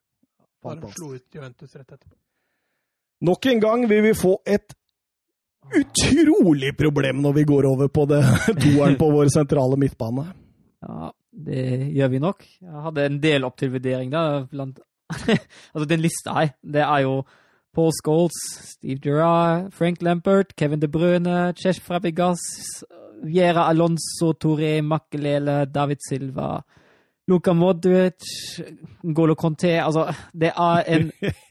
[0.65, 2.15] Da de slo ut Juventus rett etterpå.
[3.25, 4.73] Nok en gang vil vi få et
[5.73, 8.21] utrolig problem når vi går over på det
[8.63, 10.25] toeren på vår sentrale midtbane.
[10.85, 12.45] Ja, det gjør vi nok.
[12.61, 14.45] Jeg hadde en del opp til vurdering, da.
[14.51, 14.79] Blant
[15.73, 17.19] Altså, den lista her, det er jo
[17.75, 18.37] Paul Scholes,
[18.71, 22.39] Steve Gerrard, Frank Lampert, Kevin De Bruyne, Chesh Frabigas,
[23.23, 26.63] Viera Alonso, Toré Makelele, David Silva,
[27.27, 28.21] Luka Modric,
[29.01, 31.07] Golo Conté Altså, det er en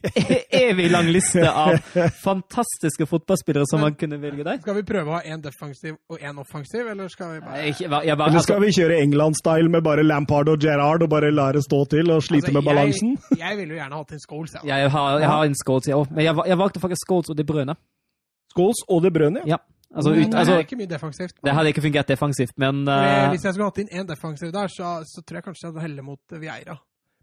[0.69, 1.75] evig lang liste av
[2.23, 4.61] fantastiske fotballspillere som man kunne velge der.
[4.63, 7.75] Skal vi prøve å ha én defensiv og én offensiv, eller skal vi bare Jeg,
[7.81, 11.33] jeg, bare, Eller skal altså, vi kjøre England-style med bare Lampard og Gerrard og bare
[11.35, 13.17] la det stå til og slite Altså, med balansen?
[13.35, 14.61] Jeg, jeg ville jo gjerne hatt en Scholes, ja.
[14.71, 17.37] jeg, har, jeg har en Scholes, jeg òg, men jeg, jeg valgte faktisk Scholes og
[17.37, 17.75] De Brøne.
[18.55, 19.57] Scholes og De Brøne, ja.
[19.57, 19.74] Ja.
[19.95, 21.35] Altså, ut, altså, det altså, er ikke mye defensivt.
[21.43, 24.67] det hadde ikke fungert defensivt, men eh, Hvis jeg skulle hatt inn én defensiv der,
[24.67, 26.75] så, så tror jeg kanskje jeg hadde heller mot Vieira.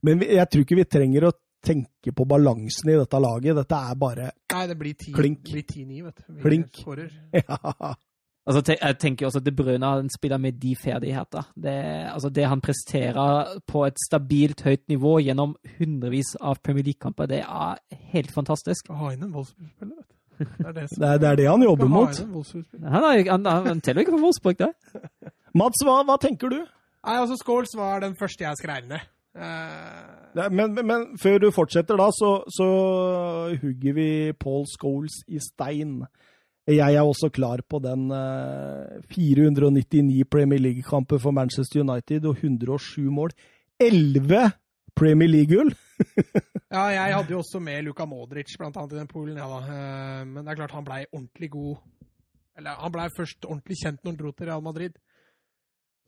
[0.03, 1.33] Men vi- jeg tror ikke vi trenger å
[1.63, 3.55] tenke på balansen i dette laget.
[3.61, 5.45] Dette er bare Nei, det blir 10 Klink.
[5.45, 6.33] det blir 10-9, vet du.
[6.33, 6.81] Vi Klink.
[7.39, 7.59] ja.
[8.49, 11.47] altså, te, jeg tenker også at De Bruyne han spiller med de ferdigheter.
[11.55, 11.77] Det,
[12.11, 17.45] altså, det han presterer på et stabilt høyt nivå gjennom hundrevis av Premier League-kamper, det
[17.45, 17.79] er
[18.15, 18.91] helt fantastisk.
[18.91, 20.17] Å ha inn en Wolfsburg-spiller, vet du.
[20.45, 22.19] Det er det, som- Det er, det er det han jobber mot.
[22.19, 24.73] Han, er, han, han teller ikke for Wolfsburg, det.
[25.61, 26.61] Mats, hva, hva tenker du?
[27.03, 29.09] Nei, altså Scholes var den første jeg skrev ned.
[29.37, 30.49] Uh...
[30.51, 32.67] Men, men, men før du fortsetter, da, så, så
[33.61, 34.09] hugger vi
[34.41, 35.99] Paul Scholes i stein.
[36.69, 43.11] Jeg er også klar på den eh, 499 Premier League-kamper for Manchester United og 107
[43.11, 43.35] mål.
[43.83, 44.53] 11
[44.97, 45.75] Premier League-gull!
[46.77, 49.61] ja, jeg hadde jo også med Luka Modric, blant annet i den poolen, ja da.
[49.67, 51.77] Eh, men det er klart han blei ordentlig god
[52.59, 54.97] Eller han blei først ordentlig kjent når han dro til Real Madrid.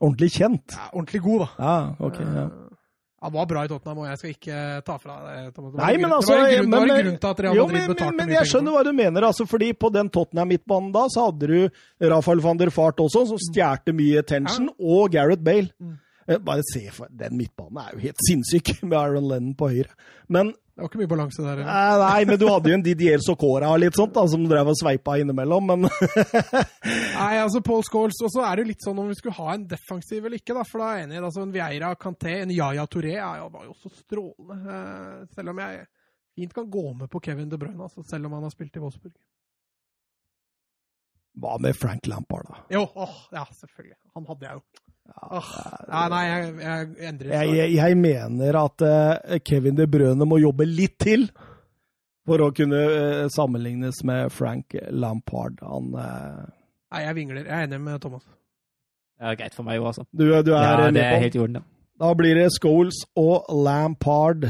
[0.02, 0.74] Ordentlig kjent.
[0.76, 1.50] Ja, ordentlig god, da.
[1.64, 1.76] Ja,
[2.08, 2.18] ok.
[2.20, 2.46] Ja.
[2.46, 2.80] Eh,
[3.24, 5.70] Han var bra i Tottenham, og jeg skal ikke ta fra deg Thomas.
[5.72, 7.62] Det var Nei, men altså Det var en grunn, men- grunn til at Real Jo,
[7.64, 9.22] Madrid men, betalte men, men jeg skjønner hva du mener.
[9.24, 11.70] altså, fordi På den Tottenham-midtbanen da, så hadde du
[12.12, 15.70] Rafael van der Fart også, som stjerte mye attention, og Gareth Bale.
[15.80, 15.94] Mm.
[16.28, 19.90] Eh, Bare se, for den midtbanen er jo helt sinnssyk, med Aaron Lennon på høyre.
[20.28, 21.60] Men Det var ikke mye balanse der.
[21.60, 21.68] eller?
[21.68, 24.72] Nei, nei, men du hadde jo en Didier Socora og litt sånt, da, som drev
[24.72, 25.84] og sveipa innimellom, men
[27.20, 29.54] Nei, altså Paul Scholes, og så er det jo litt sånn om vi skulle ha
[29.54, 31.20] en defensiv eller ikke, da, for da er jeg enig.
[31.28, 34.58] altså En Vieira Kanté, en Yaya Touré jo, var jo også strålende.
[34.74, 35.84] eh, selv om jeg
[36.34, 38.82] fint kan gå med på Kevin De Bruyne, altså, selv om han har spilt i
[38.82, 39.14] Wolfsburg.
[41.38, 42.60] hva med Frank Lampard, da?
[42.70, 43.96] Jo, åh, ja, selvfølgelig.
[44.14, 44.83] Han hadde jeg jo.
[45.04, 45.50] Åh,
[45.88, 50.38] nei, nei, jeg, jeg endrer Jeg, jeg, jeg mener at uh, Kevin De Brøne må
[50.40, 51.26] jobbe litt til
[52.24, 55.60] for å kunne uh, sammenlignes med Frank Lampard.
[55.64, 56.44] Han uh...
[56.94, 57.44] Nei, jeg vingler.
[57.44, 58.24] Jeg er enig med Thomas.
[59.14, 60.06] Det er greit for meg òg, altså.
[60.10, 61.68] Du, du er Ja, det er helt i orden, ja.
[62.00, 64.48] Da blir det Scholes og Lampard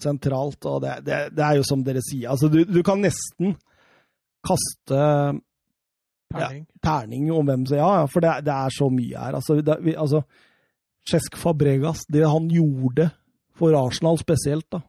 [0.00, 2.30] sentralt, og det, det, det er jo som dere sier.
[2.32, 3.56] Altså, du, du kan nesten
[4.46, 5.00] kaste
[6.34, 6.66] Terning.
[6.82, 9.38] terning om hvem som Ja, ja, for det, det er så mye her.
[9.38, 10.24] Altså, det, vi, altså
[11.06, 13.10] Cesc Fabregas, det han gjorde
[13.56, 14.82] for Arsenal spesielt, da.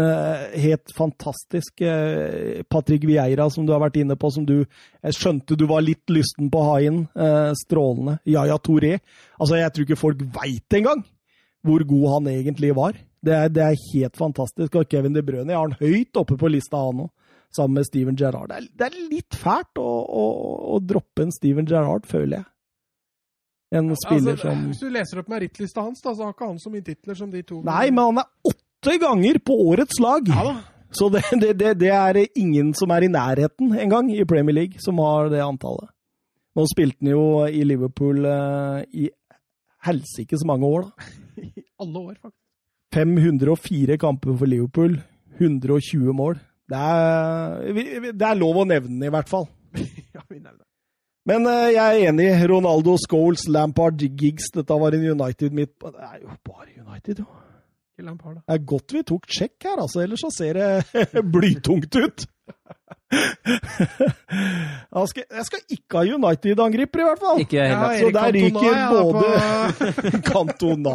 [0.00, 1.80] Eh, helt fantastisk.
[1.80, 4.64] Eh, Patrick Vieira, som du har vært inne på, som du
[5.02, 7.02] Jeg skjønte du var litt lysten på å ha inn.
[7.14, 8.18] Eh, strålende.
[8.26, 8.98] Yaya Touré.
[9.38, 11.04] Altså, jeg tror ikke folk veit engang
[11.66, 12.96] hvor god han egentlig var.
[13.20, 14.76] Det er, det er helt fantastisk.
[14.76, 17.10] Og Kevin De Bruyne, jeg har han høyt oppe på lista, han òg.
[17.56, 18.52] Sammen med Steven Gerrard.
[18.52, 20.24] Det det er litt fælt å, å,
[20.76, 22.46] å, droppe en Steven Gerrard, føler jeg.
[23.80, 26.58] En spiller altså, som Hvis du leser opp merittlista hans, da, så har ikke han
[26.62, 27.60] så mye titler som de to.
[27.66, 30.30] Nei, men han er åtte ganger på årets lag!
[30.30, 30.58] Ja da.
[30.90, 34.82] Så det, det, det, det er ingen som er i nærheten engang i Premier League,
[34.82, 35.90] som har det antallet.
[36.58, 39.06] Nå spilte han jo i Liverpool eh, i
[39.86, 41.10] helsikes mange år, da.
[41.46, 42.36] I alle år, faktisk.
[42.90, 44.98] 504 kamper for Liverpool,
[45.38, 46.40] 120 mål.
[46.70, 49.48] Det er, det er lov å nevne, i hvert fall.
[50.14, 50.64] ja, vi nevner.
[51.28, 52.30] Men uh, jeg er enig.
[52.50, 54.48] Ronaldo, Scholes, Lampard, Giggs.
[54.54, 57.28] Dette var en United midt på Det er jo bare United, jo.
[58.00, 58.40] Lampard, da.
[58.48, 60.00] Det er godt vi tok sjekk her, altså.
[60.00, 62.24] Ellers så ser det blytungt ut.
[64.90, 67.40] Jeg skal, jeg skal ikke ha United-angriper, i hvert fall.
[67.42, 67.88] Ikke jeg Ja.
[67.98, 70.94] Så der ryker både Cantona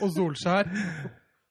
[0.00, 0.68] Og Solskjær.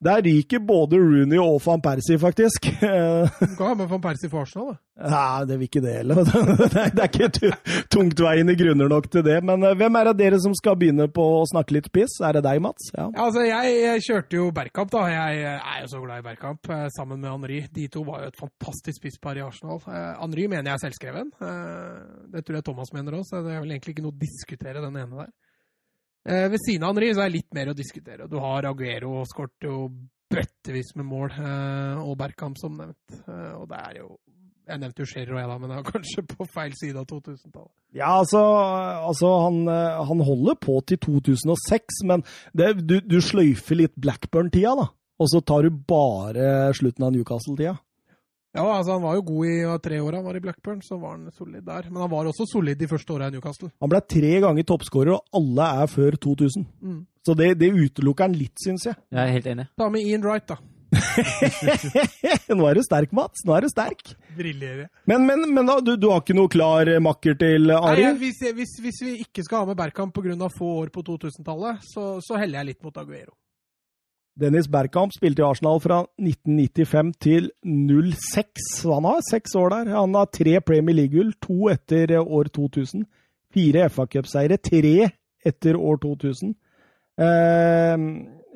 [0.02, 2.66] Der ryker både Rooney og van Persie, faktisk.
[2.82, 4.80] Du kan ha med van Persie for Arsenal, da.
[5.14, 6.20] Nei, det vil ikke det heller.
[6.96, 9.38] Det er ikke tu- tungtveiende grunner nok til det.
[9.46, 12.18] Men eh, hvem er det dere som skal begynne på å snakke litt piss?
[12.26, 12.90] Er det deg, Mats?
[12.98, 13.08] Ja.
[13.14, 15.06] Ja, altså, jeg, kjørte jo Bergkamp, da.
[15.14, 17.62] Jeg er jo så glad i Bergkamp, eh, sammen med Henry.
[17.74, 19.80] De to var jo et fantastisk spisspar i Arsenal.
[19.86, 21.32] Henri Henry mener jeg er selvskreven.
[21.44, 24.22] Eh, det tror jeg Thomas mener òg, så det er vel egentlig ikke noe å
[24.22, 25.32] diskutere den ene der.
[26.28, 28.28] Eh, ved siden av Henri så er det litt mer å diskutere.
[28.30, 29.96] Du har Aguero, skåret og
[30.32, 33.18] bøttevis med mål, eh, og Bergkamp som nevnt.
[33.28, 34.12] Eh, og det er jo
[34.72, 37.72] Jeg nevnte jo Scherer jeg, da, men det er kanskje på feil side av 2000-tallet.
[37.98, 38.40] Ja, altså,
[39.10, 42.24] altså han, eh, han holder på til 2006, men
[42.56, 44.86] det, du, du sløyfer litt Blackburn-tida, da.
[45.20, 47.76] Og så tar du bare slutten av Newcastle-tida.
[48.52, 50.98] Ja, altså Han var jo god i ja, tre år han var i Blackburn, så
[51.00, 51.88] var han solid der.
[51.88, 53.72] Men han var også solid de første åra i Newcastle.
[53.80, 56.68] Han ble tre ganger toppskårer, og alle er før 2000.
[56.82, 57.00] Mm.
[57.26, 59.00] Så det, det utelukker han litt, syns jeg.
[59.14, 59.68] Jeg er helt enig.
[59.80, 60.60] Ta med Ian Wright, da.
[62.52, 63.46] Nå er du sterk, Mats.
[63.48, 64.12] Nå er du sterk.
[64.36, 64.90] Briljerer.
[65.08, 68.10] Men, men, men da, du, du har ikke noe klar makker til Ari?
[68.10, 70.50] Nei, hvis, hvis, hvis vi ikke skal ha med Bergkamp pga.
[70.58, 73.32] få år på 2000-tallet, så, så heller jeg litt mot Aguero.
[74.40, 79.92] Dennis Bergkamp spilte i Arsenal fra 1995 til 06, så han har seks år der.
[79.98, 83.04] Han har tre Premier League-gull, to etter år 2000.
[83.52, 85.10] Fire FA-cupseiere, tre
[85.46, 86.54] etter år 2000.
[87.22, 88.06] Eh,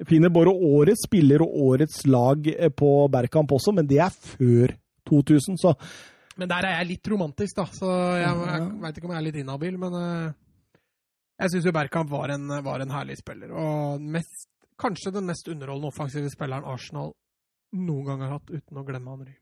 [0.07, 4.75] finner både årets spiller og årets lag eh, på Bergkamp også, men det er før
[5.09, 5.75] 2000, så
[6.35, 9.27] Men der er jeg litt romantisk, da, så jeg, jeg veit ikke om jeg er
[9.27, 9.77] litt inhabil.
[9.79, 10.33] Men eh,
[11.39, 13.53] jeg syns jo Bergkamp var en, var en herlig spiller.
[13.55, 14.49] Og mest,
[14.81, 17.13] kanskje den mest underholdende offensive spilleren Arsenal
[17.75, 19.33] noen gang har hatt, uten å glemme Henry.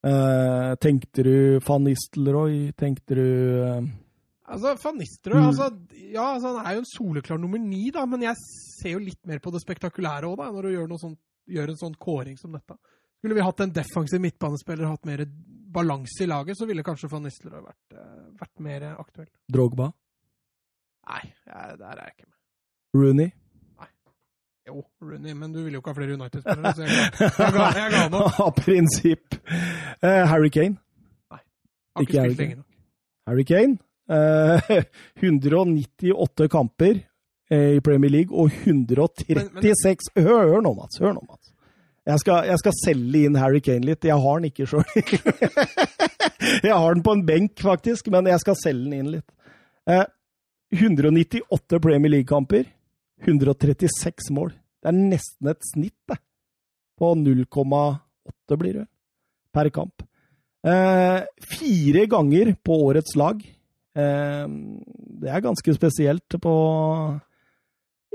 [0.00, 1.34] Uh, tenkte du
[1.66, 2.70] van Nistelrooy?
[2.78, 3.26] Tenkte du
[3.60, 3.90] uh...
[4.50, 5.48] Altså, Van Nistelrooy Mm.
[5.50, 5.66] altså,
[6.10, 8.40] ja, altså, han er jo en soleklar nummer ni, da, men jeg
[8.80, 11.98] ser jo litt mer på det spektakulære òg, når du gjør, sånt, gjør en sånn
[12.00, 12.78] kåring som dette.
[13.20, 15.22] Skulle vi hatt en defensiv midtbanespiller og hatt mer
[15.70, 19.28] balanse i laget, så ville kanskje Van Nistelrooy vært, eh, vært mer aktuell.
[19.52, 19.92] Drogba?
[21.10, 22.38] Nei, jeg, der er jeg ikke med.
[22.98, 23.30] Rooney?
[24.70, 27.92] Jo, Rooney, men du vil jo ikke ha flere United-spillere, så jeg, jeg, ga, jeg
[27.94, 28.22] ga.
[28.46, 29.38] Av prinsipp.
[29.98, 30.78] Uh, Harry Kane?
[31.30, 32.66] Har Ikke ikke spilt lenge nok.
[33.30, 33.78] Harry Kane.
[34.10, 34.58] Uh,
[35.22, 36.96] 198 kamper
[37.46, 40.98] eh, i Premier League og 136 Hør, hør nå, Mats.
[40.98, 41.52] Hør nå, Mats.
[42.10, 44.02] Jeg skal, jeg skal selge inn Harry Kane litt.
[44.02, 44.82] Jeg har den ikke sjøl.
[46.66, 49.28] jeg har den på en benk, faktisk, men jeg skal selge den inn litt.
[49.86, 50.02] Eh,
[50.74, 52.66] 198 Premier League-kamper,
[53.26, 54.52] 136 mål.
[54.80, 56.18] Det er nesten et snitt, det.
[57.00, 58.86] På 0,8 blir det
[59.54, 60.04] per kamp.
[60.66, 61.22] Eh,
[61.56, 63.40] fire ganger på årets lag.
[63.96, 64.46] Eh,
[65.20, 66.54] det er ganske spesielt på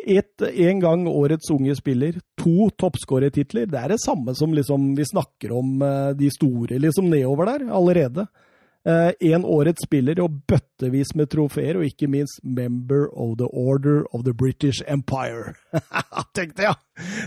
[0.05, 3.65] Én gang årets unge spiller, to toppskårertitler.
[3.65, 7.71] Det er det samme som liksom vi snakker om eh, de store liksom nedover der
[7.73, 8.27] allerede.
[8.85, 14.21] Én årets spiller og bøttevis med trofeer, og ikke minst Member of the Order of
[14.27, 15.55] the British Empire.
[16.37, 16.75] Tenk det, ja!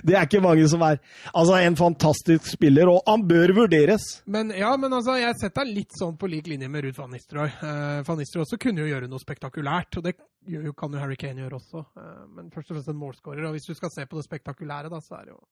[0.06, 1.00] Det er ikke mange som er
[1.34, 4.06] Altså, en fantastisk spiller, og han bør vurderes.
[4.26, 7.12] Men ja, men altså, jeg setter han litt sånn på lik linje med Ruud van
[7.12, 7.52] Nistelrooy.
[7.60, 11.42] Uh, van Nistelrooy også kunne jo gjøre noe spektakulært, og det kan jo Harry Kane
[11.44, 11.84] gjøre også.
[11.98, 14.92] Uh, men først og fremst en målskårer, og hvis du skal se på det spektakulære,
[14.92, 15.42] da, så er det jo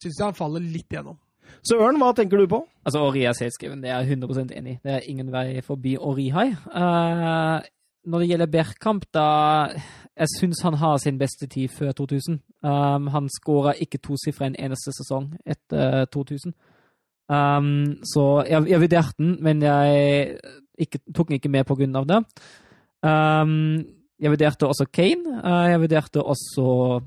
[0.00, 1.18] Syns jeg han faller litt gjennom.
[1.66, 2.62] Så Ørn, hva tenker du på?
[2.84, 4.80] Altså, Ori er selvskreven, det er jeg 100 enig i.
[4.84, 6.48] Det er ingen vei forbi Orihai.
[6.50, 7.68] Eh,
[8.04, 9.68] når det gjelder Bergkamp, da
[10.16, 12.40] Jeg syns han har sin beste tid før 2000.
[12.62, 16.52] Um, han skåra ikke tosifra en eneste sesong etter 2000.
[17.28, 20.36] Um, så jeg, jeg vurderte den, men jeg
[20.78, 22.18] ikke, tok den ikke med på grunn av det.
[23.00, 23.86] Um,
[24.20, 25.40] jeg vurderte også Kane.
[25.44, 27.00] Uh, jeg vurderte også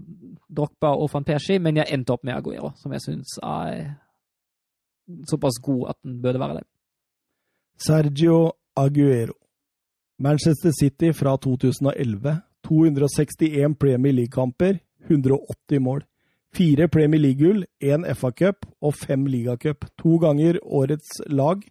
[0.50, 3.94] Drogba og van Persie, men jeg endte opp med Aguero, som jeg syns er
[5.30, 6.66] såpass god at den burde være det.
[7.78, 9.34] Sergio Aguero.
[10.20, 12.42] Manchester City fra 2011.
[12.64, 16.04] 261 Premier League-kamper, 180 mål.
[16.54, 19.86] Fire Premier League-gull, én FA-cup og fem ligacup.
[20.00, 21.64] To ganger årets lag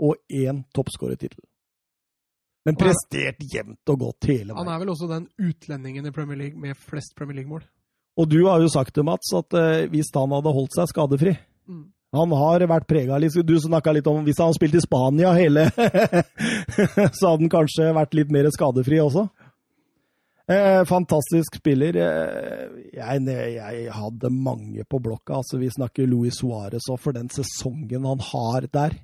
[0.00, 1.44] og én toppskårertittel.
[2.66, 4.58] Men prestert jevnt og godt hele veien.
[4.58, 7.62] Han er vel også den utlendingen i Premier League med flest Premier League-mål.
[8.16, 11.36] Og du har jo sagt det, Mats, at eh, hvis han hadde holdt seg skadefri
[11.70, 11.84] Mm.
[12.16, 15.68] Han har vært prega litt Du snakka litt om hvis han spilte i Spania hele
[17.18, 19.28] Så hadde han kanskje vært litt mer skadefri også.
[20.50, 21.94] Eh, fantastisk spiller.
[22.02, 22.62] Eh,
[22.96, 23.20] jeg,
[23.54, 25.38] jeg hadde mange på blokka.
[25.38, 28.96] altså Vi snakker Luis Suárez òg, for den sesongen han har der,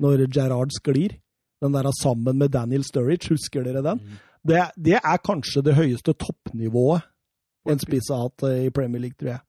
[0.00, 1.18] når Gerrard sklir.
[1.60, 4.00] Den der sammen med Daniel Sturridge, husker dere den?
[4.44, 7.04] Det, det er kanskje det høyeste toppnivået
[7.64, 9.44] en spiss har hatt eh, i Premier League, tror jeg.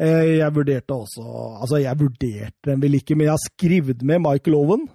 [0.00, 1.22] Eh, Jeg vurderte også
[1.62, 4.88] Altså, jeg vurderte den vel ikke, men jeg har skrevet med Michael Owen.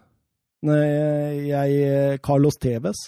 [0.64, 3.00] Eh, Jeg, Carlos Tevez,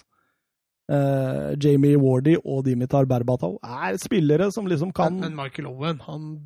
[0.89, 6.39] eh, Jamie Wardy og Dimitar Berbatov er spillere som liksom kan Men, Michael Owen, han,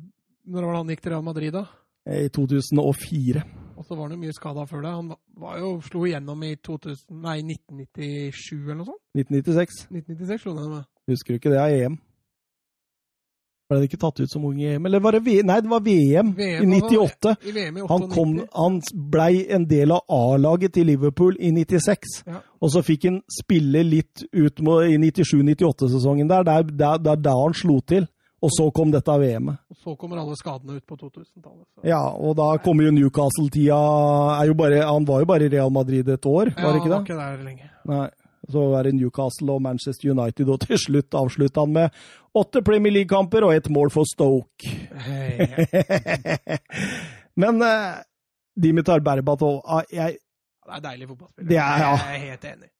[0.46, 1.64] når var det han gikk til Real Madrid, da?
[2.06, 3.42] I 2004.
[3.76, 4.90] Og så var han jo mye skada før det.
[4.94, 5.08] Han
[5.42, 9.02] var jo, slo igjennom i 2000, nei, 1997 eller noe sånt.
[9.18, 9.80] 1996.
[9.90, 10.84] 1996 slo han igjennom.
[11.10, 11.98] Husker du ikke det av EM?
[13.66, 14.84] Ble det ikke tatt ut som ung i EM?
[14.86, 17.32] Eller var det v Nei, det var VM, VM, i 98.
[17.42, 17.88] I VM i 98.
[17.90, 18.80] Han, kom, han
[19.10, 22.20] blei en del av A-laget til Liverpool i 96.
[22.30, 22.42] Ja.
[22.62, 26.46] Og så fikk han spille litt ut i 97-98-sesongen der.
[26.46, 28.06] Det er der, der han slo til.
[28.46, 29.58] Og så kom dette VM-et.
[29.72, 31.64] Og så kommer alle skadene ut på 2000-tallet.
[31.88, 33.78] Ja, og da kommer jo Newcastle-tida
[34.44, 37.08] Han var jo bare i Real Madrid et år, Ja, var det ikke han var
[37.08, 37.70] ikke der lenge.
[37.88, 38.06] Nei.
[38.52, 41.90] Så er det Newcastle og Manchester United, og til slutt avslutta han med
[42.36, 44.70] åtte Premier League-kamper og ett mål for Stoke.
[47.42, 47.98] Men uh,
[48.56, 50.16] Dimitar Berbatov ah, jeg,
[50.66, 51.48] Det er deilig fotballspiller.
[51.50, 51.92] Det er- ja.
[51.96, 52.70] Jeg er helt enig.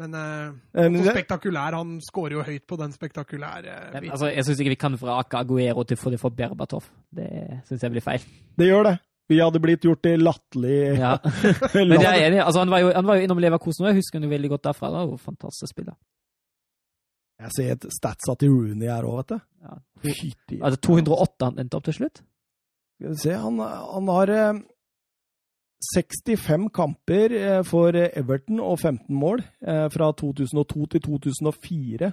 [0.00, 1.74] Men uh, så spektakulær.
[1.76, 4.10] Han scorer jo høyt på den spektakulære uh, biten.
[4.14, 6.86] altså, jeg syns ikke vi kan vrake Aguero til fordel for Berbatov.
[7.12, 7.28] Det
[7.68, 8.22] syns jeg blir feil.
[8.58, 8.96] Det gjør det.
[9.32, 11.16] Vi hadde blitt gjort til latterlig Ja.
[11.74, 12.42] Men jeg er enig.
[12.44, 14.50] Altså, han, var jo, han var jo innom Leverkosen, og jeg husker han jo veldig
[14.52, 14.90] godt derfra.
[14.92, 15.96] Det var jo fantastisk spiller.
[17.42, 19.46] Jeg ser et statsa til Rooney her òg, vet du.
[19.66, 19.78] Ja.
[20.02, 20.58] Fytti.
[20.60, 22.22] Altså 208 han endte opp til slutt.
[23.00, 24.60] Skal vi se, han, han har eh,
[25.96, 32.12] 65 kamper eh, for Everton og 15 mål eh, fra 2002 til 2004.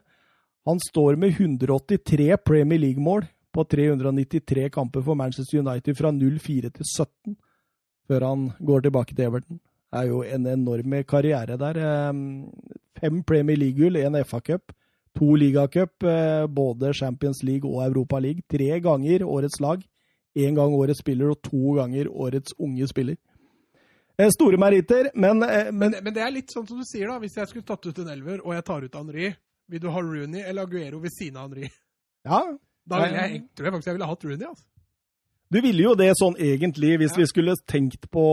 [0.69, 6.85] Han står med 183 Premier League-mål på 393 kamper for Manchester United fra 04 til
[6.85, 7.35] 17,
[8.07, 9.59] før han går tilbake til Everton.
[9.89, 11.79] Det er jo en enorm karriere der.
[11.81, 12.13] Eh,
[12.99, 14.73] Fem Premier League-gull, én FA-cup,
[15.17, 18.41] to ligacup, eh, både Champions League og Europa League.
[18.49, 19.81] Tre ganger årets lag,
[20.37, 23.17] én gang årets spiller og to ganger årets unge spiller.
[24.19, 27.17] Eh, Store meritter, men, men Men, men det er litt sånn som du sier, da.
[27.19, 29.33] Hvis jeg skulle tatt ut en elver, og jeg tar ut Henry,
[29.69, 31.69] vil du ha Rooney eller Aguero ved siden av Henry?
[32.27, 32.41] ja,
[32.89, 34.47] Da ville jeg, tror jeg faktisk jeg ville hatt Rooney.
[34.49, 34.65] altså.
[35.51, 37.17] du ville jo det sånn egentlig, hvis Ja.
[37.17, 38.23] vi skulle tenkt på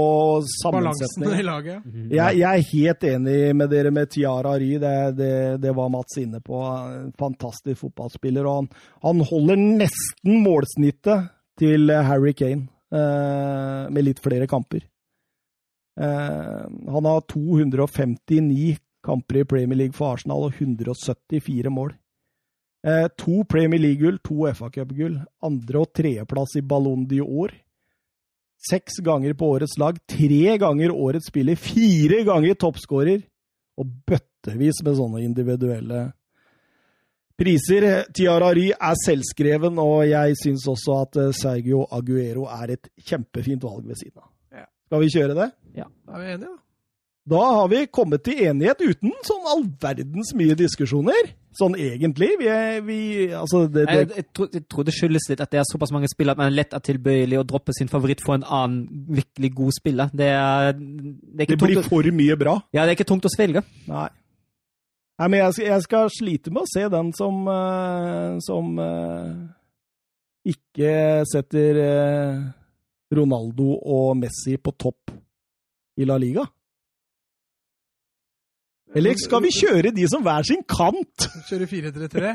[0.62, 1.31] sammensetning.
[1.31, 1.87] Balansen i laget.
[2.12, 5.31] Jeg, jeg er helt enig med dere med Tiara Ry, det, det,
[5.62, 6.61] det var Mats inne på.
[6.93, 8.45] En fantastisk fotballspiller.
[8.45, 8.69] og Han,
[9.07, 14.85] han holder nesten målsnittet til Harry Kane, eh, med litt flere kamper.
[15.99, 18.77] Eh, han har 259
[19.07, 21.95] kamper i Premier League for Arsenal og 174 mål.
[22.86, 25.18] Eh, to Premier League-gull, to FA-cup-gull.
[25.42, 27.50] Andre- og tredjeplass i Ballon d'Or.
[28.70, 33.24] Seks ganger på årets lag, tre ganger årets spiller, fire ganger toppskårer,
[33.76, 36.12] og bøttevis med sånne individuelle
[37.36, 38.06] priser.
[38.14, 43.66] Tiara Ry er selvskreven, og jeg syns også at eh, Sergio Aguero er et kjempefint
[43.66, 44.30] valg ved siden av.
[44.62, 44.64] Ja.
[44.88, 45.50] Skal vi kjøre det?
[45.82, 45.90] Ja.
[46.06, 46.62] Da er vi enige, da.
[47.27, 51.32] Da har vi kommet til enighet uten sånn all verdens mye diskusjoner.
[51.57, 52.28] Sånn egentlig.
[52.39, 52.98] Vi, er- vi
[53.35, 55.90] Altså, det, Jeg, det jeg, tror, jeg tror det skyldes litt at det er såpass
[55.90, 59.51] mange spill at man lett er tilbøyelig å droppe sin favoritt for en annen virkelig
[59.57, 60.12] god spiller.
[60.15, 62.61] Det er, det det blir for mye bra.
[62.77, 63.65] ja, det er ikke tungt å svelge.
[63.90, 64.07] Nei.
[65.16, 69.48] Nei, men jeg skal, jeg skal slite med å se den som, uh, som uh,
[70.47, 72.43] ikke setter uh,
[73.16, 75.11] Ronaldo og Messi på topp
[75.97, 76.44] i La Liga.
[78.97, 81.27] Eller skal vi kjøre de som hver sin kant?
[81.51, 82.31] Kjøre 4-3-3.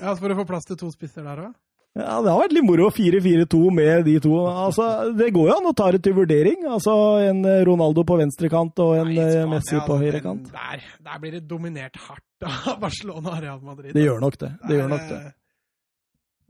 [0.00, 1.52] ja, for å få plass til to spisser der òg?
[1.92, 4.32] Ja, Det har vært litt moro 4-4-2 med de to.
[4.48, 6.64] Altså, Det går jo an å ta det til vurdering.
[6.64, 10.46] Altså En Ronaldo på venstrekant og en Nei, eh, Spania, Messi på altså, høyrekant.
[10.48, 13.92] den Der, der blir det dominert hardt av Barcelona og Real Madrid.
[13.92, 14.52] Det gjør nok det.
[14.68, 15.20] det, gjør nok det.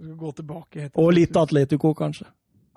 [0.03, 1.03] Du gå tilbake etter.
[1.03, 2.27] Og litt Atletico, kanskje.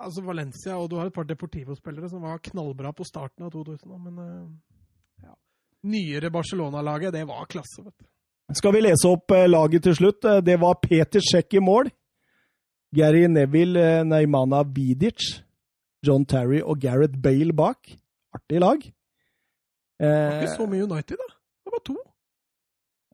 [0.02, 3.94] Altså Valencia, og du har et par Deportivo-spillere som var knallbra på starten av 2000,
[3.96, 4.42] men eh.
[5.86, 8.06] Nyere Barcelona-laget, det var klasse, vet du.
[8.54, 10.24] Skal vi lese opp eh, laget til slutt?
[10.24, 11.90] Eh, Det var Peter Sjekk i mål.
[12.94, 15.42] Gary Neville, eh, Neymana Vidic,
[16.06, 17.90] John Terry og Gareth Bale bak.
[18.36, 18.82] Artig lag.
[19.98, 21.28] Det var ikke så mye United, da.
[21.66, 21.96] Det var to.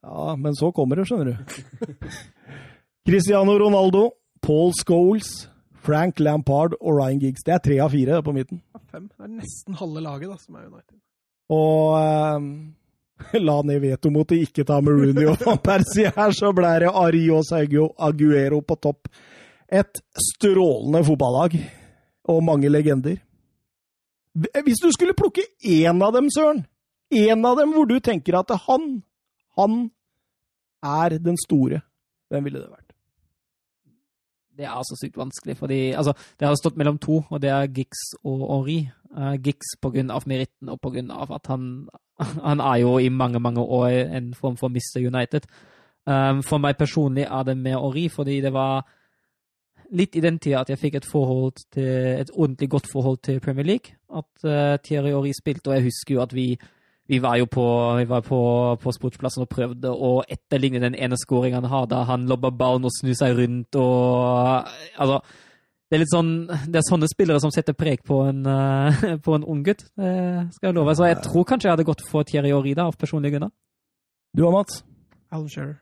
[0.02, 2.08] ja, men så kommer det, skjønner du.
[3.08, 4.10] Cristiano Ronaldo,
[4.42, 5.48] Paul Scholes,
[5.82, 7.42] Frank Lampard og Ryan Giggs.
[7.46, 8.60] Det er tre av fire på midten.
[8.92, 9.08] Fem.
[9.08, 10.98] Det er nesten halve laget da, som er United.
[11.50, 12.46] Og eh,
[13.46, 16.90] la ned veto mot å ikke ta med og Van Persie her, så ble det
[16.90, 19.08] Ari og Sergio Aguero på topp.
[19.72, 21.56] Et strålende fotballag
[22.28, 23.18] og mange legender.
[24.32, 26.64] Hvis du skulle plukke én av dem, Søren,
[27.12, 29.02] én av dem hvor du tenker at han,
[29.58, 29.82] han
[30.82, 31.82] er den store,
[32.32, 32.88] hvem ville det vært?
[34.56, 37.70] Det er altså sykt vanskelig, fordi altså, det har stått mellom to, og det er
[37.72, 38.78] Gix og Henri.
[39.12, 39.36] Uh,
[39.92, 41.88] grunn av meritten og av at han,
[42.48, 45.06] han er jo i mange, mange år en form for Mr.
[45.06, 45.46] United.
[46.06, 48.82] Um, for meg personlig er det mer Ori, fordi det var
[49.92, 51.84] litt i den tida at jeg fikk et forhold til,
[52.18, 53.94] et ordentlig godt forhold til Premier League.
[54.10, 56.56] At uh, Thierry Ori spilte, og jeg husker jo at vi
[57.10, 57.64] vi var jo på,
[58.08, 58.40] var på,
[58.80, 62.86] på sportsplassen og prøvde å etterligne den ene skåringen han har da Han lobber ballen
[62.86, 65.18] og snur seg rundt og Altså,
[65.92, 69.36] det er litt sånn Det er sånne spillere som setter preg på en, uh, på
[69.36, 70.96] en ung gutt, det skal jeg love.
[70.96, 73.52] Så jeg tror kanskje jeg hadde gått for Thierry Henry av personlige grunner.
[74.32, 74.80] Du og Mats?
[75.52, 75.76] Shearer.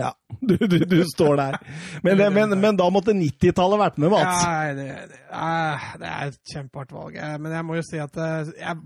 [0.00, 0.14] Ja,
[0.48, 1.58] du, du, du står der.
[2.02, 4.44] Men, det, men, men da måtte 90-tallet vært med, Mats.
[4.46, 7.18] Ja, det, det, er, det er et kjempehardt valg.
[7.20, 8.78] Eh, Men jeg må jo si at eh, jeg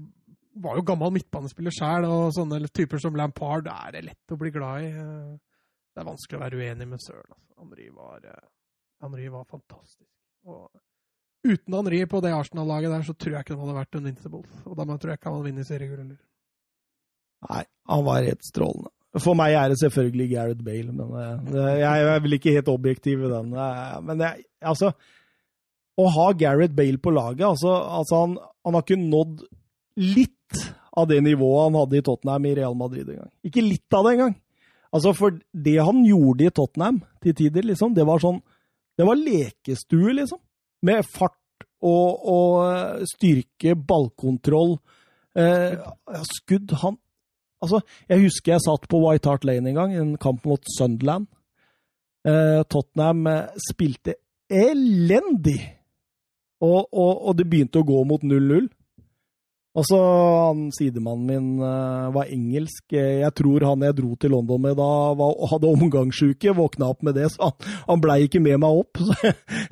[0.64, 4.52] var jo gammel midtbanespiller sjøl, og sånne typer som Lampard er det lett å bli
[4.54, 4.90] glad i.
[4.90, 5.30] Eh,
[5.94, 7.30] Det er vanskelig å være uenig med Søren.
[7.30, 7.54] Altså.
[7.62, 8.46] Henry, var, eh,
[9.04, 10.10] Henry var fantastisk.
[10.44, 10.70] Og
[11.44, 14.60] uten Henri på det Arsenal-laget der, så tror jeg ikke de hadde vært Invincibles.
[14.64, 16.20] Og da tror jeg ikke han hadde vunnet seriegull heller.
[17.48, 18.90] Nei, han var helt strålende.
[19.22, 21.12] For meg er det selvfølgelig Gareth Bale, men
[21.54, 23.52] eh, jeg er vel ikke helt objektiv i den.
[23.54, 24.90] eh, Men jeg, altså
[25.94, 28.32] Å ha Gareth Bale på laget altså, altså han,
[28.66, 29.44] han har ikke nådd
[30.02, 30.64] litt
[30.98, 33.30] av det nivået han hadde i Tottenham i Real Madrid engang.
[33.46, 34.34] Ikke litt av det engang.
[34.94, 38.40] Altså, for det han gjorde i Tottenham til tider, liksom, det var sånn
[38.98, 40.40] Det var lekestue, liksom.
[40.84, 44.78] Med fart og, og styrke, ballkontroll.
[45.34, 45.80] Eh,
[46.30, 47.00] skudd han
[47.64, 47.80] Altså,
[48.10, 51.30] jeg husker jeg satt på White Hart Lane en gang, i en kamp mot Sunderland.
[52.28, 54.18] Eh, Tottenham eh, spilte
[54.52, 55.62] elendig,
[56.60, 58.68] og, og, og det begynte å gå mot 0-0.
[59.74, 62.94] Og så han sidemannen min eh, var engelsk.
[62.94, 66.54] Jeg tror han jeg dro til London med da, var, hadde omgangsuke.
[66.54, 69.02] Våkna opp med det, så han, han blei ikke med meg opp.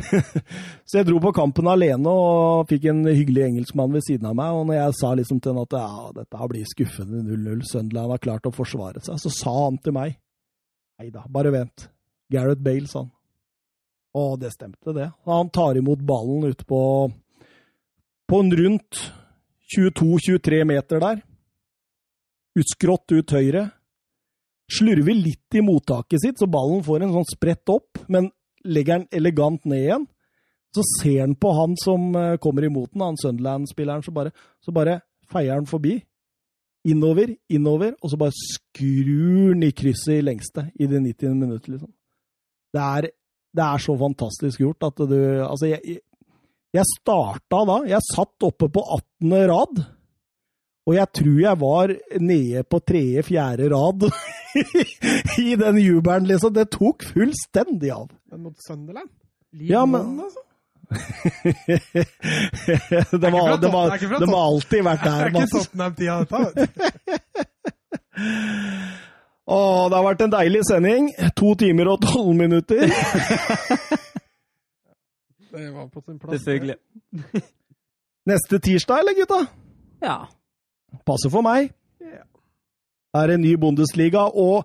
[0.93, 4.59] Så jeg dro på kampen alene og fikk en hyggelig engelskmann ved siden av meg.
[4.59, 8.25] Og når jeg sa liksom til han at ja, dette blir skuffende 0-0, Sunderland har
[8.27, 10.19] klart å forsvare seg, så sa han til meg
[11.01, 11.89] Nei da, bare vent.
[12.31, 13.09] Gareth Bale, sa han.
[14.19, 15.09] Og det stemte, det.
[15.27, 16.83] Han tar imot ballen ute på
[18.29, 19.01] på en rundt
[19.73, 21.23] 22-23 meter der.
[22.59, 23.67] Utskrått ut høyre.
[24.73, 28.31] Slurver litt i mottaket sitt, så ballen får en sånn spredt opp, men
[28.65, 30.07] legger den elegant ned igjen.
[30.73, 34.31] Så ser han på han som eh, kommer imot den, han Sunderland-spilleren, så
[34.65, 35.99] så bare feier han forbi.
[36.89, 41.37] Innover, innover, og så bare skrur han i krysset i lengste i det 90.
[41.37, 41.93] minuttet, liksom.
[42.73, 43.11] Det er,
[43.53, 46.01] det er så fantastisk gjort at du Altså, jeg,
[46.73, 47.77] jeg starta da.
[47.91, 49.33] Jeg satt oppe på 18.
[49.51, 49.83] rad.
[50.83, 54.09] Og jeg tror jeg var nede på tredje-fjerde rad
[55.45, 56.53] i den jubelen, liksom.
[56.57, 58.09] Det tok fullstendig av.
[58.33, 59.11] Men mot Sunderland?
[59.53, 60.43] Ja, men- Liv altså.
[63.23, 65.29] det, var, det, var, det Tot- alltid vært Det er der.
[65.31, 66.69] ikke Tottenham-tida, dette.
[69.53, 69.59] Å,
[69.91, 71.09] det har vært en deilig sending.
[71.39, 72.85] To timer og tolv minutter.
[75.53, 76.41] Det var på sin plass.
[76.41, 76.77] Selvfølgelig.
[78.31, 79.39] Neste tirsdag, eller gutta?
[80.03, 80.17] Ja.
[81.07, 81.73] Passer for meg.
[82.01, 82.23] Ja.
[83.13, 84.65] Det er en ny Bundesliga, og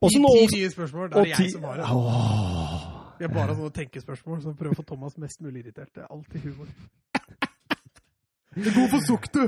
[0.00, 1.10] også nå ti nye spørsmål.
[1.10, 1.84] Det er det ti- jeg som har det.
[1.92, 2.78] Åh.
[3.18, 5.92] Vi har bare sånne tenkespørsmål som prøver å få Thomas mest mulig irritert.
[5.94, 6.66] Det er alltid humor.
[8.54, 9.42] Det god for sukk, du!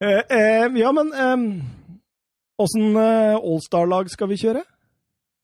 [0.00, 1.10] Eh, eh, ja, men
[2.58, 4.62] åssen eh, Allstar-lag skal vi kjøre?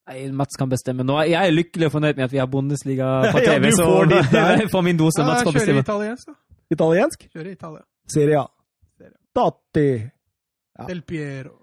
[0.09, 1.17] Nei, Mats kan bestemme nå.
[1.25, 3.87] Jeg er lykkelig og fornøyd med at vi har Bundesliga på TV, ja, så
[4.61, 5.21] jeg får min dose.
[5.23, 5.81] Ja, Mats kan bestemme.
[5.81, 6.35] kjører italiensk, da.
[6.77, 7.27] Italiensk?
[7.33, 7.83] Kjører Italia.
[8.13, 8.47] Serie A.
[9.35, 9.87] Dati.
[10.79, 10.87] Ja.
[10.91, 11.55] Del Piero.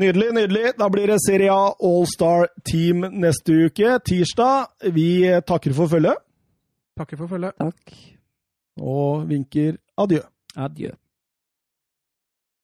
[0.00, 0.72] Nydelig, nydelig.
[0.80, 4.70] Da blir det Serie A All-Star Team neste uke, tirsdag.
[4.96, 5.08] Vi
[5.46, 6.16] takker for følget
[6.96, 7.52] Takker for følget.
[7.60, 7.92] Takk.
[8.80, 10.22] og vinker adjø.
[10.56, 10.90] Adjø.